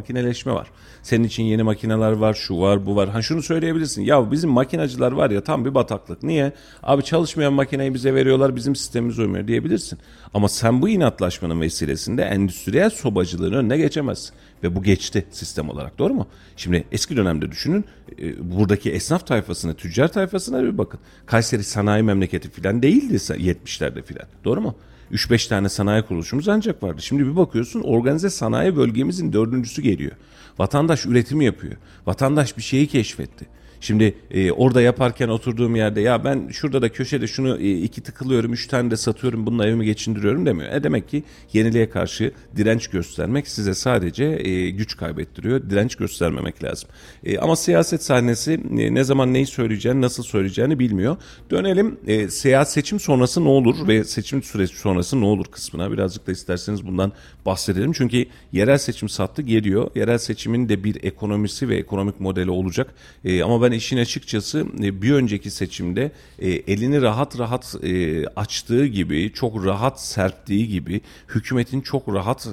makineleşme 0.45 0.53
var. 0.53 0.67
Senin 1.03 1.23
için 1.23 1.43
yeni 1.43 1.63
makineler 1.63 2.11
var, 2.11 2.33
şu 2.33 2.59
var, 2.59 2.85
bu 2.85 2.95
var. 2.95 3.09
Ha 3.09 3.21
şunu 3.21 3.41
söyleyebilirsin. 3.41 4.03
Ya 4.03 4.31
bizim 4.31 4.49
makinacılar 4.49 5.11
var 5.11 5.31
ya 5.31 5.41
tam 5.43 5.65
bir 5.65 5.73
bataklık. 5.73 6.23
Niye? 6.23 6.53
Abi 6.83 7.03
çalışmayan 7.03 7.53
makineyi 7.53 7.93
bize 7.93 8.13
veriyorlar, 8.13 8.55
bizim 8.55 8.75
sistemimiz 8.75 9.19
uymuyor 9.19 9.47
diyebilirsin. 9.47 9.99
Ama 10.33 10.49
sen 10.49 10.81
bu 10.81 10.89
inatlaşmanın 10.89 11.61
vesilesinde 11.61 12.23
endüstriyel 12.23 12.89
sobacılığın 12.89 13.53
önüne 13.53 13.77
geçemezsin. 13.77 14.33
Ve 14.63 14.75
bu 14.75 14.83
geçti 14.83 15.25
sistem 15.31 15.69
olarak 15.69 15.99
doğru 15.99 16.13
mu? 16.13 16.27
Şimdi 16.57 16.83
eski 16.91 17.17
dönemde 17.17 17.51
düşünün 17.51 17.85
e, 18.19 18.51
buradaki 18.51 18.91
esnaf 18.91 19.27
tayfasına, 19.27 19.73
tüccar 19.73 20.07
tayfasına 20.07 20.63
bir 20.63 20.77
bakın. 20.77 20.99
Kayseri 21.25 21.63
sanayi 21.63 22.03
memleketi 22.03 22.49
falan 22.49 22.81
değildi 22.81 23.15
70'lerde 23.15 24.01
falan 24.01 24.27
doğru 24.45 24.61
mu? 24.61 24.75
3-5 25.11 25.49
tane 25.49 25.69
sanayi 25.69 26.03
kuruluşumuz 26.03 26.47
ancak 26.47 26.83
vardı. 26.83 27.01
Şimdi 27.01 27.25
bir 27.25 27.35
bakıyorsun 27.35 27.81
organize 27.81 28.29
sanayi 28.29 28.75
bölgemizin 28.75 29.33
dördüncüsü 29.33 29.81
geliyor. 29.81 30.11
Vatandaş 30.57 31.05
üretimi 31.05 31.45
yapıyor. 31.45 31.75
Vatandaş 32.05 32.57
bir 32.57 32.61
şeyi 32.61 32.87
keşfetti. 32.87 33.45
Şimdi 33.81 34.15
e, 34.31 34.51
orada 34.51 34.81
yaparken 34.81 35.27
oturduğum 35.27 35.75
yerde 35.75 36.01
ya 36.01 36.23
ben 36.23 36.47
şurada 36.51 36.81
da 36.81 36.89
köşede 36.89 37.27
şunu 37.27 37.57
e, 37.57 37.77
iki 37.77 38.01
tıkılıyorum, 38.01 38.53
üç 38.53 38.67
tane 38.67 38.91
de 38.91 38.97
satıyorum, 38.97 39.45
bununla 39.45 39.67
evimi 39.67 39.85
geçindiriyorum 39.85 40.45
demiyor. 40.45 40.71
E 40.71 40.83
demek 40.83 41.09
ki 41.09 41.23
yeniliğe 41.53 41.89
karşı 41.89 42.31
direnç 42.55 42.87
göstermek 42.87 43.47
size 43.47 43.73
sadece 43.73 44.23
e, 44.23 44.69
güç 44.69 44.97
kaybettiriyor. 44.97 45.69
Direnç 45.69 45.95
göstermemek 45.95 46.63
lazım. 46.63 46.89
E, 47.23 47.37
ama 47.37 47.55
siyaset 47.55 48.03
sahnesi 48.03 48.61
e, 48.77 48.93
ne 48.93 49.03
zaman 49.03 49.33
neyi 49.33 49.45
söyleyeceğini, 49.45 50.01
nasıl 50.01 50.23
söyleyeceğini 50.23 50.79
bilmiyor. 50.79 51.17
Dönelim 51.51 51.99
e, 52.07 52.27
seyahat 52.27 52.71
seçim 52.71 52.99
sonrası 52.99 53.43
ne 53.43 53.49
olur 53.49 53.87
ve 53.87 54.03
seçim 54.03 54.43
süresi 54.43 54.75
sonrası 54.75 55.21
ne 55.21 55.25
olur 55.25 55.45
kısmına 55.45 55.91
birazcık 55.91 56.27
da 56.27 56.31
isterseniz 56.31 56.87
bundan 56.87 57.11
bahsedelim. 57.45 57.91
Çünkü 57.93 58.25
yerel 58.51 58.77
seçim 58.77 59.09
sattı 59.09 59.41
geliyor. 59.41 59.91
Yerel 59.95 60.17
seçimin 60.17 60.69
de 60.69 60.83
bir 60.83 61.03
ekonomisi 61.03 61.69
ve 61.69 61.75
ekonomik 61.75 62.19
modeli 62.19 62.51
olacak. 62.51 62.93
E, 63.25 63.43
ama 63.43 63.61
ben 63.61 63.70
işin 63.71 63.97
açıkçası 63.97 64.65
e, 64.83 65.01
bir 65.01 65.13
önceki 65.13 65.51
seçimde 65.51 66.11
e, 66.39 66.49
elini 66.49 67.01
rahat 67.01 67.39
rahat 67.39 67.75
e, 67.83 68.25
açtığı 68.27 68.85
gibi, 68.85 69.31
çok 69.33 69.65
rahat 69.65 70.01
serptiği 70.01 70.67
gibi 70.67 71.01
hükümetin 71.27 71.81
çok 71.81 72.07
rahat 72.07 72.47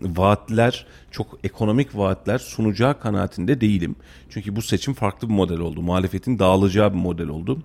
vaatler, 0.00 0.86
çok 1.10 1.38
ekonomik 1.44 1.96
vaatler 1.96 2.38
sunacağı 2.38 3.00
kanaatinde 3.00 3.60
değilim. 3.60 3.96
Çünkü 4.30 4.56
bu 4.56 4.62
seçim 4.62 4.94
farklı 4.94 5.28
bir 5.28 5.34
model 5.34 5.58
oldu. 5.58 5.82
Muhalefetin 5.82 6.38
dağılacağı 6.38 6.92
bir 6.92 6.98
model 6.98 7.28
oldu. 7.28 7.62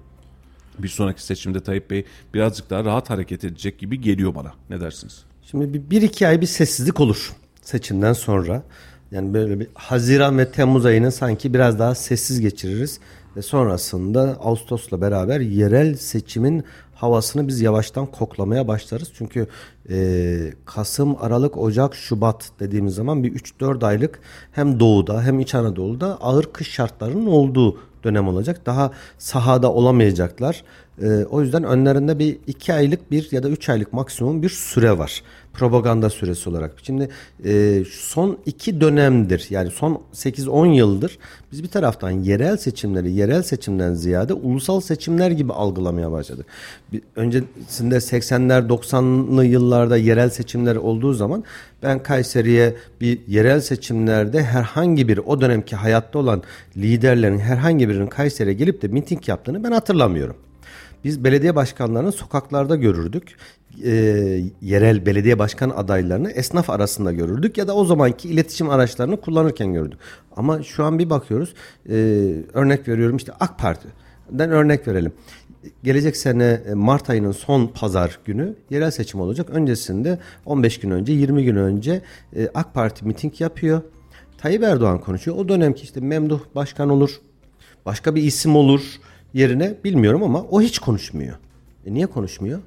Bir 0.80 0.88
sonraki 0.88 1.24
seçimde 1.24 1.64
Tayyip 1.64 1.90
Bey 1.90 2.06
birazcık 2.34 2.70
daha 2.70 2.86
rahat 2.86 3.10
hareket 3.10 3.44
edecek 3.44 3.80
gibi 3.80 4.02
geliyor 4.02 4.36
bana. 4.36 4.54
Ne 4.70 4.82
dersiniz? 4.82 5.24
Şimdi 5.52 5.74
bir, 5.74 5.90
bir 5.90 6.02
iki 6.02 6.28
ay 6.28 6.42
bir 6.42 6.46
sessizlik 6.46 7.00
olur. 7.00 7.34
seçimden 7.62 8.14
sonra 8.14 8.64
yani 9.12 9.34
böyle 9.34 9.60
bir 9.60 9.68
Haziran 9.74 10.38
ve 10.38 10.52
Temmuz 10.52 10.86
ayını 10.86 11.12
sanki 11.12 11.54
biraz 11.54 11.80
daha 11.80 11.96
sessiz 11.96 12.40
geçiririz 12.40 13.00
ve 13.38 13.42
sonrasında 13.42 14.38
Ağustos'la 14.40 15.02
beraber 15.02 15.40
yerel 15.40 15.96
seçimin 15.96 16.64
havasını 16.96 17.48
biz 17.48 17.62
yavaştan 17.62 18.06
koklamaya 18.06 18.68
başlarız. 18.68 19.12
Çünkü 19.18 19.48
e, 19.90 20.54
Kasım, 20.66 21.16
Aralık, 21.20 21.58
Ocak, 21.58 21.96
Şubat 21.96 22.50
dediğimiz 22.60 22.96
zaman 22.96 23.24
bir 23.24 23.34
3-4 23.34 23.86
aylık 23.86 24.20
hem 24.52 24.80
doğuda 24.80 25.24
hem 25.24 25.40
İç 25.40 25.56
Anadolu'da 25.56 26.22
ağır 26.22 26.46
kış 26.54 26.72
şartlarının 26.72 27.26
olduğu 27.26 27.78
dönem 28.04 28.28
olacak. 28.28 28.66
Daha 28.66 28.92
sahada 29.18 29.74
olamayacaklar. 29.74 30.64
E, 31.02 31.26
o 31.30 31.42
yüzden 31.42 31.64
önlerinde 31.64 32.20
bir 32.20 32.38
2 32.48 32.74
aylık 32.74 33.12
bir 33.12 33.28
ya 33.32 33.44
da 33.44 33.50
3 33.50 33.70
aylık 33.70 33.94
maksimum 33.94 34.42
bir 34.42 34.50
süre 34.50 34.98
var 34.98 35.24
propaganda 35.56 36.10
süresi 36.10 36.50
olarak. 36.50 36.74
Şimdi 36.84 37.10
e, 37.46 37.84
son 37.92 38.38
iki 38.46 38.82
dönemdir 38.82 39.48
yani 39.50 39.72
son 39.72 40.02
8-10 40.14 40.74
yıldır 40.74 41.18
biz 41.52 41.64
bir 41.64 41.68
taraftan 41.68 42.12
yerel 42.12 42.58
seçimleri 42.58 43.12
yerel 43.12 43.44
seçimden 43.44 43.94
ziyade 43.94 44.34
ulusal 44.34 44.82
seçimler 44.82 45.32
gibi 45.32 45.54
algılamaya 45.54 46.12
başladık. 46.12 46.46
Bir, 46.92 47.02
öncesinde 47.16 47.96
80'ler 47.96 48.68
90'lı 48.68 49.46
yıllarda 49.46 49.98
yerel 49.98 50.30
seçimler 50.30 50.76
olduğu 50.76 51.14
zaman 51.14 51.44
ben 51.84 52.04
Kayseri'ye 52.04 52.76
bir 53.02 53.20
yerel 53.28 53.62
seçimlerde 53.62 54.44
herhangi 54.44 55.08
bir 55.08 55.18
o 55.18 55.42
dönemki 55.42 55.76
hayatta 55.76 56.20
olan 56.20 56.44
liderlerin 56.78 57.40
herhangi 57.40 57.90
birinin 57.90 58.08
Kayseri'ye 58.08 58.56
gelip 58.56 58.82
de 58.82 58.88
miting 58.88 59.28
yaptığını 59.28 59.64
ben 59.64 59.72
hatırlamıyorum. 59.72 60.45
Biz 61.06 61.24
belediye 61.24 61.56
başkanlarını 61.56 62.12
sokaklarda 62.12 62.76
görürdük 62.76 63.36
e, 63.84 63.92
yerel 64.62 65.06
belediye 65.06 65.40
başkan 65.40 65.70
adaylarını 65.70 66.32
esnaf 66.32 66.70
arasında 66.70 67.12
görürdük 67.12 67.58
ya 67.58 67.68
da 67.68 67.76
o 67.76 67.86
zamanki 67.86 68.30
iletişim 68.30 68.70
araçlarını 68.70 69.22
kullanırken 69.22 69.74
gördük. 69.74 70.00
Ama 70.36 70.64
şu 70.64 70.84
an 70.84 71.00
bir 71.00 71.10
bakıyoruz 71.10 71.54
e, 71.90 71.94
örnek 72.54 72.88
veriyorum 72.88 73.18
işte 73.18 73.32
AK 73.40 73.60
Parti'den 73.60 74.52
örnek 74.52 74.88
verelim. 74.88 75.14
Gelecek 75.84 76.18
sene 76.18 76.62
e, 76.70 76.74
Mart 76.74 77.10
ayının 77.10 77.32
son 77.32 77.68
pazar 77.68 78.20
günü 78.26 78.56
yerel 78.70 78.92
seçim 78.92 79.20
olacak. 79.20 79.50
Öncesinde 79.50 80.20
15 80.46 80.80
gün 80.80 80.92
önce 80.92 81.14
20 81.14 81.44
gün 81.44 81.56
önce 81.56 82.02
e, 82.36 82.50
AK 82.54 82.74
Parti 82.74 83.06
miting 83.06 83.42
yapıyor. 83.42 83.82
Tayyip 84.38 84.64
Erdoğan 84.64 85.02
konuşuyor. 85.02 85.38
O 85.38 85.50
dönemki 85.50 85.84
işte 85.84 86.00
Memduh 86.00 86.40
Başkan 86.56 86.90
olur. 86.90 87.22
Başka 87.86 88.16
bir 88.16 88.24
isim 88.24 88.56
olur 88.56 89.00
yerine 89.36 89.76
bilmiyorum 89.84 90.24
ama 90.24 90.44
o 90.44 90.62
hiç 90.62 90.80
konuşmuyor. 90.80 91.36
E 91.86 91.94
niye 91.94 92.06
konuşmuyor? 92.06 92.60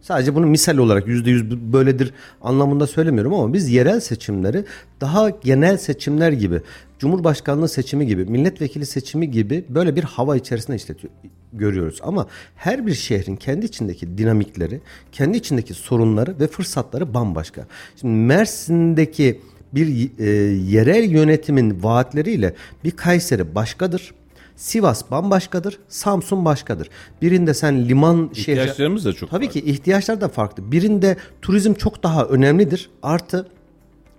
Sadece 0.00 0.34
bunu 0.34 0.46
misal 0.46 0.76
olarak 0.76 1.08
yüzde 1.08 1.30
yüz 1.30 1.50
böyledir 1.50 2.12
anlamında 2.42 2.86
söylemiyorum 2.86 3.34
ama 3.34 3.52
biz 3.52 3.68
yerel 3.68 4.00
seçimleri 4.00 4.64
daha 5.00 5.30
genel 5.30 5.76
seçimler 5.76 6.32
gibi, 6.32 6.60
Cumhurbaşkanlığı 6.98 7.68
seçimi 7.68 8.06
gibi, 8.06 8.24
milletvekili 8.24 8.86
seçimi 8.86 9.30
gibi 9.30 9.64
böyle 9.68 9.96
bir 9.96 10.02
hava 10.02 10.36
içerisinde 10.36 10.76
işletiyor, 10.76 11.12
görüyoruz. 11.52 11.98
Ama 12.02 12.26
her 12.56 12.86
bir 12.86 12.94
şehrin 12.94 13.36
kendi 13.36 13.66
içindeki 13.66 14.18
dinamikleri, 14.18 14.80
kendi 15.12 15.38
içindeki 15.38 15.74
sorunları 15.74 16.40
ve 16.40 16.46
fırsatları 16.46 17.14
bambaşka. 17.14 17.66
Şimdi 18.00 18.14
Mersin'deki 18.14 19.40
bir 19.72 20.10
e, 20.18 20.26
yerel 20.70 21.10
yönetimin 21.10 21.82
vaatleriyle 21.82 22.54
bir 22.84 22.90
Kayseri 22.90 23.54
başkadır. 23.54 24.12
Sivas 24.58 25.10
bambaşkadır, 25.10 25.78
Samsun 25.88 26.44
başkadır. 26.44 26.88
Birinde 27.22 27.54
sen 27.54 27.88
liman 27.88 28.30
şehri... 28.34 28.58
İhtiyaçlarımız 28.58 29.04
da 29.04 29.12
çok 29.12 29.30
Tabii 29.30 29.44
farklı. 29.44 29.60
ki 29.60 29.70
ihtiyaçlar 29.70 30.20
da 30.20 30.28
farklı. 30.28 30.72
Birinde 30.72 31.16
turizm 31.42 31.74
çok 31.74 32.02
daha 32.02 32.24
önemlidir. 32.24 32.90
Artı 33.02 33.48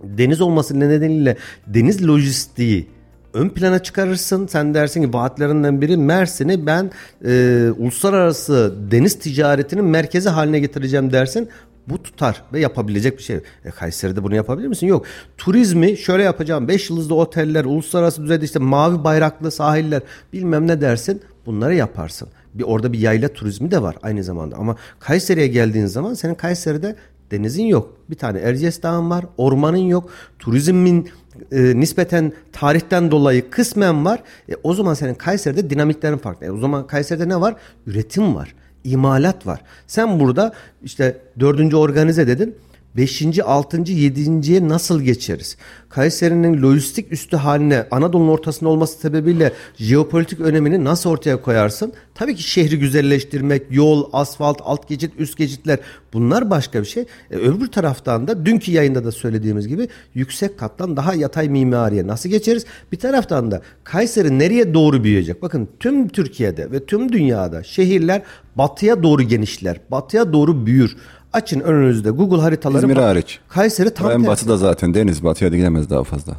deniz 0.02 0.40
olması 0.40 0.80
nedeniyle 0.80 1.36
deniz 1.66 2.06
lojistiği 2.06 2.88
ön 3.34 3.48
plana 3.48 3.78
çıkarırsın. 3.82 4.46
Sen 4.46 4.74
dersin 4.74 5.02
ki 5.02 5.12
vaatlerinden 5.12 5.80
biri 5.80 5.96
Mersin'i 5.96 6.66
ben 6.66 6.90
e, 7.24 7.66
uluslararası 7.78 8.74
deniz 8.90 9.18
ticaretinin 9.18 9.84
merkezi 9.84 10.28
haline 10.28 10.60
getireceğim 10.60 11.12
dersin. 11.12 11.48
Bu 11.88 12.02
tutar 12.02 12.42
ve 12.52 12.60
yapabilecek 12.60 13.18
bir 13.18 13.22
şey. 13.22 13.36
E, 13.64 13.70
Kayseri'de 13.70 14.22
bunu 14.22 14.34
yapabilir 14.34 14.68
misin? 14.68 14.86
Yok. 14.86 15.06
Turizmi 15.38 15.96
şöyle 15.96 16.22
yapacağım. 16.22 16.68
5 16.68 16.90
yıldızlı 16.90 17.14
oteller, 17.14 17.64
uluslararası 17.64 18.22
düzeyde 18.22 18.44
işte 18.44 18.58
mavi 18.58 19.04
bayraklı 19.04 19.50
sahiller 19.50 20.02
bilmem 20.32 20.66
ne 20.66 20.80
dersin. 20.80 21.22
Bunları 21.46 21.74
yaparsın. 21.74 22.28
Bir 22.54 22.62
orada 22.62 22.92
bir 22.92 22.98
yayla 22.98 23.28
turizmi 23.28 23.70
de 23.70 23.82
var 23.82 23.96
aynı 24.02 24.24
zamanda. 24.24 24.56
Ama 24.56 24.76
Kayseri'ye 24.98 25.46
geldiğin 25.46 25.86
zaman 25.86 26.14
senin 26.14 26.34
Kayseri'de 26.34 26.96
denizin 27.30 27.64
yok. 27.64 27.96
Bir 28.10 28.16
tane 28.16 28.38
Erciyes 28.38 28.82
Dağı'nın 28.82 29.10
var. 29.10 29.24
Ormanın 29.36 29.76
yok. 29.76 30.10
Turizmin 30.38 31.10
e, 31.52 31.80
nispeten 31.80 32.32
tarihten 32.52 33.10
dolayı 33.10 33.50
kısmen 33.50 34.04
var. 34.04 34.22
E, 34.48 34.52
o 34.62 34.74
zaman 34.74 34.94
senin 34.94 35.14
Kayseri'de 35.14 35.70
dinamiklerin 35.70 36.18
farklı. 36.18 36.46
E, 36.46 36.50
o 36.50 36.58
zaman 36.58 36.86
Kayseri'de 36.86 37.28
ne 37.28 37.40
var? 37.40 37.56
Üretim 37.86 38.34
var 38.34 38.54
imalat 38.84 39.46
var. 39.46 39.60
Sen 39.86 40.20
burada 40.20 40.52
işte 40.82 41.16
dördüncü 41.40 41.76
organize 41.76 42.26
dedin. 42.26 42.56
Beşinci, 42.96 43.44
altıncı, 43.44 43.92
yedinciye 43.92 44.68
nasıl 44.68 45.02
geçeriz? 45.02 45.56
Kayseri'nin 45.88 46.62
lojistik 46.62 47.12
üstü 47.12 47.36
haline 47.36 47.86
Anadolu'nun 47.90 48.28
ortasında 48.28 48.70
olması 48.70 48.98
sebebiyle 48.98 49.52
jeopolitik 49.76 50.40
önemini 50.40 50.84
nasıl 50.84 51.10
ortaya 51.10 51.42
koyarsın? 51.42 51.92
Tabii 52.14 52.34
ki 52.34 52.42
şehri 52.42 52.78
güzelleştirmek, 52.78 53.62
yol, 53.70 54.10
asfalt, 54.12 54.58
alt 54.62 54.88
geçit, 54.88 55.12
üst 55.18 55.36
geçitler 55.36 55.78
bunlar 56.12 56.50
başka 56.50 56.80
bir 56.80 56.86
şey. 56.86 57.04
E, 57.30 57.36
öbür 57.36 57.66
taraftan 57.66 58.28
da 58.28 58.46
dünkü 58.46 58.72
yayında 58.72 59.04
da 59.04 59.12
söylediğimiz 59.12 59.68
gibi 59.68 59.88
yüksek 60.14 60.58
kattan 60.58 60.96
daha 60.96 61.14
yatay 61.14 61.48
mimariye 61.48 62.06
nasıl 62.06 62.28
geçeriz? 62.28 62.64
Bir 62.92 62.98
taraftan 62.98 63.50
da 63.50 63.62
Kayseri 63.84 64.38
nereye 64.38 64.74
doğru 64.74 65.04
büyüyecek? 65.04 65.42
Bakın 65.42 65.68
tüm 65.80 66.08
Türkiye'de 66.08 66.72
ve 66.72 66.86
tüm 66.86 67.12
dünyada 67.12 67.62
şehirler 67.62 68.22
batıya 68.56 69.02
doğru 69.02 69.22
genişler, 69.22 69.80
batıya 69.90 70.32
doğru 70.32 70.66
büyür. 70.66 70.96
Açın 71.32 71.60
önünüzde 71.60 72.10
Google 72.10 72.42
haritaları. 72.42 72.78
İzmir 72.78 72.96
hariç. 72.96 73.38
Kayseri 73.48 73.94
tam 73.94 74.10
En 74.10 74.26
batıda 74.26 74.56
zaten 74.56 74.94
deniz 74.94 75.24
batıya 75.24 75.52
da 75.52 75.56
gidemez 75.56 75.90
daha 75.90 76.04
fazla. 76.04 76.32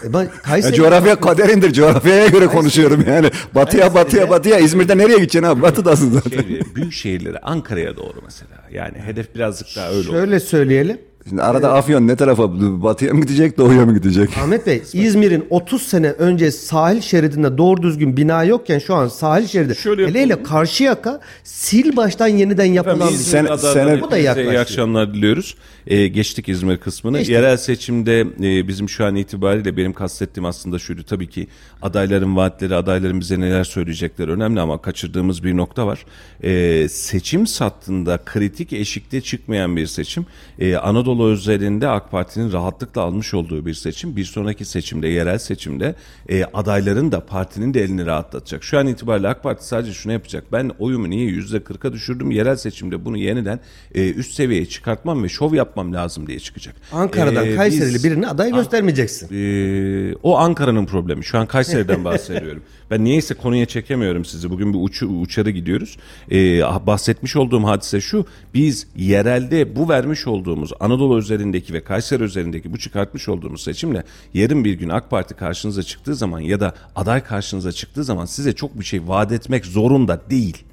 E 0.04 0.12
ben 0.12 0.28
Kayseri... 0.42 0.72
Ya 0.72 0.76
coğrafya 0.76 1.20
kaderindir. 1.20 1.72
Coğrafyaya 1.72 2.26
göre 2.26 2.30
Kayseri... 2.30 2.48
konuşuyorum 2.58 3.04
yani. 3.08 3.30
Batıya 3.54 3.94
batıya 3.94 4.30
batıya. 4.30 4.58
İzmir'de 4.58 4.98
nereye 4.98 5.16
gideceksin 5.16 5.42
abi? 5.42 5.62
Batıdasın 5.62 6.10
zaten. 6.10 6.30
Şehri, 6.30 6.74
büyük 6.74 6.92
şehirleri 6.92 7.38
Ankara'ya 7.38 7.96
doğru 7.96 8.20
mesela. 8.24 8.50
Yani 8.72 8.98
hedef 8.98 9.34
birazcık 9.34 9.68
daha 9.76 9.90
öyle 9.90 10.02
Şöyle 10.02 10.32
olur. 10.34 10.40
söyleyelim. 10.40 10.98
Şimdi 11.28 11.42
arada 11.42 11.66
evet. 11.66 11.78
Afyon 11.78 12.08
ne 12.08 12.16
tarafa 12.16 12.48
batıya 12.82 13.14
mı 13.14 13.20
gidecek 13.20 13.58
doğuya 13.58 13.86
mı 13.86 13.94
gidecek? 13.94 14.38
Ahmet 14.38 14.66
Bey 14.66 14.82
İzmir'in 14.92 15.46
30 15.50 15.82
sene 15.82 16.10
önce 16.10 16.50
sahil 16.50 17.00
şeridinde 17.00 17.58
doğru 17.58 17.82
düzgün 17.82 18.16
bina 18.16 18.44
yokken 18.44 18.78
şu 18.78 18.94
an 18.94 19.08
sahil 19.08 19.46
şeridi 19.46 19.74
Şöyle 19.74 20.06
hele 20.06 20.20
hele 20.20 20.42
karşı 20.42 20.84
yaka 20.84 21.20
sil 21.62 21.88
baştan 21.96 22.26
yeniden 22.26 22.64
yapılan 22.64 23.08
bir 23.08 23.14
sen, 23.14 23.56
sen, 23.56 24.00
bu 24.00 24.10
da 24.10 24.18
yaklaşıyor. 24.18 24.52
İyi 24.52 24.58
akşamlar 24.58 25.14
diliyoruz. 25.14 25.56
Ee, 25.90 26.08
geçtik 26.08 26.48
İzmir 26.48 26.76
kısmını. 26.76 27.18
Geçtik. 27.18 27.34
Yerel 27.34 27.56
seçimde 27.56 28.20
e, 28.20 28.68
bizim 28.68 28.88
şu 28.88 29.04
an 29.04 29.16
itibariyle 29.16 29.76
benim 29.76 29.92
kastettiğim 29.92 30.44
aslında 30.44 30.78
şuydu. 30.78 31.02
Tabii 31.02 31.28
ki 31.28 31.46
adayların 31.82 32.36
vaatleri, 32.36 32.74
adayların 32.74 33.20
bize 33.20 33.40
neler 33.40 33.64
söyleyecekler 33.64 34.28
önemli 34.28 34.60
ama 34.60 34.82
kaçırdığımız 34.82 35.44
bir 35.44 35.56
nokta 35.56 35.86
var. 35.86 36.04
Ee, 36.42 36.88
seçim 36.88 37.46
sattığında 37.46 38.20
kritik 38.24 38.72
eşikte 38.72 39.20
çıkmayan 39.20 39.76
bir 39.76 39.86
seçim. 39.86 40.26
Ee, 40.58 40.76
Anadolu 40.76 41.28
özelinde 41.28 41.88
AK 41.88 42.10
Parti'nin 42.10 42.52
rahatlıkla 42.52 43.02
almış 43.02 43.34
olduğu 43.34 43.66
bir 43.66 43.74
seçim. 43.74 44.16
Bir 44.16 44.24
sonraki 44.24 44.64
seçimde, 44.64 45.08
yerel 45.08 45.38
seçimde 45.38 45.94
e, 46.28 46.44
adayların 46.44 47.12
da 47.12 47.26
partinin 47.26 47.74
de 47.74 47.82
elini 47.82 48.06
rahatlatacak. 48.06 48.64
Şu 48.64 48.78
an 48.78 48.86
itibariyle 48.86 49.28
AK 49.28 49.42
Parti 49.42 49.66
sadece 49.66 49.92
şunu 49.92 50.12
yapacak. 50.12 50.44
Ben 50.52 50.70
oyumu 50.78 51.10
niye 51.10 51.26
yüzde 51.26 51.64
kırka 51.64 51.92
düşürdüm? 51.92 52.30
Yerel 52.30 52.56
seçimde 52.56 53.04
bunu 53.04 53.16
yeniden 53.16 53.60
e, 53.94 54.10
üst 54.10 54.32
seviyeye 54.32 54.66
çıkartmam 54.66 55.24
ve 55.24 55.28
şov 55.28 55.54
yapmam 55.54 55.79
lazım 55.88 56.26
diye 56.26 56.40
çıkacak. 56.40 56.74
Ankara'dan 56.92 57.46
ee, 57.46 57.56
Kayserili 57.56 57.94
biz, 57.94 58.04
birini 58.04 58.28
aday 58.28 58.52
göstermeyeceksin. 58.52 59.28
E, 59.32 60.14
o 60.22 60.38
Ankara'nın 60.38 60.86
problemi. 60.86 61.24
Şu 61.24 61.38
an 61.38 61.46
Kayseri'den 61.46 62.04
bahsediyorum. 62.04 62.62
Ben 62.90 63.04
niyeyse 63.04 63.34
konuya 63.34 63.66
çekemiyorum 63.66 64.24
sizi. 64.24 64.50
Bugün 64.50 64.74
bir 64.74 64.78
uç, 64.78 65.02
uçarı 65.02 65.50
gidiyoruz. 65.50 65.96
Ee, 66.32 66.60
bahsetmiş 66.86 67.36
olduğum 67.36 67.64
hadise 67.64 68.00
şu. 68.00 68.26
Biz 68.54 68.86
yerelde 68.96 69.76
bu 69.76 69.88
vermiş 69.88 70.26
olduğumuz 70.26 70.72
Anadolu 70.80 71.18
üzerindeki 71.18 71.74
ve 71.74 71.84
Kayseri 71.84 72.22
üzerindeki 72.22 72.72
bu 72.72 72.78
çıkartmış 72.78 73.28
olduğumuz 73.28 73.62
seçimle 73.62 74.04
yarın 74.34 74.64
bir 74.64 74.72
gün 74.72 74.88
AK 74.88 75.10
Parti 75.10 75.34
karşınıza 75.34 75.82
çıktığı 75.82 76.14
zaman 76.14 76.40
ya 76.40 76.60
da 76.60 76.74
aday 76.96 77.24
karşınıza 77.24 77.72
çıktığı 77.72 78.04
zaman 78.04 78.24
size 78.24 78.52
çok 78.52 78.80
bir 78.80 78.84
şey 78.84 79.08
vaat 79.08 79.32
etmek 79.32 79.66
zorunda 79.66 80.20
değil. 80.30 80.64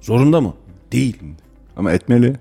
Zorunda 0.00 0.40
mı? 0.40 0.54
Değil. 0.92 1.16
Ama 1.76 1.92
etmeli. 1.92 2.36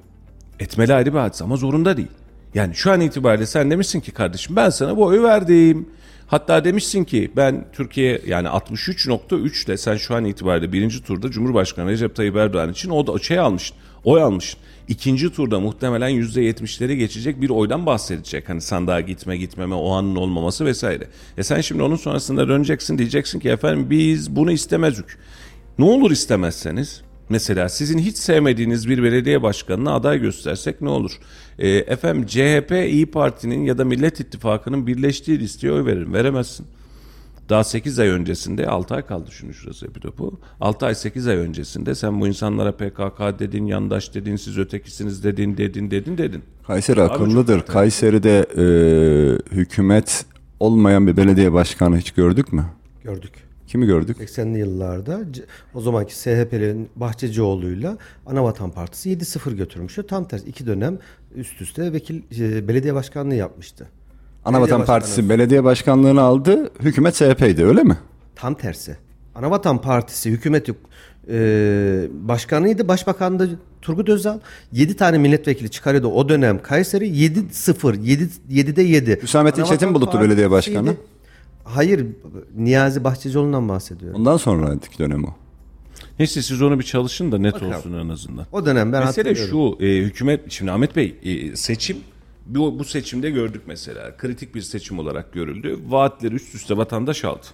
Etmeli 0.60 0.94
ayrı 0.94 1.14
bir 1.14 1.20
hadise 1.20 1.44
ama 1.44 1.56
zorunda 1.56 1.98
değil. 1.98 2.08
Yani 2.54 2.76
şu 2.76 2.92
an 2.92 3.02
itibariyle 3.02 3.46
sen 3.46 3.72
demişsin 3.72 4.00
ki 4.00 4.12
kardeşim 4.12 4.56
ben 4.56 4.70
sana 4.70 4.98
bu 4.98 5.06
oyu 5.06 5.24
verdim. 5.24 5.88
Hatta 6.28 6.66
demişsin 6.66 7.04
ki 7.04 7.32
ben 7.36 7.66
Türkiye 7.74 8.22
yani 8.28 8.48
63.3 8.48 9.66
ile 9.66 9.78
sen 9.78 9.98
şu 9.98 10.16
an 10.16 10.26
itibariyle 10.26 10.74
birinci 10.74 11.04
turda 11.04 11.32
Cumhurbaşkanı 11.32 11.90
Recep 11.90 12.16
Tayyip 12.16 12.36
Erdoğan 12.36 12.72
için 12.72 12.90
o 12.90 13.08
da 13.08 13.20
şey 13.20 13.40
almıştın. 13.40 13.78
Oy 14.04 14.22
almışsın. 14.22 14.60
İkinci 14.88 15.34
turda 15.34 15.60
muhtemelen 15.60 16.12
%70'leri 16.12 16.94
geçecek 16.94 17.42
bir 17.42 17.50
oydan 17.50 17.86
bahsedecek. 17.86 18.50
Hani 18.50 18.62
sandığa 18.62 19.02
gitme 19.02 19.38
gitmeme 19.38 19.76
o 19.76 19.92
anın 19.92 20.16
olmaması 20.16 20.66
vesaire. 20.66 21.08
E 21.38 21.44
sen 21.44 21.62
şimdi 21.62 21.84
onun 21.84 21.96
sonrasında 21.96 22.48
döneceksin 22.48 22.98
diyeceksin 22.98 23.40
ki 23.40 23.50
efendim 23.50 23.88
biz 23.90 24.36
bunu 24.36 24.52
istemezdik. 24.52 25.06
Ne 25.80 25.86
olur 25.86 26.12
istemezseniz 26.12 27.02
Mesela 27.30 27.70
sizin 27.70 28.00
hiç 28.00 28.18
sevmediğiniz 28.18 28.90
bir 28.90 29.04
belediye 29.04 29.42
başkanına 29.44 29.94
aday 29.94 30.20
göstersek 30.20 30.82
ne 30.82 30.90
olur? 30.90 31.12
E, 31.60 31.70
efendim 31.70 32.26
CHP, 32.28 32.72
İyi 32.92 33.06
Parti'nin 33.06 33.64
ya 33.64 33.78
da 33.78 33.86
Millet 33.86 34.20
İttifakı'nın 34.20 34.88
birleştiği 34.88 35.40
listeye 35.40 35.74
oy 35.74 35.86
veririm. 35.86 36.14
Veremezsin. 36.14 36.66
Daha 37.50 37.64
8 37.64 38.00
ay 38.00 38.08
öncesinde 38.08 38.68
6 38.68 38.96
ay 38.96 39.02
kaldı 39.06 39.32
şunu 39.32 39.54
şurası 39.54 39.86
Epidopu. 39.86 40.40
6 40.62 40.86
ay 40.86 40.96
8 40.96 41.28
ay 41.28 41.38
öncesinde 41.38 41.96
sen 41.96 42.22
bu 42.22 42.28
insanlara 42.28 42.72
PKK 42.72 43.40
dedin, 43.40 43.66
yandaş 43.66 44.14
dedin, 44.16 44.36
siz 44.36 44.58
ötekisiniz 44.58 45.24
dedin, 45.24 45.58
dedin, 45.58 45.92
dedin, 45.92 46.18
dedin. 46.18 46.44
Kayseri 46.68 47.02
Abi 47.02 47.12
akıllıdır. 47.14 47.60
çok- 47.60 47.68
Kayseri'de 47.68 48.40
e, 48.58 48.66
hükümet 49.56 50.26
olmayan 50.60 51.08
bir 51.08 51.18
belediye 51.18 51.54
başkanı 51.54 51.98
hiç 51.98 52.12
gördük 52.12 52.54
mü? 52.54 52.66
Gördük. 53.04 53.32
Kimi 53.74 53.86
gördük? 53.86 54.18
80'li 54.20 54.60
yıllarda 54.60 55.20
o 55.74 55.82
zamanki 55.82 56.16
SHP'lerin 56.16 56.90
Bahçecioğlu'yla 56.96 57.98
Anavatan 58.26 58.72
Partisi 58.72 59.10
7-0 59.10 59.56
götürmüştü. 59.56 60.08
Tam 60.08 60.28
tersi 60.28 60.50
iki 60.50 60.68
dönem 60.68 61.00
üst 61.36 61.62
üste 61.62 61.94
vekil 61.94 62.22
e, 62.40 62.68
belediye 62.68 62.94
başkanlığı 62.94 63.36
yapmıştı. 63.36 63.88
Anavatan 64.46 64.70
Belediye 64.70 64.86
Partisi 64.86 65.30
belediye 65.30 65.64
başkanlığını 65.64 66.22
aldı. 66.22 66.72
Hükümet 66.80 67.16
SHP'ydi 67.16 67.66
öyle 67.66 67.84
mi? 67.84 67.98
Tam 68.36 68.54
tersi. 68.54 68.98
Anavatan 69.36 69.82
Partisi 69.82 70.32
hükümeti 70.32 70.76
e, 71.30 71.38
başkanıydı. 72.12 72.88
Başbakandı 72.88 73.60
Turgut 73.82 74.10
Özal. 74.10 74.40
7 74.72 74.96
tane 74.96 75.18
milletvekili 75.18 75.72
çıkarıyordu 75.72 76.08
o 76.08 76.30
dönem 76.30 76.62
Kayseri 76.62 77.08
7-0. 77.08 78.02
7, 78.02 78.30
7'de 78.52 78.82
7. 78.82 79.20
Hüsamettin 79.22 79.64
Çetinbulut'tu 79.64 80.22
belediye 80.22 80.52
başkanı. 80.52 80.96
Hayır 81.64 82.08
Niyazi 82.56 83.04
Bahçecioğlu'ndan 83.04 83.70
bahsediyorum. 83.70 84.20
Ondan 84.20 84.38
sonraki 84.38 85.00
dönem 85.00 85.24
o. 85.26 85.36
Neyse 86.20 86.42
siz 86.42 86.62
onu 86.62 86.80
bir 86.80 86.84
çalışın 86.84 87.32
da 87.32 87.38
net 87.38 87.54
Bakalım. 87.54 87.74
olsun 87.74 87.94
en 87.94 88.10
azından. 88.10 88.46
O 88.52 88.66
dönem 88.66 88.94
ben 88.94 89.06
Mesele 89.06 89.30
hatırlıyorum. 89.30 89.78
şu, 89.80 89.86
e, 89.86 89.98
hükümet, 89.98 90.52
şimdi 90.52 90.72
Ahmet 90.72 90.96
Bey 90.96 91.16
e, 91.24 91.56
seçim, 91.56 91.98
bu, 92.46 92.80
bu 92.80 92.84
seçimde 92.84 93.30
gördük 93.30 93.62
mesela. 93.68 94.18
Kritik 94.18 94.56
bir 94.56 94.62
seçim 94.62 95.00
olarak 95.00 95.34
görüldü. 95.34 95.80
Vaatleri 95.88 96.36
üst 96.36 96.56
üste 96.56 96.78
vatandaş 96.78 97.26
aldı. 97.26 97.46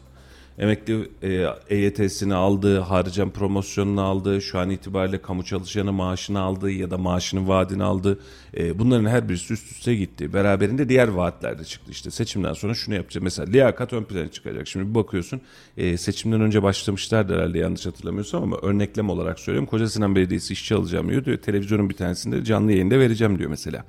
Emekli 0.60 1.10
e, 1.22 1.45
EYT'sini 1.70 2.34
aldı, 2.34 2.80
harcam 2.80 3.32
promosyonunu 3.32 4.01
aldı, 4.01 4.41
şu 4.41 4.60
an 4.60 4.70
itibariyle 4.70 5.22
kamu 5.22 5.43
çalışanı 5.43 5.93
maaşını 5.93 6.39
aldı 6.39 6.72
ya 6.72 6.91
da 6.91 6.97
maaşının 6.97 7.47
vaadini 7.47 7.84
aldı. 7.84 8.20
E, 8.57 8.80
bunların 8.80 9.05
her 9.10 9.30
birisi 9.30 9.53
üst 9.53 9.72
üste 9.72 9.95
gitti. 9.95 10.34
Beraberinde 10.34 10.89
diğer 10.89 11.07
vaatler 11.07 11.60
de 11.60 11.66
çıktı. 11.66 11.91
İşte 11.91 12.12
seçimden 12.12 12.53
sonra 12.53 12.74
şunu 12.74 12.95
yapacak. 12.95 13.24
Mesela 13.24 13.51
liyakat 13.51 13.93
ön 13.93 14.03
plana 14.03 14.32
çıkacak. 14.32 14.68
Şimdi 14.68 14.89
bir 14.89 14.95
bakıyorsun 14.95 15.41
e, 15.78 15.97
seçimden 15.97 16.41
önce 16.41 16.64
başlamışlardı 16.64 17.36
herhalde 17.36 17.57
yanlış 17.60 17.86
hatırlamıyorsam 17.86 18.43
ama 18.43 18.57
örneklem 18.57 19.10
olarak 19.10 19.39
söylüyorum. 19.39 19.70
Koca 19.70 19.89
Sinan 19.89 20.16
Belediyesi 20.16 20.53
işçi 20.53 20.76
alacağım 20.76 21.10
diyor. 21.10 21.26
diyor. 21.26 21.38
Televizyonun 21.38 21.89
bir 21.89 21.95
tanesinde 21.95 22.43
canlı 22.43 22.72
yayında 22.72 22.99
vereceğim 22.99 23.39
diyor 23.39 23.49
mesela. 23.49 23.86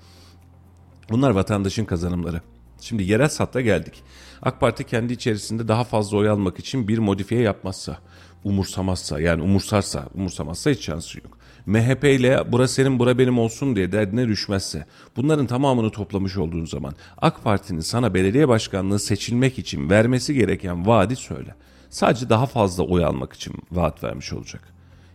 Bunlar 1.11 1.31
vatandaşın 1.31 1.85
kazanımları. 1.85 2.41
Şimdi 2.81 3.03
yerel 3.03 3.29
satta 3.29 3.61
geldik. 3.61 4.03
AK 4.43 4.61
Parti 4.61 4.85
kendi 4.85 5.13
içerisinde 5.13 5.69
daha 5.69 5.85
fazla 5.85 6.17
oy 6.19 6.29
almak 6.29 6.59
için 6.59 6.89
bir 6.89 6.99
modifiye 6.99 7.41
yapmazsa, 7.41 7.99
umursamazsa 8.45 9.21
yani 9.21 9.43
umursarsa, 9.43 10.09
umursamazsa 10.15 10.71
hiç 10.71 10.85
şansı 10.85 11.19
yok. 11.19 11.39
MHP 11.67 12.05
ile 12.05 12.53
bura 12.53 12.69
senin 12.69 12.99
bura 12.99 13.19
benim 13.19 13.39
olsun 13.39 13.77
diye 13.77 13.93
derdine 13.93 14.29
düşmezse 14.29 14.87
bunların 15.17 15.47
tamamını 15.47 15.91
toplamış 15.91 16.37
olduğun 16.37 16.65
zaman 16.65 16.95
AK 17.19 17.45
Parti'nin 17.45 17.81
sana 17.81 18.15
belediye 18.15 18.49
başkanlığı 18.49 18.99
seçilmek 18.99 19.59
için 19.59 19.91
vermesi 19.91 20.35
gereken 20.35 20.87
vaadi 20.87 21.17
söyle. 21.17 21.55
Sadece 21.91 22.29
daha 22.29 22.47
fazla 22.47 22.83
oy 22.83 23.05
almak 23.05 23.33
için 23.33 23.55
vaat 23.73 24.05
vermiş 24.05 24.33
olacak. 24.33 24.63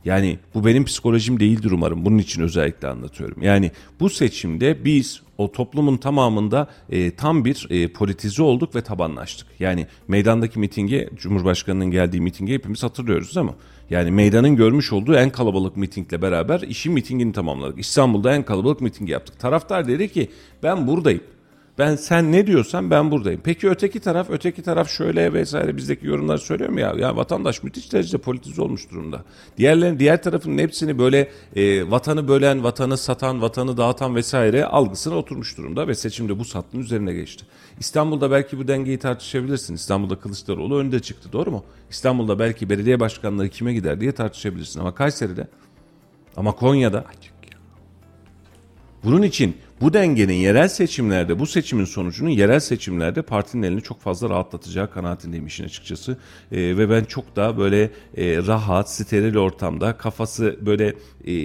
Yani 0.06 0.40
bu 0.54 0.66
benim 0.66 0.86
psikolojim 0.86 1.40
değildir 1.40 1.72
umarım. 1.72 2.06
Bunun 2.06 2.18
için 2.18 2.42
özellikle 2.42 2.88
anlatıyorum. 2.88 3.42
Yani 3.42 3.72
bu 4.00 4.10
seçimde 4.10 4.86
biz 4.86 5.22
o 5.38 5.52
toplumun 5.52 5.98
tamamında 5.98 6.68
e, 6.90 7.16
tam 7.16 7.46
bir 7.46 7.68
e, 7.70 7.88
politize 7.88 8.44
olduk 8.44 8.76
ve 8.76 8.82
tabanlaştık. 8.82 9.48
Yani 9.60 9.88
meydandaki 10.08 10.60
mitinge, 10.60 11.10
Cumhurbaşkanı'nın 11.16 11.92
geldiği 11.92 12.22
mitinge 12.22 12.54
hepimiz 12.54 12.84
hatırlıyoruz 12.84 13.36
değil 13.36 13.46
mi? 13.46 13.56
Yani 13.90 14.12
meydanın 14.12 14.56
görmüş 14.56 14.94
olduğu 14.94 15.16
en 15.16 15.30
kalabalık 15.30 15.78
mitingle 15.78 16.22
beraber 16.22 16.60
işin 16.60 16.94
mitingini 16.94 17.34
tamamladık. 17.34 17.80
İstanbul'da 17.80 18.36
en 18.36 18.44
kalabalık 18.44 18.82
mitingi 18.82 19.12
yaptık. 19.12 19.40
Taraftar 19.40 19.88
dedi 19.88 20.12
ki 20.12 20.30
ben 20.64 20.88
buradayım. 20.88 21.22
Ben 21.78 21.96
sen 21.96 22.32
ne 22.32 22.48
diyorsan 22.48 22.92
ben 22.92 23.12
buradayım. 23.12 23.42
Peki 23.44 23.70
öteki 23.70 24.00
taraf, 24.00 24.30
öteki 24.30 24.64
taraf 24.64 24.90
şöyle 24.90 25.34
vesaire 25.34 25.78
bizdeki 25.78 26.08
yorumlar 26.08 26.38
söylüyor 26.38 26.70
mu 26.70 26.80
ya? 26.80 26.94
Ya 26.98 27.16
vatandaş 27.16 27.64
müthiş 27.64 27.94
derecede 27.94 28.18
politize 28.18 28.62
olmuş 28.62 28.92
durumda. 28.92 29.24
Diğerlerin 29.58 30.00
diğer 30.00 30.24
tarafın 30.24 30.58
hepsini 30.58 31.00
böyle 31.00 31.30
e, 31.56 31.92
vatanı 31.92 32.28
bölen, 32.28 32.64
vatanı 32.64 32.98
satan, 32.98 33.42
vatanı 33.42 33.78
dağıtan 33.78 34.16
vesaire 34.16 34.66
algısına 34.66 35.16
oturmuş 35.16 35.58
durumda 35.58 35.88
ve 35.88 35.96
seçimde 35.96 36.40
bu 36.40 36.46
sattın 36.46 36.80
üzerine 36.80 37.14
geçti. 37.14 37.46
İstanbul'da 37.80 38.32
belki 38.32 38.58
bu 38.58 38.68
dengeyi 38.68 39.00
tartışabilirsin. 39.00 39.76
İstanbul'da 39.76 40.16
Kılıçdaroğlu 40.20 40.78
önde 40.78 41.00
çıktı 41.00 41.32
doğru 41.34 41.52
mu? 41.52 41.64
İstanbul'da 41.90 42.40
belki 42.40 42.70
belediye 42.70 43.00
başkanlığı 43.00 43.50
kime 43.50 43.74
gider 43.74 44.02
diye 44.02 44.12
tartışabilirsin 44.12 44.80
ama 44.80 44.96
Kayseri'de 44.96 45.48
ama 46.38 46.52
Konya'da 46.52 47.06
bunun 49.04 49.22
için 49.22 49.58
bu 49.82 49.94
dengenin 49.94 50.34
yerel 50.34 50.68
seçimlerde, 50.68 51.40
bu 51.40 51.46
seçimin 51.46 51.86
sonucunun 51.86 52.30
yerel 52.30 52.60
seçimlerde 52.60 53.22
partinin 53.22 53.64
elini 53.64 53.82
çok 53.82 54.02
fazla 54.02 54.30
rahatlatacağı 54.30 54.92
kanaatindeyim 54.92 55.48
işin 55.48 55.64
açıkçası. 55.64 56.18
Ee, 56.52 56.58
ve 56.58 56.90
ben 56.90 57.04
çok 57.04 57.36
daha 57.36 57.58
böyle 57.58 57.84
e, 58.18 58.38
rahat, 58.38 58.92
steril 58.92 59.36
ortamda 59.36 59.98
kafası 59.98 60.60
böyle 60.62 60.94
e, 61.26 61.36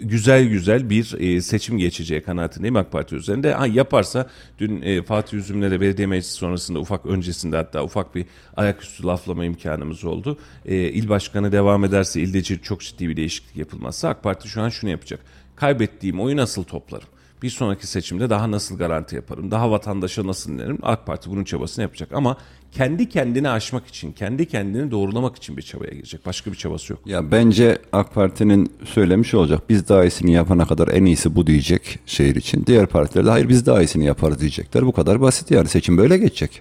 güzel 0.00 0.44
güzel 0.44 0.90
bir 0.90 1.14
e, 1.18 1.40
seçim 1.40 1.78
geçeceği 1.78 2.22
kanaatindeyim 2.22 2.76
AK 2.76 2.92
Parti 2.92 3.14
üzerinde. 3.14 3.52
Ha, 3.52 3.66
yaparsa 3.66 4.30
dün 4.58 4.82
e, 4.82 5.02
Fatih 5.02 5.38
Üzümler'e 5.38 5.80
belediye 5.80 6.06
meclisi 6.06 6.32
sonrasında 6.32 6.78
ufak 6.78 7.06
öncesinde 7.06 7.56
hatta 7.56 7.84
ufak 7.84 8.14
bir 8.14 8.26
ayaküstü 8.56 9.06
laflama 9.06 9.44
imkanımız 9.44 10.04
oldu. 10.04 10.38
E, 10.66 10.76
il 10.76 11.08
başkanı 11.08 11.52
devam 11.52 11.84
ederse 11.84 12.20
ilde 12.20 12.42
çok 12.42 12.80
ciddi 12.80 13.08
bir 13.08 13.16
değişiklik 13.16 13.56
yapılmazsa 13.56 14.08
AK 14.08 14.22
Parti 14.22 14.48
şu 14.48 14.62
an 14.62 14.68
şunu 14.68 14.90
yapacak 14.90 15.20
kaybettiğim 15.56 16.20
oyu 16.20 16.36
nasıl 16.36 16.64
toplarım? 16.64 17.08
Bir 17.42 17.50
sonraki 17.50 17.86
seçimde 17.86 18.30
daha 18.30 18.50
nasıl 18.50 18.78
garanti 18.78 19.16
yaparım? 19.16 19.50
Daha 19.50 19.70
vatandaşa 19.70 20.26
nasıl 20.26 20.52
inerim? 20.52 20.78
AK 20.82 21.06
Parti 21.06 21.30
bunun 21.30 21.44
çabasını 21.44 21.82
yapacak 21.82 22.12
ama 22.12 22.36
kendi 22.72 23.08
kendini 23.08 23.50
aşmak 23.50 23.86
için, 23.86 24.12
kendi 24.12 24.46
kendini 24.46 24.90
doğrulamak 24.90 25.36
için 25.36 25.56
bir 25.56 25.62
çabaya 25.62 25.92
girecek. 25.92 26.26
Başka 26.26 26.52
bir 26.52 26.56
çabası 26.56 26.92
yok. 26.92 27.00
Ya 27.06 27.30
bence 27.30 27.78
AK 27.92 28.14
Parti'nin 28.14 28.72
söylemiş 28.84 29.34
olacak. 29.34 29.62
Biz 29.68 29.88
daha 29.88 30.04
iyisini 30.04 30.32
yapana 30.32 30.66
kadar 30.66 30.88
en 30.88 31.04
iyisi 31.04 31.34
bu 31.36 31.46
diyecek 31.46 31.98
şehir 32.06 32.36
için. 32.36 32.66
Diğer 32.66 32.86
partiler 32.86 33.26
de 33.26 33.30
hayır 33.30 33.48
biz 33.48 33.66
daha 33.66 33.82
iyisini 33.82 34.04
yaparız 34.04 34.40
diyecekler. 34.40 34.86
Bu 34.86 34.92
kadar 34.92 35.20
basit 35.20 35.50
yani 35.50 35.68
seçim 35.68 35.98
böyle 35.98 36.18
geçecek. 36.18 36.60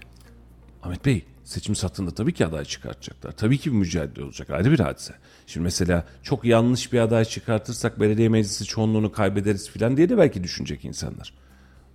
Ahmet 0.83 1.05
Bey, 1.05 1.25
seçim 1.47 1.75
satında 1.75 2.11
tabii 2.11 2.33
ki 2.33 2.45
aday 2.45 2.65
çıkartacaklar. 2.65 3.31
Tabii 3.31 3.57
ki 3.57 3.71
bir 3.71 3.77
mücadele 3.77 4.23
olacak. 4.25 4.49
Ayrı 4.49 4.71
bir 4.71 4.79
hadise. 4.79 5.13
Şimdi 5.47 5.63
mesela 5.63 6.05
çok 6.23 6.45
yanlış 6.45 6.93
bir 6.93 6.99
aday 6.99 7.25
çıkartırsak 7.25 7.99
belediye 7.99 8.29
meclisi 8.29 8.65
çoğunluğunu 8.65 9.11
kaybederiz 9.11 9.69
falan 9.69 9.97
diye 9.97 10.09
de 10.09 10.17
belki 10.17 10.43
düşünecek 10.43 10.85
insanlar. 10.85 11.33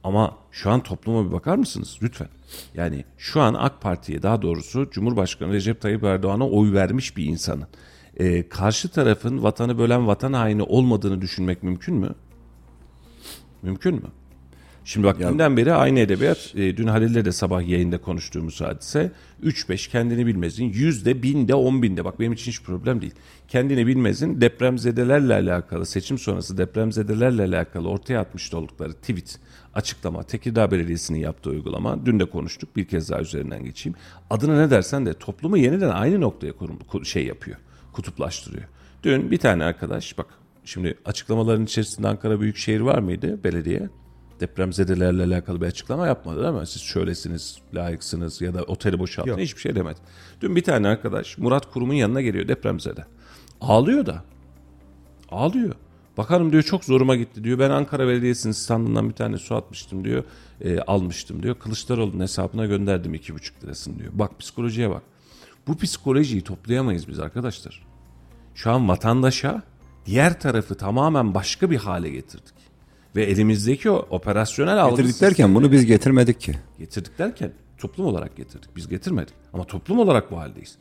Ama 0.05 0.37
şu 0.53 0.71
an 0.71 0.83
topluma 0.83 1.27
bir 1.27 1.33
bakar 1.33 1.57
mısınız? 1.57 1.99
Lütfen. 2.03 2.29
Yani 2.75 3.05
şu 3.19 3.41
an 3.41 3.55
AK 3.55 3.81
Parti'ye 3.81 4.23
daha 4.23 4.43
doğrusu 4.43 4.91
Cumhurbaşkanı 4.91 5.53
Recep 5.53 5.81
Tayyip 5.81 6.05
Erdoğan'a 6.05 6.49
oy 6.49 6.73
vermiş 6.73 7.17
bir 7.17 7.25
insanın 7.25 7.67
e, 8.17 8.49
karşı 8.49 8.89
tarafın 8.89 9.43
vatanı 9.43 9.79
bölen 9.79 10.07
vatan 10.07 10.33
haini 10.33 10.63
olmadığını 10.63 11.21
düşünmek 11.21 11.63
mümkün 11.63 11.95
mü? 11.95 12.15
Mümkün 13.63 13.95
mü? 13.95 14.09
Şimdi 14.85 15.07
bak 15.07 15.21
dünden 15.21 15.57
beri 15.57 15.73
aynı 15.73 16.01
edebiyat, 16.01 16.53
e, 16.55 16.77
dün 16.77 16.87
Halil'le 16.87 17.25
de 17.25 17.33
sabah 17.33 17.69
yayında 17.69 17.99
konuştuğumuz 17.99 18.61
hadise 18.61 19.13
3-5 19.43 19.91
kendini 19.91 20.27
bilmezin 20.27 20.65
yüzde 20.65 21.23
binde 21.23 21.55
on 21.55 21.83
binde 21.83 22.05
bak 22.05 22.21
benim 22.21 22.33
için 22.33 22.51
hiç 22.51 22.63
problem 22.63 23.01
değil. 23.01 23.15
Kendini 23.49 23.87
bilmezin 23.87 24.41
depremzedelerle 24.41 25.35
alakalı 25.35 25.87
seçim 25.87 26.19
sonrası 26.19 26.59
depremzedelerle 26.59 27.43
alakalı 27.43 27.89
ortaya 27.89 28.21
atmış 28.21 28.55
oldukları 28.55 28.93
tweet, 28.93 29.39
açıklama, 29.75 30.23
Tekirdağ 30.23 30.71
Belediyesi'nin 30.71 31.19
yaptığı 31.19 31.51
uygulama 31.51 32.07
dün 32.07 32.21
de 32.21 32.25
konuştuk 32.25 32.77
bir 32.77 32.85
kez 32.85 33.11
daha 33.11 33.21
üzerinden 33.21 33.65
geçeyim. 33.65 33.97
Adına 34.31 34.57
ne 34.61 34.71
dersen 34.71 35.07
de 35.07 35.15
toplumu 35.15 35.57
yeniden 35.59 35.91
aynı 35.91 36.21
noktaya 36.21 36.53
kurum, 36.53 36.79
ku- 36.93 37.05
şey 37.05 37.27
yapıyor, 37.27 37.57
kutuplaştırıyor. 37.93 38.65
Dün 39.03 39.31
bir 39.31 39.39
tane 39.39 39.65
arkadaş 39.65 40.19
bak 40.19 40.27
şimdi 40.65 40.95
açıklamaların 41.05 41.65
içerisinde 41.65 42.09
Ankara 42.09 42.41
Büyükşehir 42.41 42.81
var 42.81 42.99
mıydı 42.99 43.45
belediye? 43.45 43.89
Depremzedelerle 44.41 45.25
alakalı 45.25 45.61
bir 45.61 45.67
açıklama 45.67 46.07
yapmadı 46.07 46.43
değil 46.43 46.55
mi? 46.55 46.67
Siz 46.67 46.83
şöylesiniz, 46.83 47.59
layıksınız 47.75 48.41
ya 48.41 48.55
da 48.55 48.63
oteli 48.63 48.99
boşaltın 48.99 49.39
hiçbir 49.39 49.61
şey 49.61 49.75
demedi. 49.75 49.99
Dün 50.41 50.57
bir 50.57 50.65
tane 50.65 50.89
arkadaş 50.89 51.39
Murat 51.39 51.73
Kurum'un 51.73 51.95
yanına 51.95 52.21
geliyor 52.21 52.49
depremzede. 52.49 53.05
Ağlıyor 53.61 54.07
da. 54.07 54.25
Ağlıyor. 55.31 55.75
Bakanım 56.17 56.53
diyor 56.53 56.63
çok 56.63 56.85
zoruma 56.85 57.17
gitti 57.17 57.45
diyor. 57.45 57.59
Ben 57.59 57.71
Ankara 57.71 58.09
Belediyesi'nin 58.09 58.53
standından 58.53 59.09
bir 59.09 59.15
tane 59.15 59.39
su 59.39 59.55
atmıştım 59.55 60.05
diyor. 60.05 60.25
E, 60.61 60.81
almıştım 60.81 61.43
diyor. 61.43 61.59
Kılıçdaroğlu'nun 61.59 62.21
hesabına 62.21 62.67
gönderdim 62.67 63.15
iki 63.15 63.35
buçuk 63.35 63.65
lirasını 63.65 63.99
diyor. 63.99 64.11
Bak 64.15 64.39
psikolojiye 64.39 64.91
bak. 64.91 65.03
Bu 65.67 65.79
psikolojiyi 65.79 66.43
toplayamayız 66.43 67.09
biz 67.09 67.19
arkadaşlar. 67.19 67.87
Şu 68.55 68.71
an 68.71 68.89
vatandaşa 68.89 69.63
diğer 70.07 70.41
tarafı 70.41 70.75
tamamen 70.75 71.35
başka 71.35 71.71
bir 71.71 71.77
hale 71.77 72.11
getirdik. 72.11 72.62
Ve 73.17 73.23
elimizdeki 73.23 73.91
o 73.91 74.07
operasyonel 74.11 74.83
algı 74.83 74.97
Getirdik 74.97 75.21
derken 75.21 75.55
bunu 75.55 75.73
biz 75.73 75.87
getirmedik 75.87 76.41
ki. 76.41 76.55
Getirdik 76.79 77.19
derken 77.19 77.53
toplum 77.79 78.07
olarak 78.07 78.37
getirdik. 78.37 78.77
Biz 78.77 78.89
getirmedik. 78.89 79.35
Ama 79.53 79.65
toplum 79.65 79.99
olarak 79.99 80.31
bu 80.31 80.39
haldeyiz. 80.39 80.77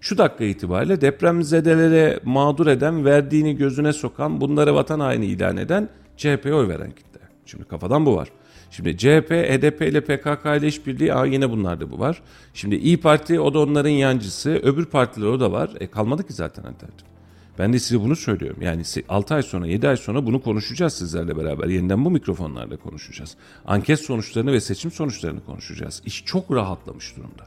Şu 0.00 0.18
dakika 0.18 0.44
itibariyle 0.44 1.00
depremzedelere 1.00 2.20
mağdur 2.24 2.66
eden, 2.66 3.04
verdiğini 3.04 3.56
gözüne 3.56 3.92
sokan, 3.92 4.40
bunları 4.40 4.74
vatan 4.74 5.00
haini 5.00 5.26
ilan 5.26 5.56
eden 5.56 5.88
CHP'ye 6.16 6.54
oy 6.54 6.68
veren 6.68 6.90
kitle. 6.90 7.20
Şimdi 7.46 7.64
kafadan 7.64 8.06
bu 8.06 8.16
var. 8.16 8.28
Şimdi 8.70 8.98
CHP, 8.98 9.30
HDP 9.30 9.82
ile 9.82 10.00
PKK 10.00 10.44
ile 10.58 10.66
işbirliği, 10.66 11.14
aa 11.14 11.26
yine 11.26 11.50
bunlarda 11.50 11.90
bu 11.90 11.98
var. 11.98 12.22
Şimdi 12.54 12.76
İyi 12.76 13.00
Parti 13.00 13.40
o 13.40 13.54
da 13.54 13.58
onların 13.58 13.90
yancısı, 13.90 14.50
öbür 14.50 14.84
partiler 14.84 15.26
o 15.26 15.40
da 15.40 15.52
var. 15.52 15.70
E 15.80 15.86
kalmadı 15.86 16.26
ki 16.26 16.32
zaten 16.32 16.62
alternatif. 16.62 17.15
Ben 17.58 17.72
de 17.72 17.78
size 17.78 18.00
bunu 18.00 18.16
söylüyorum. 18.16 18.62
Yani 18.62 18.82
6 19.08 19.34
ay 19.34 19.42
sonra 19.42 19.66
7 19.66 19.88
ay 19.88 19.96
sonra 19.96 20.26
bunu 20.26 20.42
konuşacağız 20.42 20.92
sizlerle 20.92 21.36
beraber. 21.36 21.68
Yeniden 21.68 22.04
bu 22.04 22.10
mikrofonlarla 22.10 22.76
konuşacağız. 22.76 23.36
Anket 23.66 24.00
sonuçlarını 24.00 24.52
ve 24.52 24.60
seçim 24.60 24.90
sonuçlarını 24.90 25.44
konuşacağız. 25.44 26.02
İş 26.06 26.24
çok 26.24 26.52
rahatlamış 26.52 27.16
durumda. 27.16 27.46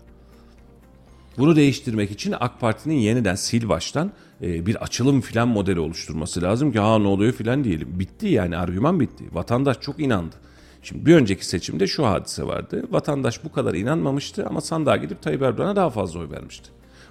Bunu 1.38 1.56
değiştirmek 1.56 2.12
için 2.12 2.36
AK 2.40 2.60
Parti'nin 2.60 2.96
yeniden 2.96 3.36
sil 3.46 3.64
baştan 3.70 4.12
e, 4.42 4.66
bir 4.66 4.76
açılım 4.76 5.22
filan 5.22 5.48
modeli 5.48 5.80
oluşturması 5.80 6.42
lazım 6.42 6.72
ki 6.72 6.80
ha 6.80 7.00
ne 7.00 7.08
oluyor 7.08 7.34
filan 7.34 7.64
diyelim. 7.64 8.00
Bitti 8.00 8.28
yani 8.28 8.58
argüman 8.58 9.00
bitti. 9.00 9.24
Vatandaş 9.32 9.80
çok 9.82 10.00
inandı. 10.00 10.36
Şimdi 10.84 11.06
bir 11.06 11.16
önceki 11.16 11.46
seçimde 11.46 11.88
şu 11.88 12.06
hadise 12.06 12.44
vardı. 12.44 12.86
Vatandaş 12.92 13.44
bu 13.44 13.52
kadar 13.52 13.74
inanmamıştı 13.74 14.46
ama 14.48 14.62
sandığa 14.62 14.98
gidip 14.98 15.22
Tayyip 15.22 15.42
Erdoğan'a 15.42 15.76
daha 15.76 15.90
fazla 15.90 16.20
oy 16.20 16.30
vermişti. 16.30 16.70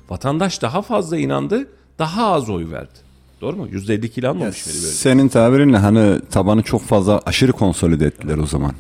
Vatandaş 0.09 0.63
daha 0.63 0.83
fazla 0.83 1.17
inandı, 1.17 1.69
daha 1.99 2.27
az 2.33 2.51
oy 2.51 2.71
verdi. 2.71 2.99
Doğru 3.41 3.57
mu? 3.57 3.69
%52 3.69 4.21
ile 4.21 4.29
almamış 4.29 4.67
mıydı 4.67 4.79
böyle? 4.83 4.93
Senin 4.93 5.29
tabirinle 5.29 5.77
hani 5.77 6.21
tabanı 6.31 6.63
çok 6.63 6.83
fazla 6.83 7.19
aşırı 7.27 7.53
konsolide 7.53 8.07
ettiler 8.07 8.39
o 8.39 8.47
zaman. 8.47 8.73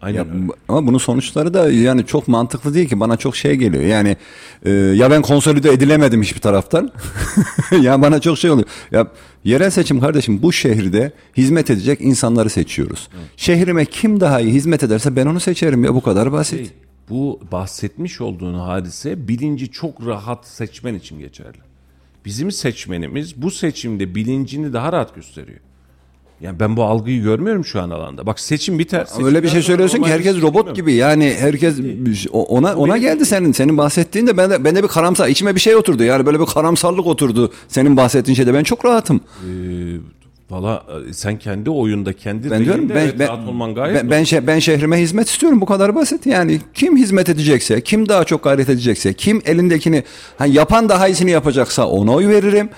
Aynen 0.00 0.18
Ya, 0.18 0.24
öyle. 0.24 0.52
ama 0.68 0.86
bunun 0.86 0.98
sonuçları 0.98 1.54
da 1.54 1.70
yani 1.70 2.06
çok 2.06 2.28
mantıklı 2.28 2.74
değil 2.74 2.88
ki 2.88 3.00
bana 3.00 3.16
çok 3.16 3.36
şey 3.36 3.54
geliyor. 3.54 3.82
Yani 3.84 4.16
e, 4.64 4.70
ya 4.70 5.10
ben 5.10 5.22
konsolide 5.22 5.70
edilemedim 5.72 6.22
hiçbir 6.22 6.40
taraftan. 6.40 6.90
ya 7.80 8.02
bana 8.02 8.20
çok 8.20 8.38
şey 8.38 8.50
oluyor. 8.50 8.68
Ya 8.90 9.06
yerel 9.44 9.70
seçim 9.70 10.00
kardeşim 10.00 10.42
bu 10.42 10.52
şehirde 10.52 11.12
hizmet 11.36 11.70
edecek 11.70 12.00
insanları 12.00 12.50
seçiyoruz. 12.50 13.08
Şehrime 13.36 13.84
kim 13.84 14.20
daha 14.20 14.40
iyi 14.40 14.52
hizmet 14.52 14.82
ederse 14.82 15.16
ben 15.16 15.26
onu 15.26 15.40
seçerim 15.40 15.84
ya 15.84 15.94
bu 15.94 16.00
kadar 16.00 16.32
basit. 16.32 16.58
Şey, 16.58 16.70
bu 17.10 17.40
bahsetmiş 17.52 18.20
olduğun 18.20 18.54
hadise 18.54 19.28
bilinci 19.28 19.70
çok 19.70 20.06
rahat 20.06 20.46
seçmen 20.46 20.94
için 20.94 21.18
geçerli. 21.18 21.67
Bizim 22.24 22.52
seçmenimiz 22.52 23.42
bu 23.42 23.50
seçimde 23.50 24.14
bilincini 24.14 24.72
daha 24.72 24.92
rahat 24.92 25.14
gösteriyor. 25.14 25.58
Yani 26.40 26.60
ben 26.60 26.76
bu 26.76 26.84
algıyı 26.84 27.22
görmüyorum 27.22 27.64
şu 27.64 27.80
an 27.80 27.90
alanda. 27.90 28.26
Bak 28.26 28.40
seçim 28.40 28.78
biter. 28.78 29.06
Ama 29.16 29.26
öyle 29.26 29.42
bir 29.42 29.48
şey 29.48 29.62
söylüyorsun 29.62 30.02
ki 30.02 30.10
herkes 30.10 30.42
robot 30.42 30.68
seçim 30.68 30.74
gibi. 30.74 30.94
Yani 30.94 31.36
herkes 31.38 31.80
ona 32.32 32.76
ona 32.76 32.98
geldi 32.98 33.26
senin 33.26 33.52
senin 33.52 33.78
bahsettiğin 33.78 34.26
de 34.26 34.36
ben 34.36 34.50
de 34.50 34.64
ben 34.64 34.76
de 34.76 34.82
bir 34.82 34.88
karamsar 34.88 35.28
içime 35.28 35.54
bir 35.54 35.60
şey 35.60 35.76
oturdu. 35.76 36.02
Yani 36.02 36.26
böyle 36.26 36.40
bir 36.40 36.46
karamsarlık 36.46 37.06
oturdu 37.06 37.52
senin 37.68 37.96
bahsettiğin 37.96 38.36
şeyde. 38.36 38.54
Ben 38.54 38.62
çok 38.62 38.84
rahatım. 38.84 39.20
Ee, 39.20 39.48
Valla 40.50 40.84
e, 41.08 41.12
sen 41.12 41.38
kendi 41.38 41.70
oyunda 41.70 42.12
kendi 42.12 42.50
Ben 42.50 42.64
diyorum 42.64 42.88
ben 42.88 42.94
evet, 42.94 43.18
ben, 43.18 43.28
rahat 43.28 43.48
olman 43.48 43.74
gayet 43.74 43.96
ben, 43.96 44.10
ben, 44.10 44.22
şe- 44.22 44.46
ben 44.46 44.58
şehrime 44.58 45.00
hizmet 45.00 45.28
istiyorum 45.28 45.60
bu 45.60 45.66
kadar 45.66 45.94
basit. 45.94 46.26
Yani 46.26 46.60
kim 46.74 46.96
hizmet 46.96 47.28
edecekse, 47.28 47.80
kim 47.80 48.08
daha 48.08 48.24
çok 48.24 48.44
gayret 48.44 48.68
edecekse, 48.68 49.12
kim 49.12 49.42
elindekini 49.44 50.04
hani 50.38 50.54
yapan 50.54 50.88
daha 50.88 51.08
iyisini 51.08 51.30
yapacaksa 51.30 51.86
ona 51.86 52.12
oy 52.12 52.28
veririm. 52.28 52.68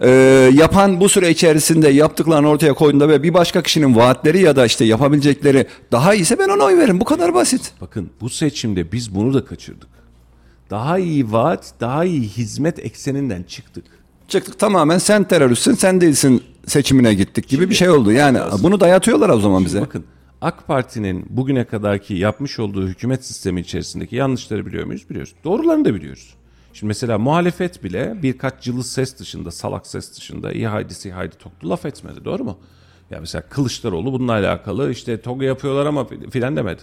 Ee, 0.00 0.08
yapan 0.54 1.00
bu 1.00 1.08
süre 1.08 1.30
içerisinde 1.30 1.88
yaptıklarını 1.88 2.48
ortaya 2.48 2.72
koyduğunda 2.72 3.08
ve 3.08 3.22
bir 3.22 3.34
başka 3.34 3.62
kişinin 3.62 3.96
vaatleri 3.96 4.42
ya 4.42 4.56
da 4.56 4.66
işte 4.66 4.84
yapabilecekleri 4.84 5.66
daha 5.92 6.14
iyiyse 6.14 6.38
ben 6.38 6.48
ona 6.48 6.64
oy 6.64 6.78
veririm. 6.78 7.00
Bu 7.00 7.04
kadar 7.04 7.34
basit. 7.34 7.72
Bakın 7.80 8.10
bu 8.20 8.30
seçimde 8.30 8.92
biz 8.92 9.14
bunu 9.14 9.34
da 9.34 9.44
kaçırdık. 9.44 9.88
Daha 10.70 10.98
iyi 10.98 11.32
vaat, 11.32 11.72
daha 11.80 12.04
iyi 12.04 12.22
hizmet 12.22 12.78
ekseninden 12.78 13.42
çıktık. 13.42 13.84
Çıktık 14.28 14.58
tamamen 14.58 14.98
sen 14.98 15.24
teröristsin, 15.24 15.74
sen 15.74 16.00
değilsin 16.00 16.42
seçimine 16.70 17.14
gittik 17.14 17.48
gibi 17.48 17.70
bir 17.70 17.74
şey 17.74 17.90
oldu. 17.90 18.12
Yani 18.12 18.38
bunu 18.62 18.80
dayatıyorlar 18.80 19.28
o 19.28 19.40
zaman 19.40 19.64
bize. 19.64 19.80
Bakın 19.80 20.04
AK 20.40 20.66
Parti'nin 20.66 21.26
bugüne 21.30 21.64
kadarki 21.64 22.14
yapmış 22.14 22.58
olduğu 22.58 22.88
hükümet 22.88 23.24
sistemi 23.24 23.60
içerisindeki 23.60 24.16
yanlışları 24.16 24.66
biliyor 24.66 24.84
muyuz? 24.84 25.10
Biliyoruz. 25.10 25.34
Doğrularını 25.44 25.84
da 25.84 25.94
biliyoruz. 25.94 26.34
Şimdi 26.72 26.88
mesela 26.88 27.18
muhalefet 27.18 27.84
bile 27.84 28.16
birkaç 28.22 28.62
cılız 28.62 28.92
ses 28.92 29.18
dışında, 29.18 29.50
salak 29.50 29.86
ses 29.86 30.16
dışında 30.16 30.52
iyi 30.52 30.66
haydi 30.66 30.94
si 30.94 31.12
haydi 31.12 31.36
toklu 31.38 31.70
laf 31.70 31.86
etmedi. 31.86 32.24
Doğru 32.24 32.44
mu? 32.44 32.58
Ya 33.10 33.20
mesela 33.20 33.42
Kılıçdaroğlu 33.42 34.12
bununla 34.12 34.32
alakalı 34.32 34.90
işte 34.90 35.20
TOG 35.20 35.42
yapıyorlar 35.42 35.86
ama 35.86 36.06
filan 36.30 36.56
demedi. 36.56 36.82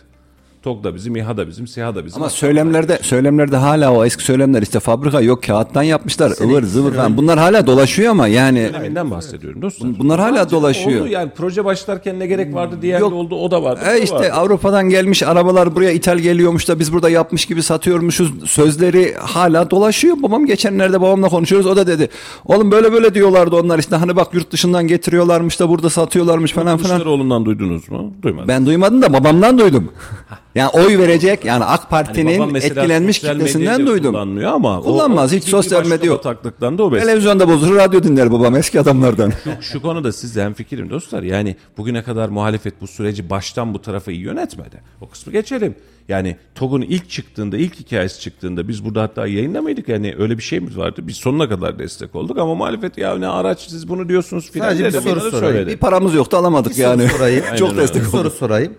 TOG 0.67 0.83
da 0.83 0.95
bizim, 0.95 1.15
İHA 1.15 1.37
da 1.37 1.47
bizim, 1.47 1.67
SİHA 1.67 1.95
da 1.95 2.05
bizim. 2.05 2.21
Ama 2.21 2.29
söylemlerde 2.29 2.99
söylemlerde 3.01 3.57
hala 3.57 3.93
o 3.93 4.05
eski 4.05 4.23
söylemler 4.23 4.61
işte 4.61 4.79
fabrika 4.79 5.21
yok 5.21 5.43
kağıttan 5.43 5.83
yapmışlar 5.83 6.31
ıvır 6.41 6.63
zıvır 6.63 6.93
falan. 6.93 7.17
Bunlar 7.17 7.39
hala 7.39 7.67
dolaşıyor 7.67 8.11
ama 8.11 8.27
yani 8.27 8.69
Döneminden 8.73 9.11
bahsediyorum 9.11 9.61
dostlar. 9.61 9.99
bunlar 9.99 10.19
hala 10.19 10.51
dolaşıyor. 10.51 11.01
Oldu 11.01 11.07
yani 11.09 11.31
proje 11.37 11.65
başlarken 11.65 12.19
ne 12.19 12.27
gerek 12.27 12.53
vardı 12.53 12.75
diğer 12.81 12.99
Yok. 12.99 13.13
oldu 13.13 13.35
o 13.35 13.51
da 13.51 13.63
vardı. 13.63 13.81
bu 13.85 13.89
E 13.89 14.01
işte 14.01 14.15
vardı. 14.15 14.33
Avrupa'dan 14.33 14.89
gelmiş 14.89 15.23
arabalar 15.23 15.75
buraya 15.75 15.91
ithal 15.91 16.17
geliyormuş 16.17 16.67
da 16.67 16.79
biz 16.79 16.93
burada 16.93 17.09
yapmış 17.09 17.45
gibi 17.45 17.63
satıyormuşuz 17.63 18.49
sözleri 18.49 19.13
hala 19.19 19.71
dolaşıyor. 19.71 20.17
Babam 20.23 20.45
geçenlerde 20.45 21.01
babamla 21.01 21.29
konuşuyoruz 21.29 21.67
o 21.67 21.75
da 21.75 21.87
dedi. 21.87 22.09
Oğlum 22.45 22.71
böyle 22.71 22.93
böyle 22.93 23.13
diyorlardı 23.13 23.55
onlar 23.55 23.79
işte 23.79 23.95
hani 23.95 24.15
bak 24.15 24.33
yurt 24.33 24.51
dışından 24.51 24.87
getiriyorlarmış 24.87 25.59
da 25.59 25.69
burada 25.69 25.89
satıyorlarmış 25.89 26.51
falan 26.51 26.77
filan. 26.77 26.89
Kılıçdaroğlu'ndan 26.89 27.45
duydunuz 27.45 27.89
mu? 27.89 28.13
Duymadım. 28.21 28.47
Ben 28.47 28.65
duymadım 28.65 29.01
da 29.01 29.13
babamdan 29.13 29.57
duydum. 29.59 29.91
Yani 30.57 30.69
oy 30.69 30.97
verecek 30.97 31.45
yani 31.45 31.63
AK 31.63 31.79
Hani 31.79 31.89
Parti'nin 31.89 32.51
mesela 32.51 32.81
etkilenmiş 32.81 33.19
kitlesinden 33.19 33.87
duydum. 33.87 34.11
Kullanmıyor 34.13 34.51
ama. 34.53 34.79
o- 34.79 34.83
Kullanmaz, 34.83 35.33
o 35.33 35.35
hiç 35.35 35.45
bir 35.45 35.51
sosyal 35.51 35.85
medya 35.85 36.07
yok. 36.07 36.17
bataklıktan 36.25 36.77
da 36.77 36.83
o. 36.83 36.91
Televizyonda 36.91 37.47
bozulur 37.49 37.75
radyo 37.75 38.03
dinler 38.03 38.31
babam 38.31 38.55
eski 38.55 38.79
adamlardan. 38.79 39.33
Şu 39.61 39.81
konuda 39.81 40.11
sizle 40.11 40.43
hemfikirim 40.43 40.89
dostlar. 40.89 41.23
Yani 41.23 41.55
bugüne 41.77 42.03
kadar 42.03 42.29
muhalefet 42.29 42.81
bu 42.81 42.87
süreci 42.87 43.29
baştan 43.29 43.73
bu 43.73 43.81
tarafa 43.81 44.11
iyi 44.11 44.21
yönetmedi. 44.21 44.81
O 45.01 45.09
kısmı 45.09 45.33
geçelim. 45.33 45.75
Yani 46.07 46.37
TOG'un 46.55 46.81
ilk 46.81 47.09
çıktığında, 47.09 47.57
ilk 47.57 47.79
hikayesi 47.79 48.19
çıktığında 48.19 48.67
biz 48.67 48.85
burada 48.85 49.01
hatta 49.01 49.27
yayında 49.27 49.61
mıydık? 49.61 49.89
Yani 49.89 50.15
öyle 50.19 50.37
bir 50.37 50.43
şey 50.43 50.59
mi 50.59 50.77
vardı? 50.77 51.01
Biz 51.03 51.17
sonuna 51.17 51.49
kadar 51.49 51.79
destek 51.79 52.15
olduk 52.15 52.37
ama 52.37 52.55
muhalefet 52.55 52.97
ya 52.97 53.17
ne 53.17 53.27
araç 53.27 53.69
siz 53.69 53.89
bunu 53.89 54.09
diyorsunuz 54.09 54.51
filan 54.51 54.69
Sadece 54.69 54.85
bir 54.85 54.91
soru 55.03 55.19
sorayım. 55.31 55.67
Bir 55.67 55.77
paramız 55.77 56.13
yoktu 56.13 56.37
alamadık 56.37 56.77
yani. 56.77 57.07
sorayım. 57.09 57.43
Çok 57.57 57.77
destek 57.77 57.95
Bir 57.95 58.07
olduk. 58.07 58.11
soru 58.11 58.29
sorayım. 58.29 58.73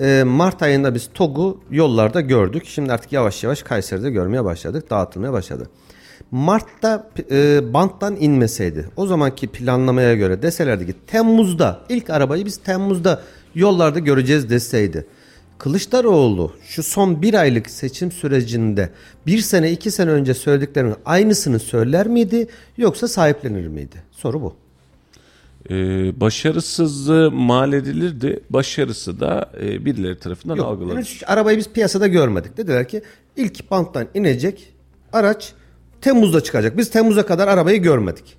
Ee, 0.00 0.22
Mart 0.26 0.62
ayında 0.62 0.94
biz 0.94 1.10
TOG'u 1.14 1.60
yollarda 1.70 2.20
gördük. 2.20 2.62
Şimdi 2.66 2.92
artık 2.92 3.12
yavaş 3.12 3.44
yavaş 3.44 3.62
Kayseri'de 3.62 4.10
görmeye 4.10 4.44
başladık. 4.44 4.90
Dağıtılmaya 4.90 5.32
başladı. 5.32 5.70
Mart'ta 6.30 7.10
e, 7.30 7.60
banttan 7.74 8.16
inmeseydi 8.20 8.88
o 8.96 9.06
zamanki 9.06 9.48
planlamaya 9.48 10.14
göre 10.14 10.42
deselerdi 10.42 10.86
ki 10.86 10.94
Temmuz'da 11.06 11.80
ilk 11.88 12.10
arabayı 12.10 12.46
biz 12.46 12.56
Temmuz'da 12.56 13.22
yollarda 13.54 13.98
göreceğiz 13.98 14.50
deseydi. 14.50 15.06
Kılıçdaroğlu 15.58 16.52
şu 16.62 16.82
son 16.82 17.22
bir 17.22 17.34
aylık 17.34 17.70
seçim 17.70 18.12
sürecinde 18.12 18.90
bir 19.26 19.38
sene 19.38 19.70
iki 19.70 19.90
sene 19.90 20.10
önce 20.10 20.34
söylediklerinin 20.34 20.94
aynısını 21.04 21.58
söyler 21.58 22.06
miydi 22.06 22.48
yoksa 22.76 23.08
sahiplenir 23.08 23.66
miydi? 23.66 24.02
Soru 24.10 24.42
bu. 24.42 24.56
Ee, 25.70 26.20
başarısızlığı 26.20 27.30
mal 27.30 27.72
edilirdi. 27.72 28.40
Başarısı 28.50 29.20
da 29.20 29.50
e, 29.60 29.84
birileri 29.84 30.18
tarafından 30.18 30.56
Yok, 30.56 30.66
algılanır. 30.66 30.96
henüz 30.96 31.22
arabayı 31.26 31.58
biz 31.58 31.68
piyasada 31.68 32.06
görmedik. 32.06 32.56
Dediler 32.56 32.88
ki 32.88 33.02
ilk 33.36 33.70
banttan 33.70 34.06
inecek 34.14 34.72
araç 35.12 35.52
Temmuz'da 36.00 36.40
çıkacak. 36.42 36.76
Biz 36.78 36.90
Temmuz'a 36.90 37.26
kadar 37.26 37.48
arabayı 37.48 37.82
görmedik. 37.82 38.36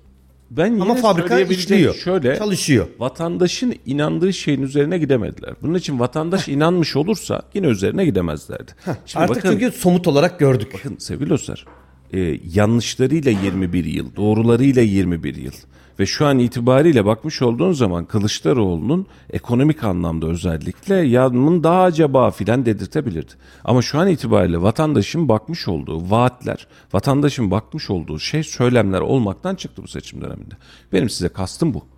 Ben 0.50 0.66
yine 0.66 0.82
Ama 0.82 0.94
fabrika 0.94 1.40
işliyor. 1.40 1.94
Şöyle, 1.94 2.36
Çalışıyor. 2.38 2.86
Vatandaşın 2.98 3.74
inandığı 3.86 4.32
şeyin 4.32 4.62
üzerine 4.62 4.98
gidemediler. 4.98 5.54
Bunun 5.62 5.74
için 5.74 6.00
vatandaş 6.00 6.48
inanmış 6.48 6.96
olursa 6.96 7.42
yine 7.54 7.66
üzerine 7.66 8.04
gidemezlerdi. 8.04 8.72
Şimdi 9.06 9.24
Artık 9.24 9.36
bakın, 9.36 9.50
çünkü 9.50 9.78
somut 9.78 10.06
olarak 10.06 10.38
gördük. 10.38 10.68
bakın 10.74 10.96
sevgili 10.98 11.30
dostlar, 11.30 11.66
e, 12.12 12.38
yanlışlarıyla 12.54 13.30
21 13.30 13.84
yıl, 13.84 14.16
doğrularıyla 14.16 14.82
21 14.82 15.34
yıl 15.34 15.52
ve 16.00 16.06
şu 16.06 16.26
an 16.26 16.38
itibariyle 16.38 17.04
bakmış 17.04 17.42
olduğun 17.42 17.72
zaman 17.72 18.04
Kılıçdaroğlu'nun 18.04 19.06
ekonomik 19.30 19.84
anlamda 19.84 20.26
özellikle 20.26 20.94
yanımın 20.94 21.64
daha 21.64 21.82
acaba 21.82 22.30
filan 22.30 22.66
dedirtebilirdi. 22.66 23.32
Ama 23.64 23.82
şu 23.82 23.98
an 23.98 24.08
itibariyle 24.08 24.62
vatandaşın 24.62 25.28
bakmış 25.28 25.68
olduğu 25.68 26.10
vaatler, 26.10 26.66
vatandaşın 26.92 27.50
bakmış 27.50 27.90
olduğu 27.90 28.18
şey 28.18 28.42
söylemler 28.42 29.00
olmaktan 29.00 29.54
çıktı 29.54 29.82
bu 29.82 29.88
seçim 29.88 30.20
döneminde. 30.20 30.54
Benim 30.92 31.10
size 31.10 31.28
kastım 31.28 31.74
bu. 31.74 31.91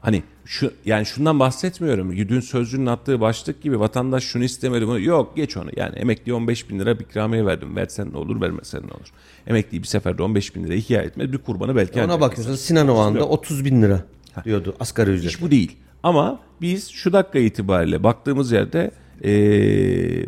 Hani 0.00 0.22
şu 0.44 0.72
yani 0.84 1.06
şundan 1.06 1.40
bahsetmiyorum. 1.40 2.16
Dün 2.16 2.40
sözcünün 2.40 2.86
attığı 2.86 3.20
başlık 3.20 3.62
gibi 3.62 3.80
vatandaş 3.80 4.24
şunu 4.24 4.44
istemedi 4.44 4.86
bunu. 4.86 5.00
Yok 5.00 5.36
geç 5.36 5.56
onu. 5.56 5.70
Yani 5.76 5.96
emekli 5.98 6.34
15 6.34 6.70
bin 6.70 6.78
lira 6.78 6.98
bir 6.98 7.04
ikramiye 7.04 7.46
verdim. 7.46 7.76
Versen 7.76 8.12
ne 8.12 8.16
olur 8.16 8.40
vermesen 8.40 8.82
ne 8.82 8.92
olur. 8.92 9.08
Emekliyi 9.46 9.82
bir 9.82 9.86
seferde 9.86 10.22
15 10.22 10.54
bin 10.56 10.64
lira 10.64 10.74
ihya 10.74 11.02
etmez. 11.02 11.32
Bir 11.32 11.38
kurbanı 11.38 11.76
belki 11.76 12.02
Ona 12.02 12.20
bakıyorsun. 12.20 12.54
Sinan 12.54 12.88
Oğan'da 12.88 13.18
Yok. 13.18 13.30
30 13.30 13.64
bin 13.64 13.82
lira 13.82 14.04
diyordu 14.44 14.76
asgari 14.80 15.10
ücret. 15.10 15.30
İş 15.30 15.42
bu 15.42 15.50
değil. 15.50 15.76
Ama 16.02 16.40
biz 16.60 16.88
şu 16.90 17.12
dakika 17.12 17.38
itibariyle 17.38 18.02
baktığımız 18.04 18.52
yerde 18.52 18.90
eee, 19.24 20.26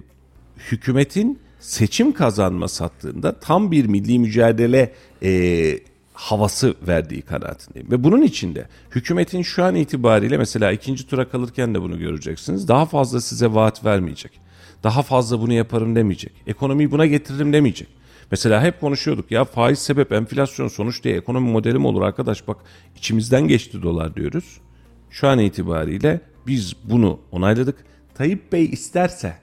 hükümetin 0.70 1.38
seçim 1.60 2.12
kazanması 2.12 2.84
hattında 2.84 3.40
tam 3.40 3.70
bir 3.70 3.84
milli 3.86 4.18
mücadele 4.18 4.92
eee, 5.22 5.80
havası 6.22 6.74
verdiği 6.88 7.22
kanaatindeyim. 7.22 7.90
Ve 7.90 8.04
bunun 8.04 8.22
içinde 8.22 8.68
hükümetin 8.90 9.42
şu 9.42 9.64
an 9.64 9.74
itibariyle 9.74 10.38
mesela 10.38 10.72
ikinci 10.72 11.06
tura 11.06 11.28
kalırken 11.28 11.74
de 11.74 11.82
bunu 11.82 11.98
göreceksiniz. 11.98 12.68
Daha 12.68 12.86
fazla 12.86 13.20
size 13.20 13.54
vaat 13.54 13.84
vermeyecek. 13.84 14.40
Daha 14.82 15.02
fazla 15.02 15.40
bunu 15.40 15.52
yaparım 15.52 15.96
demeyecek. 15.96 16.32
Ekonomiyi 16.46 16.90
buna 16.90 17.06
getiririm 17.06 17.52
demeyecek. 17.52 17.88
Mesela 18.30 18.62
hep 18.62 18.80
konuşuyorduk 18.80 19.30
ya 19.30 19.44
faiz 19.44 19.78
sebep 19.78 20.12
enflasyon 20.12 20.68
sonuç 20.68 21.04
diye 21.04 21.16
ekonomi 21.16 21.50
modeli 21.50 21.78
mi 21.78 21.86
olur 21.86 22.02
arkadaş 22.02 22.48
bak 22.48 22.56
içimizden 22.96 23.48
geçti 23.48 23.82
dolar 23.82 24.16
diyoruz. 24.16 24.60
Şu 25.10 25.28
an 25.28 25.38
itibariyle 25.38 26.20
biz 26.46 26.76
bunu 26.84 27.20
onayladık. 27.30 27.76
Tayyip 28.14 28.52
Bey 28.52 28.64
isterse 28.64 29.36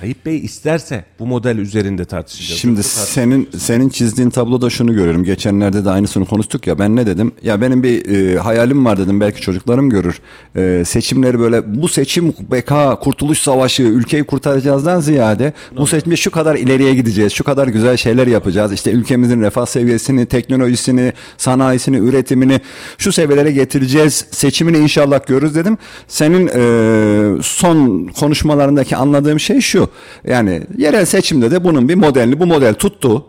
Tayyip 0.00 0.26
Bey 0.26 0.38
isterse 0.38 1.04
bu 1.18 1.26
model 1.26 1.58
üzerinde 1.58 2.04
tartışacağız. 2.04 2.60
Şimdi 2.60 2.76
Yoksa 2.76 3.00
senin 3.00 3.48
senin 3.58 3.88
çizdiğin 3.88 4.30
tabloda 4.30 4.70
şunu 4.70 4.94
görüyorum. 4.94 5.24
Geçenlerde 5.24 5.84
de 5.84 5.90
aynısını 5.90 6.26
konuştuk 6.26 6.66
ya. 6.66 6.78
Ben 6.78 6.96
ne 6.96 7.06
dedim? 7.06 7.32
Ya 7.42 7.60
benim 7.60 7.82
bir 7.82 8.14
e, 8.14 8.38
hayalim 8.38 8.84
var 8.84 8.98
dedim. 8.98 9.20
Belki 9.20 9.40
çocuklarım 9.40 9.90
görür. 9.90 10.20
E, 10.56 10.82
seçimleri 10.86 11.40
böyle 11.40 11.82
bu 11.82 11.88
seçim 11.88 12.34
beka 12.50 12.98
kurtuluş 12.98 13.38
savaşı 13.38 13.82
ülkeyi 13.82 14.24
kurtaracağızdan 14.24 15.00
ziyade 15.00 15.52
bu 15.76 15.86
seçimde 15.86 16.16
şu 16.16 16.30
kadar 16.30 16.54
ileriye 16.54 16.94
gideceğiz. 16.94 17.32
Şu 17.32 17.44
kadar 17.44 17.68
güzel 17.68 17.96
şeyler 17.96 18.26
yapacağız. 18.26 18.72
İşte 18.72 18.90
ülkemizin 18.90 19.40
refah 19.42 19.66
seviyesini, 19.66 20.26
teknolojisini, 20.26 21.12
sanayisini, 21.36 21.96
üretimini 21.96 22.60
şu 22.98 23.12
seviyelere 23.12 23.52
getireceğiz. 23.52 24.26
Seçimini 24.30 24.78
inşallah 24.78 25.26
görürüz 25.26 25.54
dedim. 25.54 25.78
Senin 26.08 26.50
e, 26.54 27.42
son 27.42 28.06
konuşmalarındaki 28.06 28.96
anladığım 28.96 29.40
şey 29.40 29.60
şu. 29.60 29.83
Yani 30.28 30.62
yerel 30.78 31.04
seçimde 31.04 31.50
de 31.50 31.64
bunun 31.64 31.88
bir 31.88 31.94
modelini 31.94 32.40
bu 32.40 32.46
model 32.46 32.74
tuttu. 32.74 33.24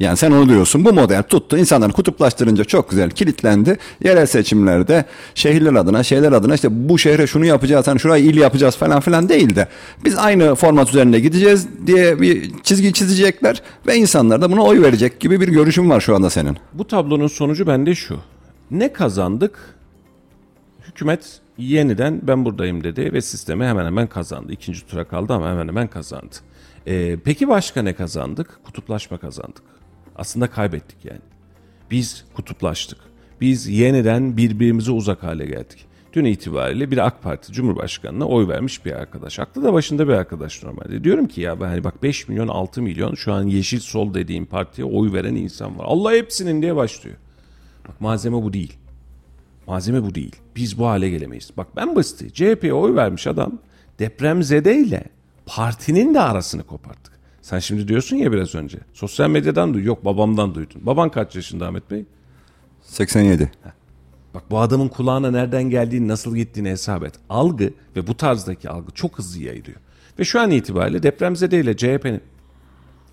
Yani 0.00 0.16
sen 0.16 0.30
onu 0.30 0.48
diyorsun 0.48 0.84
bu 0.84 0.92
model 0.92 1.22
tuttu. 1.22 1.58
İnsanları 1.58 1.92
kutuplaştırınca 1.92 2.64
çok 2.64 2.90
güzel 2.90 3.10
kilitlendi. 3.10 3.78
Yerel 4.04 4.26
seçimlerde 4.26 5.04
şehirler 5.34 5.74
adına 5.74 6.02
şeyler 6.02 6.32
adına 6.32 6.54
işte 6.54 6.88
bu 6.88 6.98
şehre 6.98 7.26
şunu 7.26 7.44
yapacağız 7.44 7.86
hani 7.86 8.00
şurayı 8.00 8.24
il 8.24 8.36
yapacağız 8.36 8.76
falan 8.76 9.00
filan 9.00 9.28
değil 9.28 9.56
de 9.56 9.68
biz 10.04 10.18
aynı 10.18 10.54
format 10.54 10.88
üzerinde 10.88 11.20
gideceğiz 11.20 11.68
diye 11.86 12.20
bir 12.20 12.50
çizgi 12.62 12.92
çizecekler 12.92 13.62
ve 13.86 13.96
insanlar 13.96 14.40
da 14.40 14.52
buna 14.52 14.62
oy 14.62 14.82
verecek 14.82 15.20
gibi 15.20 15.40
bir 15.40 15.48
görüşüm 15.48 15.90
var 15.90 16.00
şu 16.00 16.14
anda 16.14 16.30
senin. 16.30 16.56
Bu 16.74 16.86
tablonun 16.86 17.28
sonucu 17.28 17.66
bende 17.66 17.94
şu. 17.94 18.18
Ne 18.70 18.92
kazandık? 18.92 19.58
Hükümet 20.88 21.40
yeniden 21.58 22.20
ben 22.22 22.44
buradayım 22.44 22.84
dedi 22.84 23.12
ve 23.12 23.20
sistemi 23.20 23.64
hemen 23.64 23.86
hemen 23.86 24.06
kazandı. 24.06 24.52
İkinci 24.52 24.86
tura 24.86 25.04
kaldı 25.04 25.32
ama 25.32 25.50
hemen 25.50 25.68
hemen 25.68 25.88
kazandı. 25.88 26.34
Ee, 26.86 27.16
peki 27.24 27.48
başka 27.48 27.82
ne 27.82 27.94
kazandık? 27.94 28.60
Kutuplaşma 28.64 29.18
kazandık. 29.18 29.62
Aslında 30.16 30.46
kaybettik 30.50 31.04
yani. 31.04 31.20
Biz 31.90 32.24
kutuplaştık. 32.34 32.98
Biz 33.40 33.68
yeniden 33.68 34.36
birbirimize 34.36 34.92
uzak 34.92 35.22
hale 35.22 35.46
geldik. 35.46 35.86
Dün 36.12 36.24
itibariyle 36.24 36.90
bir 36.90 37.06
AK 37.06 37.22
Parti 37.22 37.52
Cumhurbaşkanı'na 37.52 38.24
oy 38.24 38.48
vermiş 38.48 38.84
bir 38.84 38.92
arkadaş. 38.92 39.38
Aklı 39.38 39.62
da 39.62 39.72
başında 39.72 40.08
bir 40.08 40.12
arkadaş 40.12 40.62
normalde. 40.62 41.04
Diyorum 41.04 41.28
ki 41.28 41.40
ya 41.40 41.60
ben 41.60 41.66
hani 41.66 41.84
bak 41.84 42.02
5 42.02 42.28
milyon 42.28 42.48
6 42.48 42.82
milyon 42.82 43.14
şu 43.14 43.32
an 43.32 43.42
Yeşil 43.42 43.80
Sol 43.80 44.14
dediğim 44.14 44.46
partiye 44.46 44.86
oy 44.86 45.12
veren 45.12 45.34
insan 45.34 45.78
var. 45.78 45.84
Allah 45.88 46.12
hepsinin 46.12 46.62
diye 46.62 46.76
başlıyor. 46.76 47.16
Bak 47.88 48.00
malzeme 48.00 48.42
bu 48.42 48.52
değil. 48.52 48.78
Malzeme 49.68 50.02
bu 50.02 50.14
değil. 50.14 50.36
Biz 50.56 50.78
bu 50.78 50.86
hale 50.86 51.10
gelemeyiz. 51.10 51.50
Bak 51.56 51.66
ben 51.76 51.96
basiti. 51.96 52.32
CHP'ye 52.32 52.72
oy 52.72 52.94
vermiş 52.94 53.26
adam 53.26 53.58
depremzedeyle 53.98 55.04
partinin 55.46 56.14
de 56.14 56.20
arasını 56.20 56.62
koparttık. 56.62 57.12
Sen 57.42 57.58
şimdi 57.58 57.88
diyorsun 57.88 58.16
ya 58.16 58.32
biraz 58.32 58.54
önce. 58.54 58.78
Sosyal 58.94 59.30
medyadan 59.30 59.74
duy. 59.74 59.84
Yok 59.84 60.04
babamdan 60.04 60.54
duydun. 60.54 60.86
Baban 60.86 61.10
kaç 61.10 61.36
yaşında 61.36 61.66
Ahmet 61.66 61.90
Bey? 61.90 62.04
87. 62.82 63.52
Bak 64.34 64.42
bu 64.50 64.58
adamın 64.58 64.88
kulağına 64.88 65.30
nereden 65.30 65.70
geldiğini, 65.70 66.08
nasıl 66.08 66.36
gittiğini 66.36 66.70
hesap 66.70 67.04
et. 67.04 67.14
Algı 67.28 67.70
ve 67.96 68.06
bu 68.06 68.16
tarzdaki 68.16 68.70
algı 68.70 68.92
çok 68.92 69.18
hızlı 69.18 69.42
yayılıyor. 69.42 69.76
Ve 70.18 70.24
şu 70.24 70.40
an 70.40 70.50
itibariyle 70.50 71.02
depremzede 71.02 71.60
ile 71.60 71.76
CHP'nin 71.76 72.20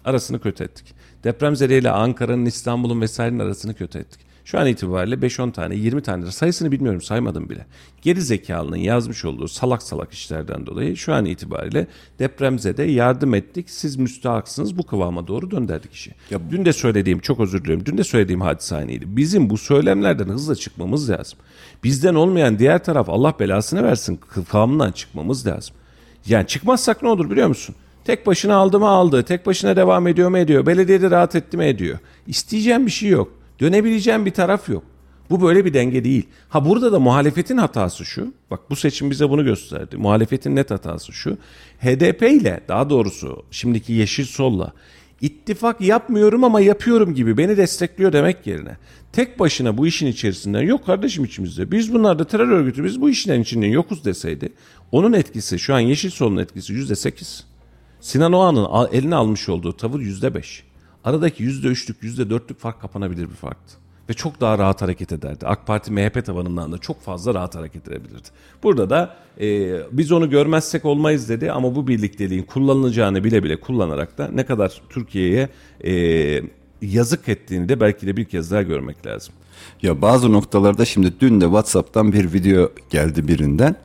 arasını 0.06 0.40
kötü 0.40 0.64
ettik. 0.64 0.96
Depremzede 1.24 1.78
ile 1.78 1.92
Ankara'nın, 1.92 2.46
İstanbul'un 2.46 3.02
vesairenin 3.02 3.40
arasını 3.40 3.74
kötü 3.74 4.00
ettik. 4.00 4.25
Şu 4.46 4.60
an 4.60 4.68
itibariyle 4.68 5.16
5-10 5.16 5.52
tane, 5.52 5.76
20 5.76 6.02
tane 6.02 6.32
sayısını 6.32 6.72
bilmiyorum 6.72 7.02
saymadım 7.02 7.50
bile. 7.50 7.66
Geri 8.02 8.22
zekalının 8.22 8.78
yazmış 8.78 9.26
olduğu 9.26 9.48
salak 9.48 9.84
salak 9.84 10.14
işlerden 10.14 10.66
dolayı 10.66 10.98
şu 10.98 11.14
an 11.14 11.26
itibariyle 11.26 11.88
depremzede 12.20 12.84
yardım 12.84 13.34
ettik. 13.34 13.70
Siz 13.70 13.96
müstahaksınız 13.96 14.78
bu 14.78 14.86
kıvama 14.86 15.28
doğru 15.28 15.52
döndürdük 15.52 15.94
işi. 15.94 16.12
dün 16.52 16.66
de 16.66 16.74
söylediğim, 16.74 17.20
çok 17.20 17.40
özür 17.40 17.64
diliyorum. 17.64 17.86
Dün 17.86 17.98
de 17.98 18.04
söylediğim 18.04 18.42
hadise 18.42 18.76
aynıydı. 18.76 19.06
Bizim 19.08 19.50
bu 19.50 19.58
söylemlerden 19.58 20.30
hızla 20.30 20.56
çıkmamız 20.56 21.10
lazım. 21.10 21.40
Bizden 21.84 22.16
olmayan 22.16 22.60
diğer 22.60 22.84
taraf 22.84 23.10
Allah 23.10 23.34
belasını 23.40 23.84
versin 23.84 24.20
kıvamından 24.50 24.92
çıkmamız 24.92 25.48
lazım. 25.48 25.76
Yani 26.28 26.48
çıkmazsak 26.48 27.04
ne 27.04 27.10
olur 27.10 27.30
biliyor 27.30 27.48
musun? 27.48 27.76
Tek 28.04 28.28
başına 28.28 28.56
aldı 28.56 28.80
mı 28.80 28.88
aldı, 28.88 29.24
tek 29.24 29.46
başına 29.46 29.76
devam 29.76 30.08
ediyor 30.08 30.30
mu 30.30 30.38
ediyor, 30.38 30.66
belediyede 30.66 31.12
rahat 31.12 31.36
etti 31.36 31.58
mi 31.58 31.66
ediyor. 31.66 32.00
İsteyeceğim 32.28 32.86
bir 32.86 32.92
şey 32.92 33.10
yok. 33.10 33.45
Dönebileceğim 33.60 34.26
bir 34.26 34.32
taraf 34.32 34.70
yok. 34.70 34.84
Bu 35.30 35.42
böyle 35.42 35.66
bir 35.66 35.74
denge 35.74 36.04
değil. 36.04 36.28
Ha 36.50 36.66
burada 36.66 36.92
da 36.92 37.00
muhalefetin 37.00 37.58
hatası 37.58 38.06
şu. 38.06 38.34
Bak 38.52 38.60
bu 38.70 38.76
seçim 38.76 39.12
bize 39.12 39.30
bunu 39.30 39.46
gösterdi. 39.46 39.98
Muhalefetin 39.98 40.56
net 40.56 40.72
hatası 40.72 41.14
şu. 41.14 41.38
HDP 41.80 42.22
ile 42.22 42.62
daha 42.68 42.90
doğrusu 42.90 43.44
şimdiki 43.52 43.94
Yeşil 43.94 44.26
Sol'la 44.26 44.74
ittifak 45.22 45.82
yapmıyorum 45.82 46.44
ama 46.44 46.62
yapıyorum 46.62 47.14
gibi 47.14 47.38
beni 47.38 47.58
destekliyor 47.58 48.14
demek 48.14 48.48
yerine 48.48 48.78
tek 49.14 49.40
başına 49.40 49.78
bu 49.78 49.88
işin 49.88 50.08
içerisinden 50.08 50.62
yok 50.62 50.86
kardeşim 50.86 51.26
içimizde. 51.26 51.72
Biz 51.72 51.94
bunlar 51.94 52.20
da 52.20 52.24
terör 52.28 52.48
örgütü 52.48 52.84
biz 52.84 53.02
bu 53.02 53.10
işin 53.10 53.42
içinden 53.42 53.68
yokuz 53.68 54.06
deseydi 54.06 54.54
onun 54.92 55.14
etkisi 55.14 55.60
şu 55.60 55.76
an 55.76 55.80
Yeşil 55.80 56.10
Sol'un 56.10 56.38
etkisi 56.38 56.74
yüzde 56.74 56.96
sekiz. 56.96 57.46
Sinan 58.02 58.34
Oğan'ın 58.34 58.90
eline 58.92 59.16
almış 59.16 59.50
olduğu 59.50 59.78
tavır 59.78 60.00
yüzde 60.00 60.34
beş. 60.34 60.64
Aradaki 61.06 61.44
yüzde 61.44 61.68
üçlük, 61.68 62.04
yüzde 62.04 62.30
dörtlük 62.30 62.60
fark 62.60 62.82
kapanabilir 62.82 63.30
bir 63.30 63.36
farktı. 63.36 63.76
Ve 64.10 64.14
çok 64.14 64.42
daha 64.42 64.58
rahat 64.58 64.82
hareket 64.82 65.12
ederdi. 65.12 65.48
AK 65.48 65.68
Parti 65.68 65.92
MHP 65.92 66.26
tabanından 66.26 66.72
da 66.72 66.78
çok 66.78 67.02
fazla 67.02 67.34
rahat 67.34 67.56
hareket 67.56 67.88
edebilirdi. 67.88 68.28
Burada 68.64 68.90
da 68.90 69.16
e, 69.42 69.78
biz 69.92 70.12
onu 70.12 70.30
görmezsek 70.30 70.86
olmayız 70.86 71.30
dedi 71.30 71.52
ama 71.52 71.76
bu 71.76 71.88
birlikteliğin 71.88 72.44
kullanılacağını 72.44 73.24
bile 73.24 73.44
bile 73.44 73.60
kullanarak 73.60 74.18
da 74.18 74.30
ne 74.34 74.46
kadar 74.46 74.82
Türkiye'ye 74.90 75.50
e, 75.86 76.42
yazık 76.82 77.30
ettiğini 77.30 77.70
de 77.70 77.80
belki 77.80 78.08
de 78.08 78.18
bir 78.18 78.26
kez 78.26 78.52
daha 78.52 78.62
görmek 78.62 79.06
lazım. 79.06 79.34
Ya 79.82 80.02
bazı 80.02 80.32
noktalarda 80.32 80.86
şimdi 80.86 81.14
dün 81.20 81.42
de 81.42 81.46
WhatsApp'tan 81.46 82.14
bir 82.14 82.34
video 82.34 82.72
geldi 82.90 83.28
birinden. 83.28 83.76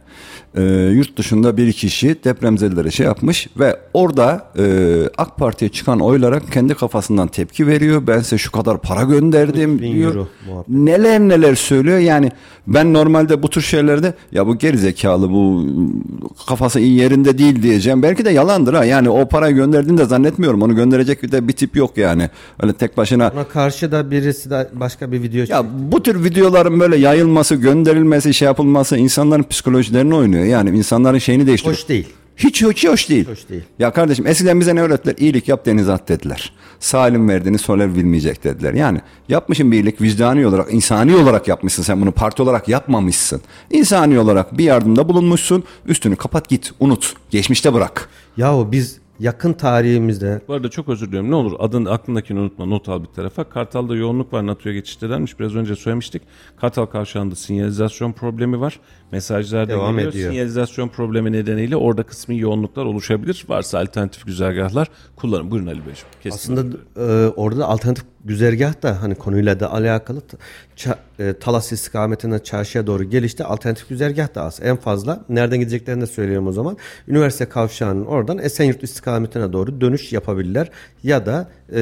Ee, 0.56 0.62
yurt 0.92 1.16
dışında 1.16 1.56
bir 1.56 1.72
kişi 1.72 2.24
depremzedelere 2.24 2.90
şey 2.90 3.06
yapmış 3.06 3.48
ve 3.58 3.76
orada 3.94 4.46
e, 4.58 4.64
AK 5.18 5.36
Parti'ye 5.36 5.68
çıkan 5.68 6.00
oylara 6.00 6.40
kendi 6.40 6.74
kafasından 6.74 7.28
tepki 7.28 7.66
veriyor. 7.66 8.06
Ben 8.06 8.20
size 8.20 8.38
şu 8.38 8.52
kadar 8.52 8.80
para 8.80 9.02
gönderdim 9.02 9.78
diyor. 9.78 10.14
euro. 10.14 10.28
Neler 10.68 11.20
neler 11.20 11.54
söylüyor. 11.54 11.98
Yani 11.98 12.30
ben 12.66 12.94
normalde 12.94 13.42
bu 13.42 13.50
tür 13.50 13.60
şeylerde 13.60 14.14
ya 14.32 14.46
bu 14.46 14.58
geri 14.58 14.78
zekalı 14.78 15.30
bu 15.30 15.66
kafası 16.46 16.80
iyi 16.80 16.98
yerinde 16.98 17.38
değil 17.38 17.62
diyeceğim. 17.62 18.02
Belki 18.02 18.24
de 18.24 18.30
yalandır 18.30 18.74
ha. 18.74 18.84
Yani 18.84 19.10
o 19.10 19.28
parayı 19.28 19.54
gönderdiğini 19.54 19.98
de 19.98 20.04
zannetmiyorum. 20.04 20.62
Onu 20.62 20.76
gönderecek 20.76 21.22
bir 21.22 21.32
de 21.32 21.48
bir 21.48 21.52
tip 21.52 21.76
yok 21.76 21.96
yani. 21.96 22.30
Öyle 22.62 22.72
tek 22.72 22.96
başına 22.96 23.32
Ona 23.34 23.44
karşı 23.44 23.92
da 23.92 24.10
birisi 24.10 24.50
de 24.50 24.68
başka 24.72 25.12
bir 25.12 25.22
video 25.22 25.44
ya 25.48 25.64
bu 25.92 26.02
tür 26.02 26.24
videoların 26.24 26.80
böyle 26.80 26.96
yayılması, 26.96 27.54
gönderilmesi, 27.54 28.34
şey 28.34 28.46
yapılması 28.46 28.96
insanların 28.96 29.42
psikolojilerini 29.42 30.14
oynuyor. 30.14 30.39
Yani 30.46 30.78
insanların 30.78 31.18
şeyini 31.18 31.46
değiştiriyor. 31.46 31.76
hoş 31.76 31.88
değil. 31.88 32.06
Hiç 32.36 32.62
hiç 32.62 32.88
hoş 32.88 33.08
değil. 33.08 33.28
Hoş 33.28 33.48
değil. 33.48 33.62
Ya 33.78 33.90
kardeşim 33.90 34.26
eskiden 34.26 34.60
bize 34.60 34.74
ne 34.74 34.82
öğrettiler? 34.82 35.14
İyilik 35.18 35.48
yap 35.48 35.66
denize 35.66 35.92
at 35.92 36.08
dediler. 36.08 36.52
Salim 36.80 37.28
verdiğini 37.28 37.58
soler 37.58 37.94
bilmeyecek 37.94 38.44
dediler. 38.44 38.74
Yani 38.74 39.00
yapmışın 39.28 39.72
bir 39.72 39.76
iyilik 39.76 40.00
vicdani 40.00 40.46
olarak, 40.46 40.74
insani 40.74 41.16
olarak 41.16 41.48
yapmışsın 41.48 41.82
sen 41.82 42.00
bunu 42.00 42.12
parti 42.12 42.42
olarak 42.42 42.68
yapmamışsın. 42.68 43.40
İnsani 43.70 44.18
olarak 44.18 44.58
bir 44.58 44.64
yardımda 44.64 45.08
bulunmuşsun. 45.08 45.64
Üstünü 45.86 46.16
kapat 46.16 46.48
git, 46.48 46.72
unut. 46.80 47.14
Geçmişte 47.30 47.74
bırak. 47.74 48.08
Yahu 48.36 48.68
biz 48.72 48.99
yakın 49.20 49.52
tarihimizde 49.52 50.40
Bu 50.48 50.54
arada 50.54 50.68
çok 50.68 50.88
özür 50.88 51.06
diliyorum. 51.08 51.30
Ne 51.30 51.34
olur 51.34 51.52
adın 51.58 51.84
aklındakini 51.84 52.40
unutma. 52.40 52.64
Not 52.66 52.88
al 52.88 53.02
bir 53.02 53.06
tarafa. 53.08 53.44
Kartal'da 53.44 53.96
yoğunluk 53.96 54.32
var. 54.32 54.46
NATO'ya 54.46 54.74
geçiştelermiş. 54.74 55.40
Biraz 55.40 55.54
önce 55.56 55.76
söylemiştik. 55.76 56.22
Kartal 56.56 56.86
kavşağında 56.86 57.34
sinyalizasyon 57.34 58.12
problemi 58.12 58.60
var. 58.60 58.80
Mesajlar 59.12 59.68
Devam 59.68 59.94
geliyor. 59.96 60.12
ediyor. 60.12 60.30
Sinyalizasyon 60.30 60.88
problemi 60.88 61.32
nedeniyle 61.32 61.76
orada 61.76 62.02
kısmi 62.02 62.38
yoğunluklar 62.38 62.84
oluşabilir. 62.84 63.44
Varsa 63.48 63.78
alternatif 63.78 64.26
güzergahlar 64.26 64.88
kullanın. 65.16 65.50
Buyurun 65.50 65.66
Ali 65.66 65.76
Beyciğim. 65.86 66.08
Kesin. 66.22 66.36
aslında 66.56 66.76
e, 66.96 67.28
orada 67.28 67.60
da 67.60 67.66
alternatif 67.68 68.04
güzergah 68.24 68.82
da 68.82 69.02
hani 69.02 69.14
konuyla 69.14 69.60
da 69.60 69.72
alakalı 69.72 70.20
Ça- 70.76 70.96
e, 71.18 71.32
Talas 71.32 71.72
istikametine 71.72 72.38
çarşıya 72.38 72.86
doğru 72.86 73.04
gelişte 73.04 73.44
alternatif 73.44 73.88
güzergah 73.88 74.34
da 74.34 74.42
az. 74.42 74.60
En 74.62 74.76
fazla 74.76 75.24
nereden 75.28 75.58
gideceklerini 75.58 76.00
de 76.02 76.06
söyleyeyim 76.06 76.46
o 76.46 76.52
zaman. 76.52 76.76
Üniversite 77.08 77.44
kavşağının 77.44 78.04
oradan 78.06 78.38
Esenyurt 78.38 78.82
istikametine 78.82 79.09
doğru 79.52 79.80
dönüş 79.80 80.12
yapabilirler. 80.12 80.70
Ya 81.02 81.26
da 81.26 81.48
e, 81.74 81.80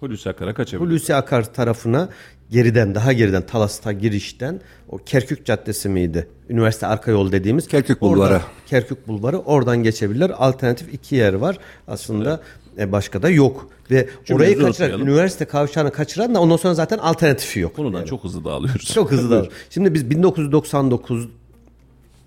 Hulusi 0.00 0.30
Akar'a 0.30 0.54
kaçabilir. 0.54 0.88
Hulusi 0.90 1.14
Akar 1.14 1.54
tarafına 1.54 2.08
geriden 2.50 2.94
daha 2.94 3.12
geriden 3.12 3.42
Talas'ta 3.46 3.92
girişten 3.92 4.60
o 4.88 4.98
Kerkük 4.98 5.46
Caddesi 5.46 5.88
miydi? 5.88 6.28
Üniversite 6.48 6.86
arka 6.86 7.10
yol 7.10 7.32
dediğimiz. 7.32 7.68
Kerkük 7.68 8.02
Oradan- 8.02 8.16
Bulvarı. 8.16 8.40
Kerkük 8.66 9.08
Bulvarı 9.08 9.38
oradan 9.38 9.82
geçebilirler. 9.82 10.30
Alternatif 10.38 10.94
iki 10.94 11.14
yer 11.16 11.34
var. 11.34 11.58
Aslında 11.88 12.40
e, 12.78 12.92
başka 12.92 13.22
da 13.22 13.30
yok. 13.30 13.68
Ve 13.90 14.08
Cümlemizi 14.24 14.34
orayı 14.34 14.54
kaçıran, 14.54 14.66
unutmayalım. 14.90 15.08
üniversite 15.08 15.44
kavşağını 15.44 15.92
kaçıran 15.92 16.34
da 16.34 16.40
ondan 16.40 16.56
sonra 16.56 16.74
zaten 16.74 16.98
alternatifi 16.98 17.60
yok. 17.60 17.76
Konudan 17.76 18.04
çok 18.04 18.24
hızlı 18.24 18.44
dağılıyoruz. 18.44 18.92
Çok 18.94 19.10
hızlı 19.12 19.30
da. 19.44 19.46
Şimdi 19.70 19.94
biz 19.94 20.10
1999 20.10 21.28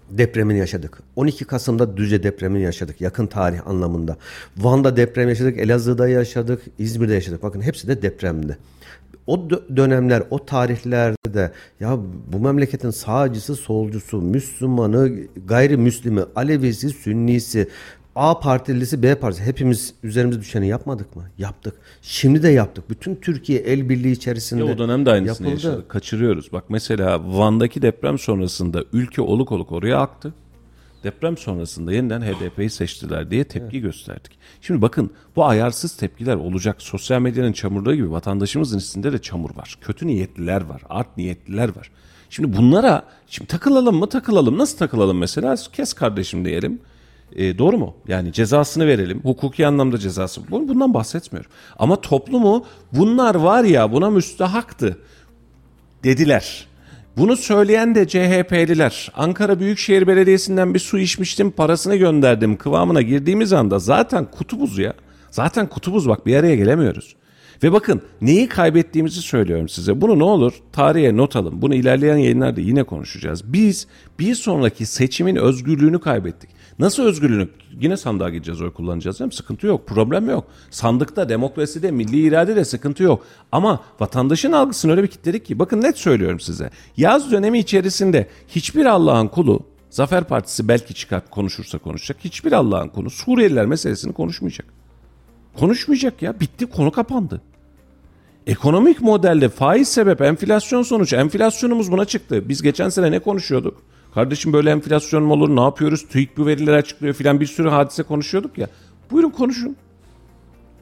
depremini 0.10 0.60
yaşadık. 0.60 1.00
12 1.16 1.46
Kasım'da 1.46 1.98
Düzce 1.98 2.24
depremini 2.24 2.64
yaşadık 2.64 3.02
yakın 3.02 3.28
tarih 3.28 3.68
anlamında. 3.68 4.18
Van'da 4.58 4.98
deprem 4.98 5.30
yaşadık, 5.30 5.58
Elazığ'da 5.58 6.08
yaşadık, 6.08 6.62
İzmir'de 6.80 7.14
yaşadık. 7.14 7.44
Bakın 7.44 7.62
hepsi 7.62 7.88
de 7.88 8.02
depremdi. 8.02 8.58
O 9.28 9.36
dö- 9.36 9.78
dönemler, 9.78 10.24
o 10.30 10.46
tarihlerde 10.46 11.34
de 11.34 11.52
ya 11.80 11.98
bu 12.34 12.40
memleketin 12.40 12.90
sağcısı, 12.90 13.56
solcusu, 13.56 14.22
Müslümanı, 14.22 15.12
gayrimüslimi, 15.46 16.22
Alevisi, 16.36 16.90
Sünnisi, 16.90 17.68
A 18.16 18.40
partilisi, 18.40 19.04
B 19.04 19.16
partisi 19.16 19.44
hepimiz 19.44 19.94
üzerimize 20.04 20.40
düşeni 20.40 20.68
yapmadık 20.68 21.16
mı? 21.16 21.24
Yaptık. 21.38 21.74
Şimdi 22.02 22.44
de 22.44 22.50
yaptık. 22.50 22.90
Bütün 22.90 23.16
Türkiye 23.16 23.60
el 23.60 23.90
birliği 23.90 24.12
içerisinde 24.12 24.64
Ya 24.66 24.74
o 24.74 24.78
dönemde 24.78 25.12
aynısını 25.12 25.48
yapıldı. 25.48 25.68
yaşadık. 25.68 25.90
Kaçırıyoruz. 25.90 26.52
Bak 26.54 26.64
mesela 26.70 27.38
Van'daki 27.38 27.82
deprem 27.82 28.20
sonrasında 28.20 28.84
ülke 28.94 29.22
oluk 29.22 29.52
oluk 29.52 29.72
oraya 29.72 30.00
aktı. 30.00 30.34
Deprem 31.04 31.38
sonrasında 31.38 31.94
yeniden 31.94 32.22
HDP'yi 32.22 32.70
seçtiler 32.70 33.32
diye 33.32 33.44
tepki 33.44 33.80
gösterdik. 33.82 34.32
Şimdi 34.62 34.82
bakın 34.82 35.10
bu 35.36 35.46
ayarsız 35.46 35.98
tepkiler 35.98 36.36
olacak. 36.36 36.76
Sosyal 36.82 37.22
medyanın 37.22 37.54
çamurluğu 37.54 37.96
gibi 37.96 38.12
vatandaşımızın 38.12 38.80
içinde 38.80 39.14
de 39.14 39.18
çamur 39.18 39.56
var. 39.56 39.78
Kötü 39.82 40.08
niyetliler 40.08 40.62
var. 40.62 40.82
Art 40.90 41.18
niyetliler 41.18 41.76
var. 41.76 41.92
Şimdi 42.30 42.58
bunlara 42.58 43.04
şimdi 43.28 43.48
takılalım 43.48 43.96
mı 43.96 44.10
takılalım. 44.10 44.58
Nasıl 44.58 44.78
takılalım 44.78 45.18
mesela? 45.18 45.56
Kes 45.74 45.94
kardeşim 45.94 46.46
diyelim. 46.46 46.80
E, 47.36 47.58
doğru 47.58 47.78
mu? 47.78 47.94
Yani 48.08 48.34
cezasını 48.34 48.88
verelim. 48.88 49.20
Hukuki 49.24 49.68
anlamda 49.68 49.98
cezası. 49.98 50.42
Bu- 50.52 50.68
Bundan 50.68 50.94
bahsetmiyorum. 50.94 51.52
Ama 51.80 52.02
toplumu 52.02 52.66
bunlar 52.92 53.36
var 53.36 53.64
ya 53.64 53.92
buna 53.92 54.10
müstahaktı 54.10 54.98
dediler. 56.04 56.68
Bunu 57.18 57.36
söyleyen 57.38 57.96
de 57.96 58.08
CHP'liler. 58.08 59.12
Ankara 59.16 59.60
Büyükşehir 59.60 60.08
Belediyesi'nden 60.08 60.74
bir 60.74 60.80
su 60.80 61.00
içmiştim, 61.00 61.52
parasını 61.52 61.96
gönderdim 61.96 62.58
kıvamına 62.58 63.02
girdiğimiz 63.02 63.54
anda 63.54 63.80
zaten 63.80 64.26
kutubuz 64.32 64.78
ya. 64.78 64.94
Zaten 65.32 65.68
kutubuz 65.70 66.10
bak 66.10 66.26
bir 66.26 66.36
araya 66.36 66.56
gelemiyoruz. 66.56 67.16
Ve 67.64 67.72
bakın 67.72 68.02
neyi 68.22 68.48
kaybettiğimizi 68.48 69.22
söylüyorum 69.22 69.70
size. 69.70 70.02
Bunu 70.02 70.20
ne 70.20 70.24
olur 70.24 70.54
tarihe 70.72 71.18
not 71.18 71.36
alın. 71.36 71.62
Bunu 71.62 71.76
ilerleyen 71.76 72.18
yayınlarda 72.18 72.62
yine 72.62 72.84
konuşacağız. 72.84 73.54
Biz 73.54 73.88
bir 74.20 74.36
sonraki 74.36 74.86
seçimin 74.86 75.36
özgürlüğünü 75.36 76.00
kaybettik. 76.00 76.50
Nasıl 76.80 77.04
özgürlüğünü? 77.04 77.50
Yine 77.82 77.98
sandığa 77.98 78.30
gideceğiz 78.30 78.62
oy 78.62 78.74
kullanacağız 78.74 79.20
değil 79.20 79.28
mi? 79.28 79.34
Sıkıntı 79.34 79.68
yok. 79.68 79.88
Problem 79.88 80.30
yok. 80.30 80.46
Sandıkta, 80.70 81.30
demokraside, 81.30 81.92
milli 81.92 82.28
irade 82.28 82.66
sıkıntı 82.66 83.04
yok. 83.04 83.26
Ama 83.52 83.80
vatandaşın 84.00 84.52
algısını 84.52 84.92
öyle 84.92 85.04
bir 85.04 85.08
kitledik 85.08 85.46
ki. 85.46 85.60
Bakın 85.60 85.82
net 85.82 85.98
söylüyorum 85.98 86.40
size. 86.40 86.70
Yaz 86.98 87.32
dönemi 87.32 87.60
içerisinde 87.60 88.30
hiçbir 88.48 88.86
Allah'ın 88.86 89.28
kulu 89.28 89.60
Zafer 89.90 90.24
Partisi 90.24 90.68
belki 90.68 90.94
çıkar 90.94 91.30
konuşursa 91.30 91.78
konuşacak. 91.78 92.18
Hiçbir 92.24 92.52
Allah'ın 92.52 92.90
kulu 92.90 93.10
Suriyeliler 93.10 93.66
meselesini 93.66 94.14
konuşmayacak. 94.14 94.68
Konuşmayacak 95.60 96.22
ya. 96.22 96.40
Bitti 96.40 96.66
konu 96.66 96.92
kapandı. 96.92 97.42
Ekonomik 98.48 99.02
modelde 99.02 99.50
faiz 99.50 99.88
sebep 99.88 100.22
enflasyon 100.22 100.84
sonuç. 100.84 101.14
Enflasyonumuz 101.14 101.92
buna 101.92 102.06
çıktı. 102.06 102.50
Biz 102.50 102.62
geçen 102.62 102.90
sene 102.90 103.12
ne 103.12 103.20
konuşuyorduk? 103.20 103.82
Kardeşim 104.16 104.54
böyle 104.54 104.70
enflasyon 104.72 105.24
mu 105.24 105.34
olur 105.34 105.56
ne 105.56 105.62
yapıyoruz? 105.62 106.08
TÜİK 106.08 106.38
bu 106.38 106.46
verileri 106.46 106.76
açıklıyor 106.76 107.14
filan 107.14 107.40
bir 107.40 107.46
sürü 107.46 107.70
hadise 107.70 108.04
konuşuyorduk 108.04 108.58
ya. 108.58 108.70
Buyurun 109.12 109.30
konuşun. 109.30 109.76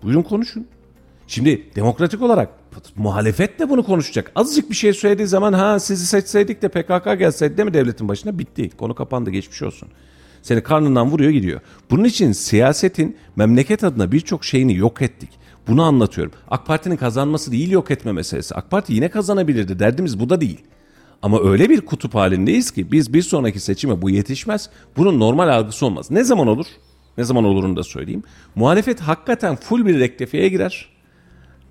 Buyurun 0.04 0.22
konuşun. 0.22 0.68
Şimdi 1.28 1.70
demokratik 1.76 2.22
olarak 2.22 2.50
muhalefet 2.96 3.60
de 3.60 3.70
bunu 3.70 3.84
konuşacak. 3.84 4.32
Azıcık 4.36 4.70
bir 4.70 4.76
şey 4.76 4.94
söylediği 4.94 5.28
zaman 5.28 5.54
ha 5.54 5.80
sizi 5.80 6.06
seçseydik 6.06 6.62
de 6.62 6.68
PKK 6.68 7.20
gelseydi 7.20 7.58
değil 7.58 7.68
mi 7.68 7.74
devletin 7.74 8.08
başına? 8.08 8.40
Bitti. 8.40 8.70
Konu 8.70 8.96
kapandı 8.96 9.30
geçmiş 9.30 9.62
olsun. 9.62 9.90
Seni 10.42 10.64
karnından 10.64 11.12
vuruyor 11.12 11.32
gidiyor. 11.32 11.62
Bunun 11.92 12.04
için 12.04 12.32
siyasetin 12.32 13.18
memleket 13.36 13.84
adına 13.84 14.12
birçok 14.12 14.46
şeyini 14.46 14.76
yok 14.76 15.02
ettik. 15.02 15.30
Bunu 15.68 15.84
anlatıyorum. 15.84 16.34
AK 16.48 16.66
Parti'nin 16.66 16.98
kazanması 16.98 17.52
değil 17.52 17.72
yok 17.72 17.92
etme 17.92 18.12
meselesi. 18.12 18.56
AK 18.56 18.72
Parti 18.72 18.94
yine 18.94 19.10
kazanabilirdi. 19.10 19.80
Derdimiz 19.80 20.20
bu 20.20 20.30
da 20.30 20.42
değil. 20.42 20.62
Ama 21.24 21.44
öyle 21.44 21.70
bir 21.70 21.82
kutup 21.82 22.16
halindeyiz 22.16 22.72
ki 22.72 22.92
biz 22.92 23.14
bir 23.14 23.22
sonraki 23.22 23.60
seçime 23.60 24.02
bu 24.02 24.10
yetişmez. 24.10 24.70
Bunun 24.98 25.20
normal 25.20 25.48
algısı 25.48 25.86
olmaz. 25.86 26.12
Ne 26.12 26.24
zaman 26.24 26.48
olur? 26.48 26.66
Ne 27.18 27.24
zaman 27.24 27.44
olurunu 27.44 27.76
da 27.76 27.84
söyleyeyim. 27.84 28.24
Muhalefet 28.56 29.00
hakikaten 29.00 29.56
full 29.56 29.86
bir 29.86 30.00
rektifiyeye 30.00 30.50
girer. 30.50 30.90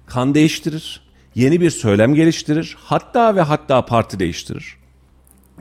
Kan 0.07 0.35
değiştirir. 0.35 1.01
Yeni 1.35 1.61
bir 1.61 1.71
söylem 1.71 2.15
geliştirir. 2.15 2.77
Hatta 2.81 3.37
ve 3.37 3.41
hatta 3.41 3.85
parti 3.85 4.19
değiştirir. 4.19 4.77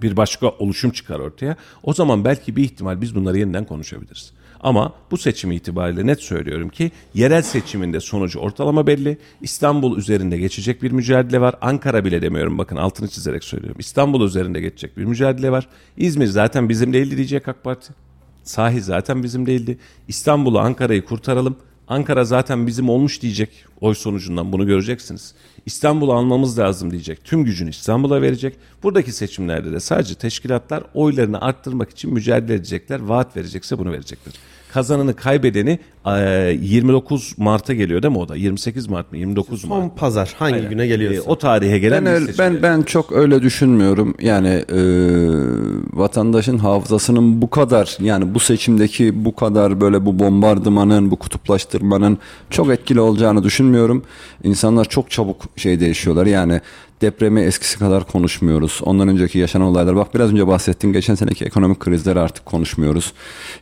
Bir 0.02 0.18
başka 0.18 0.50
oluşum 0.50 0.92
çıkar 0.92 1.20
ortaya. 1.20 1.56
O 1.84 1.94
zaman 1.94 2.26
belki 2.26 2.56
bir 2.56 2.64
ihtimal 2.64 3.02
biz 3.02 3.16
bunları 3.16 3.38
yeniden 3.38 3.66
konuşabiliriz. 3.66 4.34
Ama 4.64 4.94
bu 5.12 5.18
seçim 5.18 5.52
itibariyle 5.52 6.06
net 6.08 6.22
söylüyorum 6.22 6.70
ki 6.70 6.92
yerel 7.14 7.42
seçiminde 7.42 8.00
sonucu 8.00 8.40
ortalama 8.40 8.88
belli. 8.88 9.18
İstanbul 9.42 9.98
üzerinde 9.98 10.38
geçecek 10.38 10.84
bir 10.84 10.92
mücadele 10.92 11.42
var. 11.42 11.56
Ankara 11.62 12.06
bile 12.06 12.22
demiyorum 12.22 12.58
bakın 12.58 12.76
altını 12.76 13.08
çizerek 13.08 13.44
söylüyorum. 13.44 13.80
İstanbul 13.80 14.26
üzerinde 14.28 14.62
geçecek 14.62 14.98
bir 14.98 15.06
mücadele 15.06 15.52
var. 15.52 15.68
İzmir 15.98 16.28
zaten 16.28 16.70
bizim 16.70 16.94
değildi 16.94 17.18
diyecek 17.18 17.48
AK 17.48 17.64
Parti. 17.64 17.94
Sahil 18.44 18.82
zaten 18.82 19.24
bizim 19.24 19.46
değildi. 19.46 19.78
İstanbul'u 20.08 20.60
Ankara'yı 20.60 21.06
kurtaralım. 21.06 21.56
Ankara 21.88 22.26
zaten 22.26 22.68
bizim 22.68 22.90
olmuş 22.90 23.22
diyecek. 23.22 23.50
Oy 23.82 23.96
sonucundan 23.96 24.52
bunu 24.52 24.66
göreceksiniz. 24.66 25.36
İstanbul'u 25.66 26.14
almamız 26.14 26.60
lazım 26.60 26.92
diyecek. 26.92 27.24
Tüm 27.24 27.44
gücünü 27.44 27.70
İstanbul'a 27.70 28.22
verecek. 28.22 28.56
Buradaki 28.84 29.12
seçimlerde 29.12 29.72
de 29.72 29.80
sadece 29.80 30.16
teşkilatlar 30.16 30.84
oylarını 30.94 31.42
arttırmak 31.42 31.90
için 31.90 32.14
mücadele 32.14 32.54
edecekler. 32.54 33.00
Vaat 33.00 33.38
verecekse 33.38 33.80
bunu 33.80 33.92
verecekler. 33.92 34.34
Kazananı 34.74 35.14
kaybedeni 35.16 35.80
e, 36.06 36.58
29 36.62 37.34
Mart'a 37.38 37.74
geliyor 37.74 38.04
değil 38.04 38.12
mi 38.12 38.18
o 38.18 38.28
da? 38.30 38.36
28 38.36 38.88
Mart 38.90 39.12
mı? 39.12 39.18
29 39.18 39.66
Mart. 39.66 39.82
Son 39.82 39.90
pazar 39.90 40.36
hangi 40.40 40.56
Aynen. 40.56 40.70
güne 40.70 40.88
geliyorsa. 40.88 41.18
E, 41.18 41.22
o 41.22 41.38
tarihe 41.38 41.80
gelen 41.80 42.06
Ben, 42.06 42.14
öyle- 42.14 42.32
ben 42.40 42.64
ben 42.64 42.82
çok 42.82 43.12
öyle 43.12 43.42
düşünmüyorum. 43.42 44.16
Yani 44.22 44.48
e, 44.48 44.80
vatandaşın 45.94 46.58
hafızasının 46.58 47.42
bu 47.42 47.50
kadar 47.50 47.98
yani 48.02 48.34
bu 48.34 48.40
seçimdeki 48.40 49.26
bu 49.26 49.36
kadar 49.36 49.82
böyle 49.82 50.06
bu 50.06 50.20
bombardımanın, 50.20 51.12
bu 51.12 51.16
kutuplaştırmanın 51.16 52.18
çok 52.50 52.70
etkili 52.70 53.00
olacağını 53.00 53.44
düşünmüyorum. 53.44 54.04
İnsanlar 54.44 54.86
çok 54.86 55.12
çabuk 55.12 55.42
şey 55.56 55.80
değişiyorlar. 55.80 56.26
Yani 56.26 56.62
depremi 57.02 57.42
eskisi 57.42 57.80
kadar 57.80 58.08
konuşmuyoruz. 58.08 58.80
Ondan 58.84 59.08
önceki 59.08 59.40
yaşanan 59.40 59.68
olaylar. 59.68 59.96
Bak 59.96 60.16
biraz 60.16 60.32
önce 60.32 60.48
bahsettim. 60.48 60.94
Geçen 60.94 61.16
seneki 61.16 61.46
ekonomik 61.46 61.80
krizleri 61.80 62.20
artık 62.20 62.46
konuşmuyoruz. 62.46 63.14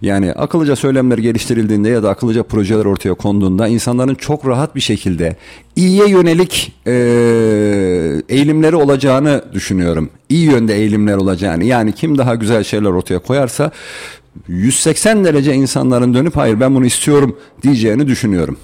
Yani 0.02 0.34
akıllıca 0.34 0.76
söylemler 0.76 1.18
geliştirildiğinde 1.18 1.90
ya 1.90 2.04
da 2.04 2.10
akıllıca 2.10 2.44
projeler 2.44 2.86
ortaya 2.86 3.14
konduğunda 3.14 3.68
insanların 3.68 4.16
çok 4.16 4.48
rahat 4.48 4.76
bir 4.76 4.82
şekilde 4.82 5.36
iyiye 5.76 6.10
yönelik 6.10 6.74
e, 6.88 6.92
eğilimleri 8.30 8.76
olacağını 8.76 9.44
düşünüyorum. 9.54 10.10
İyi 10.30 10.46
yönde 10.46 10.76
eğilimler 10.76 11.16
olacağını. 11.16 11.64
Yani 11.64 11.92
kim 11.92 12.18
daha 12.18 12.36
güzel 12.36 12.64
şeyler 12.64 12.90
ortaya 12.90 13.20
koyarsa 13.20 13.72
180 14.48 15.26
derece 15.26 15.54
insanların 15.54 16.14
dönüp 16.14 16.36
hayır 16.36 16.60
ben 16.60 16.76
bunu 16.76 16.86
istiyorum 16.86 17.38
diyeceğini 17.64 18.08
düşünüyorum. 18.08 18.58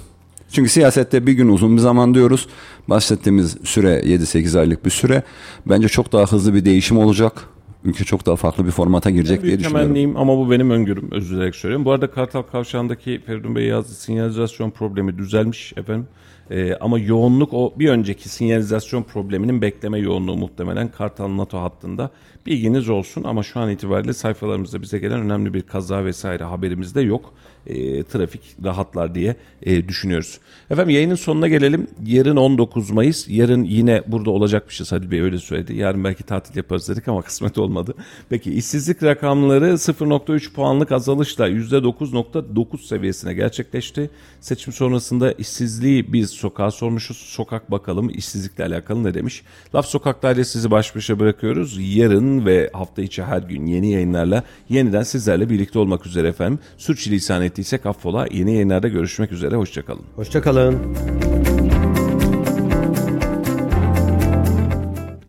Çünkü 0.56 0.70
siyasette 0.70 1.26
bir 1.26 1.32
gün 1.32 1.48
uzun 1.48 1.76
bir 1.76 1.80
zaman 1.80 2.14
diyoruz. 2.14 2.48
Bahsettiğimiz 2.88 3.56
süre 3.64 4.00
7-8 4.00 4.60
aylık 4.60 4.84
bir 4.84 4.90
süre. 4.90 5.22
Bence 5.66 5.88
çok 5.88 6.12
daha 6.12 6.26
hızlı 6.26 6.54
bir 6.54 6.64
değişim 6.64 6.98
olacak. 6.98 7.48
ülke 7.84 8.04
çok 8.04 8.26
daha 8.26 8.36
farklı 8.36 8.66
bir 8.66 8.70
formata 8.70 9.10
girecek 9.10 9.42
diye 9.42 9.58
düşünüyorum. 9.58 9.88
temenniyim 9.88 10.16
ama 10.16 10.36
bu 10.38 10.50
benim 10.50 10.70
öngörüm 10.70 11.08
özür 11.10 11.36
dilerim 11.36 11.52
söylüyorum. 11.52 11.84
Bu 11.84 11.92
arada 11.92 12.10
Kartal 12.10 12.42
Kavşağı'ndaki 12.42 13.20
Feridun 13.26 13.56
Bey 13.56 13.66
yazdı 13.66 13.92
sinyalizasyon 13.92 14.70
problemi 14.70 15.18
düzelmiş 15.18 15.72
efendim. 15.76 16.06
Ee, 16.50 16.74
ama 16.74 16.98
yoğunluk 16.98 17.54
o 17.54 17.74
bir 17.78 17.88
önceki 17.88 18.28
sinyalizasyon 18.28 19.02
probleminin 19.02 19.62
bekleme 19.62 19.98
yoğunluğu 19.98 20.36
muhtemelen 20.36 20.88
Kartal 20.88 21.36
NATO 21.36 21.62
hattında 21.62 22.10
bilginiz 22.46 22.88
olsun 22.88 23.24
ama 23.24 23.42
şu 23.42 23.60
an 23.60 23.70
itibariyle 23.70 24.12
sayfalarımızda 24.12 24.82
bize 24.82 24.98
gelen 24.98 25.20
önemli 25.20 25.54
bir 25.54 25.62
kaza 25.62 26.04
vesaire 26.04 26.44
haberimiz 26.44 26.94
de 26.94 27.00
yok. 27.00 27.34
Ee, 27.66 28.02
trafik 28.02 28.40
rahatlar 28.64 29.14
diye 29.14 29.36
e, 29.62 29.88
düşünüyoruz. 29.88 30.38
Efendim 30.70 30.94
yayının 30.94 31.14
sonuna 31.14 31.48
gelelim. 31.48 31.86
Yarın 32.06 32.36
19 32.36 32.90
Mayıs. 32.90 33.28
Yarın 33.28 33.62
yine 33.62 34.02
burada 34.06 34.30
olacakmışız 34.30 34.92
Halil 34.92 35.10
Bey 35.10 35.20
öyle 35.20 35.38
söyledi. 35.38 35.76
Yarın 35.76 36.04
belki 36.04 36.22
tatil 36.22 36.56
yaparız 36.56 36.88
dedik 36.88 37.08
ama 37.08 37.22
kısmet 37.26 37.58
olmadı. 37.58 37.94
Peki 38.28 38.52
işsizlik 38.52 39.02
rakamları 39.02 39.66
0.3 39.66 40.52
puanlık 40.52 40.92
azalışla 40.92 41.48
%9.9 41.48 42.86
seviyesine 42.86 43.34
gerçekleşti. 43.34 44.10
Seçim 44.40 44.72
sonrasında 44.72 45.32
işsizliği 45.32 46.12
biz 46.12 46.30
sokağa 46.30 46.70
sormuşuz. 46.70 47.16
Sokak 47.16 47.70
bakalım 47.70 48.10
işsizlikle 48.10 48.64
alakalı 48.64 49.04
ne 49.04 49.14
demiş. 49.14 49.42
Laf 49.74 49.86
Sokak'ta 49.86 50.32
ile 50.32 50.44
sizi 50.44 50.70
baş 50.70 50.96
başa 50.96 51.18
bırakıyoruz. 51.18 51.96
Yarın 51.96 52.46
ve 52.46 52.70
hafta 52.72 53.02
içi 53.02 53.22
her 53.22 53.42
gün 53.42 53.66
yeni 53.66 53.92
yayınlarla 53.92 54.42
yeniden 54.68 55.02
sizlerle 55.02 55.50
birlikte 55.50 55.78
olmak 55.78 56.06
üzere 56.06 56.28
efendim. 56.28 56.58
Sürçülisan 56.76 57.42
ettiysek 57.56 57.86
affola. 57.86 58.26
Yeni 58.30 58.52
yayınlarda 58.52 58.88
görüşmek 58.88 59.32
üzere. 59.32 59.56
Hoşçakalın. 59.56 60.02
Hoşçakalın. 60.16 60.96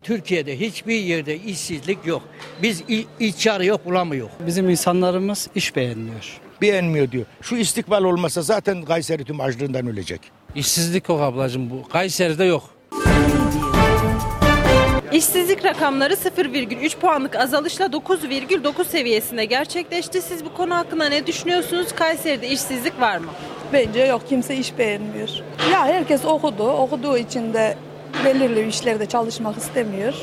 Türkiye'de 0.03 0.59
hiçbir 0.59 0.99
yerde 0.99 1.37
işsizlik 1.37 2.05
yok. 2.05 2.21
Biz 2.63 2.81
i- 2.89 3.05
iş 3.19 3.47
arıyor 3.47 3.79
bulamıyor. 3.85 4.29
Bizim 4.47 4.69
insanlarımız 4.69 5.47
iş 5.55 5.75
beğenmiyor. 5.75 6.39
beğenmiyor 6.61 7.11
diyor. 7.11 7.25
Şu 7.41 7.55
istikbal 7.55 8.03
olmasa 8.03 8.41
zaten 8.41 8.81
Kayseri 8.85 9.23
tüm 9.23 9.39
açlığından 9.41 9.87
ölecek. 9.87 10.21
İşsizlik 10.55 11.09
yok 11.09 11.21
ablacığım 11.21 11.69
bu. 11.69 11.89
Kayseri'de 11.89 12.43
yok. 12.43 12.63
İşsizlik 15.11 15.65
rakamları 15.65 16.13
0,3 16.13 16.97
puanlık 16.97 17.35
azalışla 17.35 17.85
9,9 17.85 18.85
seviyesinde 18.85 19.45
gerçekleşti. 19.45 20.21
Siz 20.21 20.45
bu 20.45 20.53
konu 20.53 20.75
hakkında 20.75 21.09
ne 21.09 21.27
düşünüyorsunuz? 21.27 21.95
Kayseri'de 21.95 22.47
işsizlik 22.47 23.01
var 23.01 23.17
mı? 23.17 23.31
Bence 23.73 24.05
yok 24.05 24.21
kimse 24.29 24.55
iş 24.55 24.77
beğenmiyor. 24.77 25.29
Ya 25.71 25.85
herkes 25.85 26.25
okudu. 26.25 26.63
Okuduğu 26.63 27.17
için 27.17 27.53
de 27.53 27.77
belirli 28.25 28.67
işlerde 28.67 29.05
çalışmak 29.05 29.57
istemiyor. 29.57 30.13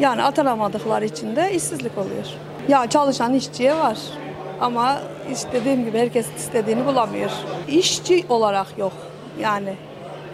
Yani 0.00 0.22
atanamadıkları 0.22 1.04
için 1.04 1.36
de 1.36 1.52
işsizlik 1.54 1.98
oluyor. 1.98 2.26
Ya 2.68 2.86
çalışan 2.90 3.34
işçiye 3.34 3.76
var. 3.76 3.98
Ama 4.60 5.00
işte 5.32 5.48
dediğim 5.52 5.84
gibi 5.84 5.98
herkes 5.98 6.26
istediğini 6.36 6.86
bulamıyor. 6.86 7.30
İşçi 7.68 8.24
olarak 8.28 8.66
yok. 8.78 8.92
Yani 9.40 9.74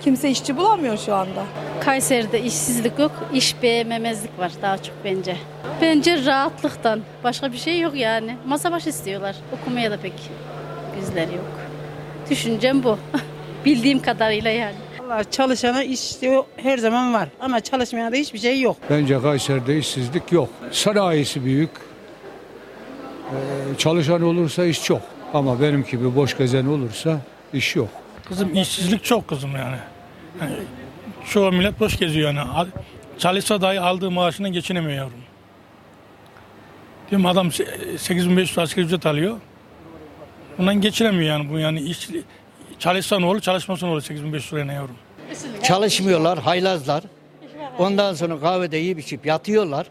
kimse 0.00 0.30
işçi 0.30 0.56
bulamıyor 0.56 0.96
şu 0.96 1.14
anda. 1.14 1.44
Kayseri'de 1.80 2.42
işsizlik 2.42 2.98
yok, 2.98 3.12
iş 3.32 3.62
beğenmemezlik 3.62 4.38
var 4.38 4.52
daha 4.62 4.78
çok 4.78 4.94
bence. 5.04 5.36
Bence 5.80 6.24
rahatlıktan. 6.24 7.00
Başka 7.24 7.52
bir 7.52 7.56
şey 7.58 7.80
yok 7.80 7.94
yani. 7.94 8.36
Masa 8.46 8.72
başı 8.72 8.88
istiyorlar. 8.88 9.36
Okumaya 9.52 9.90
da 9.90 9.96
pek 9.96 10.12
yüzleri 11.00 11.34
yok. 11.34 11.44
Düşüncem 12.30 12.82
bu. 12.84 12.98
Bildiğim 13.64 14.02
kadarıyla 14.02 14.50
yani. 14.50 14.74
Vallahi 15.08 15.24
çalışana 15.30 15.82
iş 15.82 16.16
her 16.56 16.78
zaman 16.78 17.14
var 17.14 17.28
ama 17.40 17.60
çalışmayana 17.60 18.12
da 18.12 18.16
hiçbir 18.16 18.38
şey 18.38 18.60
yok. 18.60 18.76
Bence 18.90 19.22
Kayseri'de 19.22 19.78
işsizlik 19.78 20.32
yok. 20.32 20.48
Sanayisi 20.72 21.44
büyük. 21.44 21.70
Ee, 23.30 23.78
çalışan 23.78 24.22
olursa 24.22 24.64
iş 24.64 24.84
çok. 24.84 25.00
Ama 25.34 25.60
benim 25.60 25.84
gibi 25.90 26.16
boş 26.16 26.38
gezen 26.38 26.66
olursa 26.66 27.18
iş 27.52 27.76
yok. 27.76 27.88
Kızım 28.28 28.54
işsizlik 28.54 29.04
çok 29.04 29.28
kızım 29.28 29.56
yani. 29.56 29.76
yani 30.40 30.52
çoğu 31.30 31.52
millet 31.52 31.80
boş 31.80 31.98
geziyor 31.98 32.28
yani. 32.34 32.40
Al- 32.50 32.66
Çalışsa 33.18 33.60
dahi 33.60 33.80
aldığı 33.80 34.10
maaşından 34.10 34.52
geçinemiyor 34.52 34.96
yavrum. 34.98 35.20
Diyorum 37.10 37.26
adam 37.26 37.48
se- 37.48 37.98
8500 37.98 38.58
asgari 38.58 38.86
ücret 38.86 39.06
alıyor. 39.06 39.36
Bundan 40.58 40.80
geçinemiyor 40.80 41.30
yani 41.38 41.50
bu 41.52 41.58
yani 41.58 41.80
iş 41.80 42.08
çalışsa 42.78 43.18
ne 43.18 43.26
olur 43.26 43.40
çalışmasa 43.40 43.86
ne 43.86 43.92
olur 43.92 44.00
8500 44.00 44.52
liraya 44.52 44.64
ne 44.64 44.72
yavrum. 44.74 44.96
Çalışmıyorlar, 45.62 46.38
haylazlar. 46.38 47.02
Ondan 47.78 48.14
sonra 48.14 48.40
kahvede 48.40 48.76
yiyip 48.76 48.98
içip 48.98 49.26
yatıyorlar. 49.26 49.86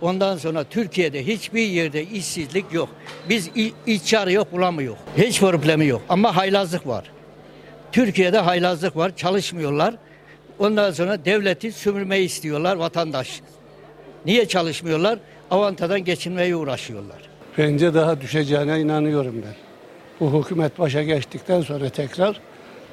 Ondan 0.00 0.36
sonra 0.36 0.64
Türkiye'de 0.64 1.26
hiçbir 1.26 1.66
yerde 1.66 2.04
işsizlik 2.04 2.72
yok. 2.72 2.88
Biz 3.28 3.48
i- 3.56 3.72
iş 3.86 4.14
arıyor 4.14 4.46
bulamıyor. 4.52 4.96
Hiç 5.16 5.40
problemi 5.40 5.86
yok 5.86 6.02
ama 6.08 6.36
haylazlık 6.36 6.86
var. 6.86 7.04
Türkiye'de 7.92 8.38
haylazlık 8.38 8.96
var, 8.96 9.16
çalışmıyorlar. 9.16 9.94
Ondan 10.58 10.90
sonra 10.90 11.24
devleti 11.24 11.72
sömürmeyi 11.72 12.26
istiyorlar 12.26 12.76
vatandaş. 12.76 13.40
Niye 14.26 14.48
çalışmıyorlar? 14.48 15.18
Avantadan 15.50 16.04
geçinmeye 16.04 16.56
uğraşıyorlar. 16.56 17.18
Bence 17.58 17.94
daha 17.94 18.20
düşeceğine 18.20 18.80
inanıyorum 18.80 19.42
ben. 19.46 19.54
Bu 20.20 20.40
hükümet 20.40 20.78
başa 20.78 21.02
geçtikten 21.02 21.60
sonra 21.62 21.88
tekrar 21.88 22.40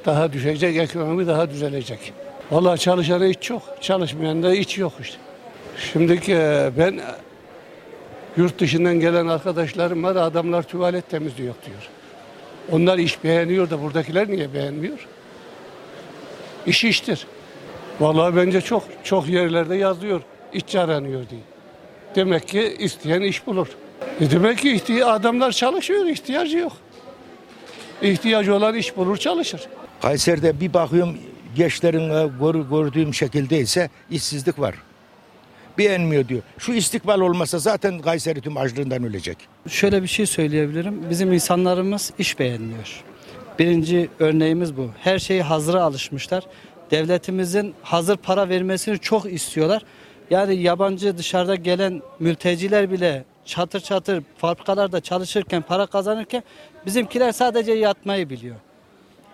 daha 0.05 0.33
düşecek, 0.33 0.77
ekonomi 0.77 1.27
daha 1.27 1.49
düzelecek. 1.49 2.13
Vallahi 2.51 2.79
çalışana 2.79 3.25
iş 3.25 3.37
çok, 3.41 3.61
çalışmayan 3.81 4.43
da 4.43 4.53
iş 4.53 4.77
yok 4.77 4.93
işte. 5.01 5.17
Şimdiki 5.93 6.33
e, 6.33 6.71
ben 6.77 6.99
yurt 8.37 8.59
dışından 8.59 8.99
gelen 8.99 9.27
arkadaşlarım 9.27 10.03
var, 10.03 10.15
adamlar 10.15 10.63
tuvalet 10.63 11.09
temizliyor 11.09 11.55
diyor. 11.65 11.89
Onlar 12.71 12.97
iş 12.97 13.23
beğeniyor 13.23 13.69
da 13.69 13.81
buradakiler 13.83 14.29
niye 14.29 14.53
beğenmiyor? 14.53 15.07
İş 16.65 16.83
iştir. 16.83 17.27
Vallahi 17.99 18.35
bence 18.35 18.61
çok 18.61 18.83
çok 19.03 19.29
yerlerde 19.29 19.75
yazıyor, 19.75 20.21
işçi 20.53 20.79
aranıyor 20.79 21.29
diye. 21.29 21.41
Demek 22.15 22.47
ki 22.47 22.75
isteyen 22.79 23.21
iş 23.21 23.47
bulur. 23.47 23.67
E 24.21 24.31
demek 24.31 24.57
ki 24.57 24.71
ihtiya- 24.75 25.05
adamlar 25.05 25.51
çalışıyor, 25.51 26.05
ihtiyacı 26.05 26.57
yok. 26.57 26.71
İhtiyacı 28.01 28.55
olan 28.55 28.75
iş 28.75 28.97
bulur, 28.97 29.17
çalışır. 29.17 29.61
Kayseri'de 30.01 30.59
bir 30.59 30.73
bakıyorum 30.73 31.17
gençlerin 31.55 32.09
e, 32.09 32.29
gör- 32.39 32.69
gördüğüm 32.69 33.13
şekilde 33.13 33.59
ise 33.59 33.89
işsizlik 34.11 34.59
var. 34.59 34.75
Beğenmiyor 35.77 36.27
diyor. 36.27 36.41
Şu 36.57 36.73
istikbal 36.73 37.19
olmasa 37.19 37.59
zaten 37.59 37.99
Kayseri 37.99 38.41
tüm 38.41 38.57
açlığından 38.57 39.03
ölecek. 39.03 39.37
Şöyle 39.69 40.03
bir 40.03 40.07
şey 40.07 40.25
söyleyebilirim. 40.25 41.09
Bizim 41.09 41.33
insanlarımız 41.33 42.13
iş 42.19 42.39
beğenmiyor. 42.39 43.03
Birinci 43.59 44.09
örneğimiz 44.19 44.77
bu. 44.77 44.89
Her 44.99 45.19
şeyi 45.19 45.41
hazıra 45.41 45.83
alışmışlar. 45.83 46.43
Devletimizin 46.91 47.73
hazır 47.81 48.17
para 48.17 48.49
vermesini 48.49 48.99
çok 48.99 49.33
istiyorlar. 49.33 49.83
Yani 50.29 50.55
yabancı 50.55 51.17
dışarıda 51.17 51.55
gelen 51.55 52.01
mülteciler 52.19 52.91
bile 52.91 53.23
çatır 53.45 53.79
çatır 53.79 54.23
fabrikalarda 54.37 55.01
çalışırken, 55.01 55.61
para 55.61 55.85
kazanırken 55.85 56.43
bizimkiler 56.85 57.31
sadece 57.31 57.71
yatmayı 57.71 58.29
biliyor. 58.29 58.55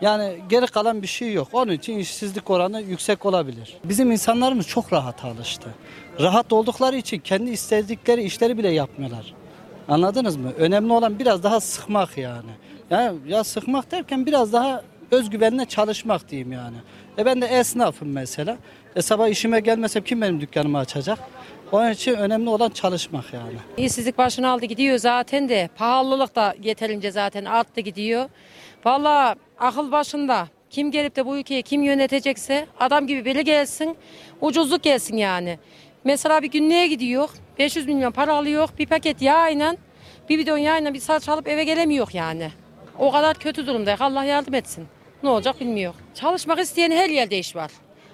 Yani 0.03 0.35
geri 0.49 0.67
kalan 0.67 1.01
bir 1.01 1.07
şey 1.07 1.33
yok. 1.33 1.47
Onun 1.53 1.71
için 1.71 1.97
işsizlik 1.97 2.49
oranı 2.49 2.81
yüksek 2.81 3.25
olabilir. 3.25 3.77
Bizim 3.83 4.11
insanlarımız 4.11 4.67
çok 4.67 4.93
rahat 4.93 5.25
alıştı. 5.25 5.69
Rahat 6.19 6.53
oldukları 6.53 6.95
için 6.95 7.19
kendi 7.19 7.51
istedikleri 7.51 8.23
işleri 8.23 8.57
bile 8.57 8.69
yapmıyorlar. 8.69 9.33
Anladınız 9.87 10.35
mı? 10.35 10.51
Önemli 10.57 10.93
olan 10.93 11.19
biraz 11.19 11.43
daha 11.43 11.59
sıkmak 11.59 12.17
yani. 12.17 12.49
Yani 12.89 13.17
ya 13.27 13.43
sıkmak 13.43 13.91
derken 13.91 14.25
biraz 14.25 14.53
daha 14.53 14.81
özgüvenle 15.11 15.65
çalışmak 15.65 16.29
diyeyim 16.29 16.51
yani. 16.51 16.77
E 17.17 17.25
ben 17.25 17.41
de 17.41 17.45
esnafım 17.45 18.11
mesela. 18.11 18.57
E 18.95 19.01
sabah 19.01 19.27
işime 19.27 19.59
gelmesem 19.59 20.03
kim 20.03 20.21
benim 20.21 20.41
dükkanımı 20.41 20.77
açacak? 20.77 21.19
Onun 21.71 21.91
için 21.91 22.13
önemli 22.13 22.49
olan 22.49 22.69
çalışmak 22.69 23.33
yani. 23.33 23.53
İşsizlik 23.77 24.17
başını 24.17 24.49
aldı 24.49 24.65
gidiyor 24.65 24.97
zaten 24.97 25.49
de 25.49 25.69
pahalılık 25.77 26.35
da 26.35 26.55
yeterince 26.63 27.11
zaten 27.11 27.45
arttı 27.45 27.81
gidiyor. 27.81 28.29
Vallahi 28.85 29.35
akıl 29.59 29.91
başında 29.91 30.47
kim 30.69 30.91
gelip 30.91 31.15
de 31.15 31.25
bu 31.25 31.37
ülkeyi 31.37 31.63
kim 31.63 31.83
yönetecekse 31.83 32.67
adam 32.79 33.07
gibi 33.07 33.25
biri 33.25 33.43
gelsin 33.43 33.97
ucuzluk 34.41 34.83
gelsin 34.83 35.17
yani. 35.17 35.59
Mesela 36.03 36.41
bir 36.41 36.51
günlüğe 36.51 36.87
gidiyor 36.87 37.29
500 37.59 37.87
milyon 37.87 38.11
para 38.11 38.35
alıyor 38.35 38.69
bir 38.79 38.85
paket 38.85 39.21
yağıyla 39.21 39.75
bir 40.29 40.39
bidon 40.39 40.57
yağıyla 40.57 40.93
bir 40.93 40.99
saç 40.99 41.29
alıp 41.29 41.47
eve 41.47 41.63
gelemiyor 41.63 42.07
yani. 42.13 42.51
O 42.99 43.11
kadar 43.11 43.37
kötü 43.37 43.67
durumda 43.67 43.95
Allah 43.99 44.23
yardım 44.23 44.53
etsin. 44.53 44.87
Ne 45.23 45.29
olacak 45.29 45.59
bilmiyor. 45.59 45.93
Çalışmak 46.13 46.59
isteyen 46.59 46.91
her 46.91 47.09
yerde 47.09 47.39
iş 47.39 47.55
var. 47.55 47.71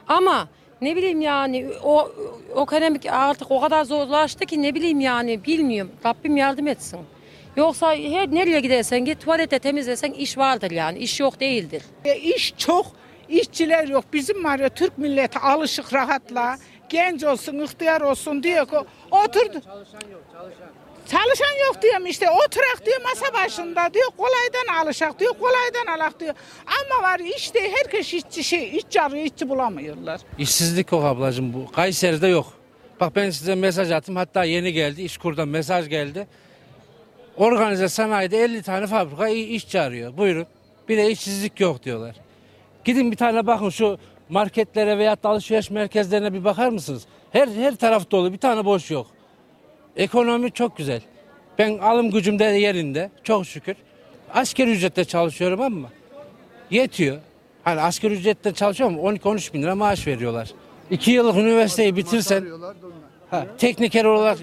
Ama 0.08 0.48
ne 0.82 0.96
bileyim 0.96 1.22
yani 1.22 1.68
o 1.84 2.12
o 2.56 2.64
ekonomik 2.64 3.06
artık 3.06 3.52
o 3.52 3.60
kadar 3.60 3.84
zorlaştı 3.84 4.46
ki 4.46 4.62
ne 4.62 4.76
bileyim 4.76 5.00
yani 5.00 5.46
bilmiyorum. 5.46 5.92
Rabbim 6.06 6.38
yardım 6.38 6.68
etsin. 6.68 7.00
Yoksa 7.58 7.96
her 7.96 8.32
nereye 8.32 8.60
gidersen 8.60 9.06
git 9.06 9.22
tuvalete 9.22 9.60
temizlesen 9.60 10.12
iş 10.12 10.38
vardır 10.38 10.72
yani. 10.72 10.98
iş 11.00 11.20
yok 11.20 11.40
değildir. 11.40 11.84
E, 12.06 12.16
iş 12.18 12.54
çok, 12.58 12.86
işçiler 13.30 13.88
yok. 13.88 14.06
Bizim 14.14 14.44
var 14.44 14.60
ya 14.60 14.70
Türk 14.70 14.98
milleti 14.98 15.40
alışık 15.40 15.94
rahatla. 15.94 16.58
genç 16.90 17.24
olsun, 17.24 17.60
ihtiyar 17.60 18.02
olsun 18.02 18.44
diyor 18.44 18.68
ki 18.68 18.76
oturdu. 19.12 19.62
Çalışan 21.12 21.66
yok 21.68 21.82
diyorum 21.82 22.06
işte 22.06 22.26
oturak 22.32 22.86
diyor 22.86 23.02
masa 23.02 23.34
başında 23.34 23.94
diyor 23.94 24.08
kolaydan 24.18 24.84
alışak 24.84 25.20
diyor 25.20 25.34
kolaydan 25.40 25.98
alak 25.98 26.20
diyor. 26.20 26.34
Ama 26.68 27.04
var 27.04 27.20
işte 27.38 27.60
herkes 27.72 28.14
işçi 28.14 28.44
şey 28.44 28.78
işçi 28.78 29.02
arıyor 29.02 29.26
işçi 29.26 29.50
bulamıyorlar. 29.50 30.22
İşsizlik 30.38 30.92
yok 30.92 31.04
ablacığım 31.04 31.54
bu. 31.54 31.72
Kayseri'de 31.72 32.28
yok. 32.28 32.54
Bak 33.00 33.16
ben 33.16 33.30
size 33.30 33.56
mesaj 33.56 33.92
attım. 33.92 34.16
Hatta 34.16 34.44
yeni 34.44 34.74
geldi. 34.74 35.02
İşkur'dan 35.02 35.48
mesaj 35.48 35.90
geldi. 35.90 36.28
Organize 37.40 37.90
sanayide 37.90 38.38
50 38.44 38.62
tane 38.62 38.88
fabrika 38.88 39.30
i- 39.30 39.40
işçi 39.44 39.80
arıyor. 39.82 40.18
Buyurun. 40.18 40.46
Bir 40.90 40.98
de 40.98 41.12
işsizlik 41.12 41.60
yok 41.60 41.84
diyorlar. 41.84 42.16
Gidin 42.86 43.12
bir 43.12 43.18
tane 43.18 43.48
bakın 43.48 43.70
şu 43.70 43.98
marketlere 44.30 44.98
veya 44.98 45.24
da 45.24 45.30
alışveriş 45.30 45.70
merkezlerine 45.70 46.34
bir 46.34 46.44
bakar 46.44 46.70
mısınız? 46.70 47.06
Her 47.32 47.48
her 47.48 47.76
taraf 47.76 48.12
dolu. 48.12 48.34
Bir 48.34 48.38
tane 48.38 48.66
boş 48.66 48.92
yok. 48.92 49.08
Ekonomi 49.98 50.52
çok 50.52 50.78
güzel. 50.78 51.02
Ben 51.58 51.78
alım 51.78 52.12
gücüm 52.12 52.40
de 52.40 52.44
yerinde. 52.44 53.12
Çok 53.24 53.46
şükür. 53.46 53.76
Asgari 54.34 54.72
ücretle 54.72 55.06
çalışıyorum 55.06 55.62
ama 55.62 55.90
yetiyor. 56.72 57.18
Hani 57.64 57.82
asgari 57.82 58.14
ücretle 58.14 58.54
çalışıyorum 58.54 58.98
12-13 58.98 59.54
bin 59.54 59.62
lira 59.64 59.76
maaş 59.76 60.08
veriyorlar. 60.08 60.52
İki 60.92 61.12
yıllık 61.12 61.36
üniversiteyi 61.38 61.96
bitirsen 61.96 62.46
ha, 63.32 63.46
tekniker 63.58 64.06
olarak 64.06 64.38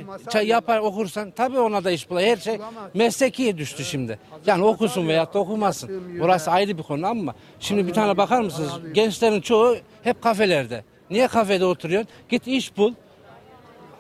yapar 0.45 0.79
okursan 0.79 1.31
tabii 1.31 1.59
ona 1.59 1.85
da 1.85 1.91
iş 1.91 2.11
bulur. 2.11 2.21
Her 2.21 2.37
şey 2.37 2.59
meslekiye 2.95 3.59
düştü 3.59 3.85
şimdi. 3.85 4.19
Yani 4.47 4.65
okusun 4.65 5.09
veyahut 5.09 5.35
da 5.35 5.39
okumasın. 5.39 6.03
Burası 6.21 6.51
ayrı 6.51 6.79
bir 6.79 6.83
konu 6.83 7.07
ama 7.07 7.35
şimdi 7.61 7.87
bir 7.87 7.93
tane 7.93 8.17
bakar 8.17 8.41
mısınız? 8.41 8.71
Gençlerin 8.93 9.41
çoğu 9.41 9.77
hep 10.03 10.23
kafelerde. 10.23 10.85
Niye 11.11 11.29
kafede 11.29 11.65
oturuyorsun? 11.65 12.09
Git 12.29 12.47
iş 12.47 12.77
bul. 12.77 12.95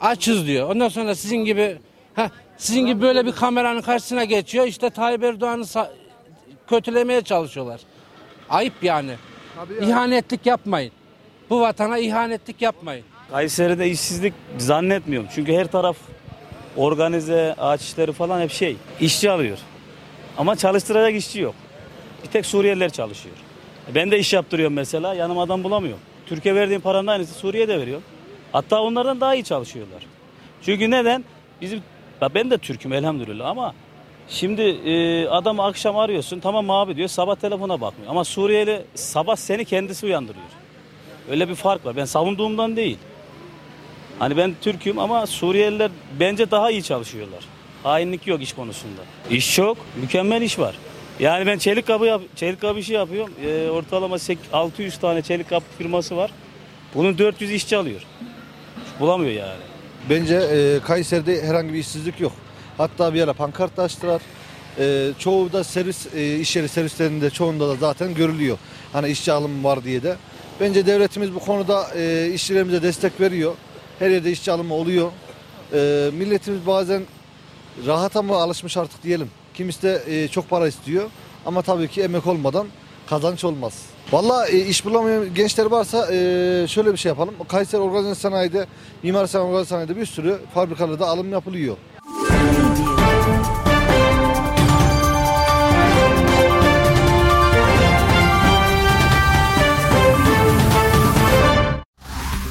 Açız 0.00 0.46
diyor. 0.46 0.70
Ondan 0.70 0.88
sonra 0.88 1.14
sizin 1.14 1.36
gibi 1.36 1.78
ha, 2.14 2.30
sizin 2.56 2.86
gibi 2.86 3.02
böyle 3.02 3.26
bir 3.26 3.32
kameranın 3.32 3.80
karşısına 3.80 4.24
geçiyor. 4.24 4.66
İşte 4.66 4.90
Tayyip 4.90 5.24
Erdoğan'ı 5.24 5.64
kötülemeye 6.66 7.20
çalışıyorlar. 7.22 7.80
Ayıp 8.50 8.74
yani. 8.82 9.12
İhanetlik 9.80 10.46
yapmayın. 10.46 10.92
Bu 11.50 11.60
vatana 11.60 11.98
ihanetlik 11.98 12.62
yapmayın. 12.62 13.04
Kayseri'de 13.30 13.90
işsizlik 13.90 14.34
zannetmiyorum. 14.58 15.28
Çünkü 15.34 15.52
her 15.52 15.66
taraf 15.66 15.96
organize, 16.76 17.54
ağaç 17.58 17.82
işleri 17.82 18.12
falan 18.12 18.40
hep 18.40 18.50
şey. 18.50 18.76
işçi 19.00 19.30
alıyor. 19.30 19.58
Ama 20.38 20.56
çalıştıracak 20.56 21.14
işçi 21.14 21.40
yok. 21.40 21.54
Bir 22.24 22.28
tek 22.28 22.46
Suriyeliler 22.46 22.90
çalışıyor. 22.90 23.34
Ben 23.94 24.10
de 24.10 24.18
iş 24.18 24.32
yaptırıyorum 24.32 24.74
mesela. 24.74 25.14
Yanıma 25.14 25.42
adam 25.42 25.64
bulamıyorum. 25.64 26.00
Türkiye 26.26 26.54
verdiğim 26.54 26.80
paranın 26.80 27.06
aynısı 27.06 27.34
Suriye'de 27.34 27.78
veriyorum. 27.80 28.04
Hatta 28.52 28.82
onlardan 28.82 29.20
daha 29.20 29.34
iyi 29.34 29.44
çalışıyorlar. 29.44 30.06
Çünkü 30.62 30.90
neden? 30.90 31.24
Bizim 31.60 31.82
ben 32.34 32.50
de 32.50 32.58
Türk'üm 32.58 32.92
elhamdülillah 32.92 33.46
ama 33.46 33.74
şimdi 34.28 34.62
e, 34.62 35.26
adamı 35.28 35.64
akşam 35.64 35.96
arıyorsun 35.96 36.40
tamam 36.40 36.70
abi 36.70 36.96
diyor 36.96 37.08
sabah 37.08 37.36
telefona 37.36 37.80
bakmıyor. 37.80 38.10
Ama 38.10 38.24
Suriyeli 38.24 38.82
sabah 38.94 39.36
seni 39.36 39.64
kendisi 39.64 40.06
uyandırıyor. 40.06 40.46
Öyle 41.30 41.48
bir 41.48 41.54
fark 41.54 41.86
var. 41.86 41.96
Ben 41.96 42.04
savunduğumdan 42.04 42.76
değil. 42.76 42.98
Hani 44.18 44.36
ben 44.36 44.54
Türk'üm 44.60 44.98
ama 44.98 45.26
Suriyeliler 45.26 45.90
bence 46.20 46.50
daha 46.50 46.70
iyi 46.70 46.82
çalışıyorlar. 46.82 47.44
Hainlik 47.82 48.26
yok 48.26 48.42
iş 48.42 48.52
konusunda. 48.52 49.00
İş 49.30 49.54
çok, 49.54 49.78
mükemmel 50.00 50.42
iş 50.42 50.58
var. 50.58 50.74
Yani 51.20 51.46
ben 51.46 51.58
çelik 51.58 51.86
kapı 51.86 52.04
yap 52.04 52.22
çelik 52.36 52.60
kapı 52.60 52.78
işi 52.78 52.92
yapıyorum. 52.92 53.32
Ee, 53.44 53.70
ortalama 53.70 54.18
sek- 54.18 54.38
600 54.52 54.98
tane 54.98 55.22
çelik 55.22 55.48
kapı 55.48 55.66
firması 55.78 56.16
var. 56.16 56.30
Bunun 56.94 57.18
400 57.18 57.50
işçi 57.52 57.76
alıyor. 57.76 58.02
Bulamıyor 59.00 59.32
yani. 59.32 59.60
Bence 60.10 60.36
e, 60.36 60.80
Kayseri'de 60.86 61.42
herhangi 61.42 61.72
bir 61.72 61.78
işsizlik 61.78 62.20
yok. 62.20 62.32
Hatta 62.78 63.14
bir 63.14 63.22
ara 63.22 63.32
pankart 63.32 63.76
da 63.76 63.82
açtılar. 63.82 64.22
E, 64.78 65.10
çoğu 65.18 65.52
da 65.52 65.64
servis, 65.64 66.14
e, 66.14 66.36
iş 66.38 66.56
yeri 66.56 66.68
servislerinde 66.68 67.30
çoğunda 67.30 67.68
da 67.68 67.74
zaten 67.74 68.14
görülüyor. 68.14 68.58
Hani 68.92 69.08
işçi 69.10 69.32
alımı 69.32 69.64
var 69.64 69.84
diye 69.84 70.02
de. 70.02 70.16
Bence 70.60 70.86
devletimiz 70.86 71.34
bu 71.34 71.38
konuda 71.38 71.86
e, 71.96 72.30
işçilerimize 72.34 72.82
destek 72.82 73.20
veriyor. 73.20 73.54
Her 73.98 74.10
yerde 74.10 74.30
işçi 74.30 74.52
alımı 74.52 74.74
oluyor. 74.74 75.10
E, 75.72 76.10
milletimiz 76.12 76.66
bazen 76.66 77.02
rahata 77.86 78.22
mı 78.22 78.34
alışmış 78.34 78.76
artık 78.76 79.02
diyelim. 79.02 79.30
Kimisi 79.54 79.82
de 79.82 80.02
e, 80.06 80.28
çok 80.28 80.50
para 80.50 80.68
istiyor. 80.68 81.10
Ama 81.46 81.62
tabii 81.62 81.88
ki 81.88 82.02
emek 82.02 82.26
olmadan 82.26 82.66
kazanç 83.08 83.44
olmaz. 83.44 83.82
Valla 84.12 84.48
e, 84.48 84.58
iş 84.58 84.84
bulamayan 84.84 85.34
gençler 85.34 85.66
varsa 85.66 86.12
e, 86.12 86.16
şöyle 86.68 86.92
bir 86.92 86.96
şey 86.96 87.08
yapalım. 87.08 87.34
Kayseri 87.48 87.80
Organize 87.80 88.14
Sanayi'de, 88.14 88.66
Mimar 89.02 89.26
Sinan 89.26 89.44
Organize 89.46 89.68
Sanayi'de 89.68 89.96
bir 89.96 90.06
sürü 90.06 90.38
fabrikalarda 90.54 91.06
alım 91.06 91.32
yapılıyor. 91.32 91.76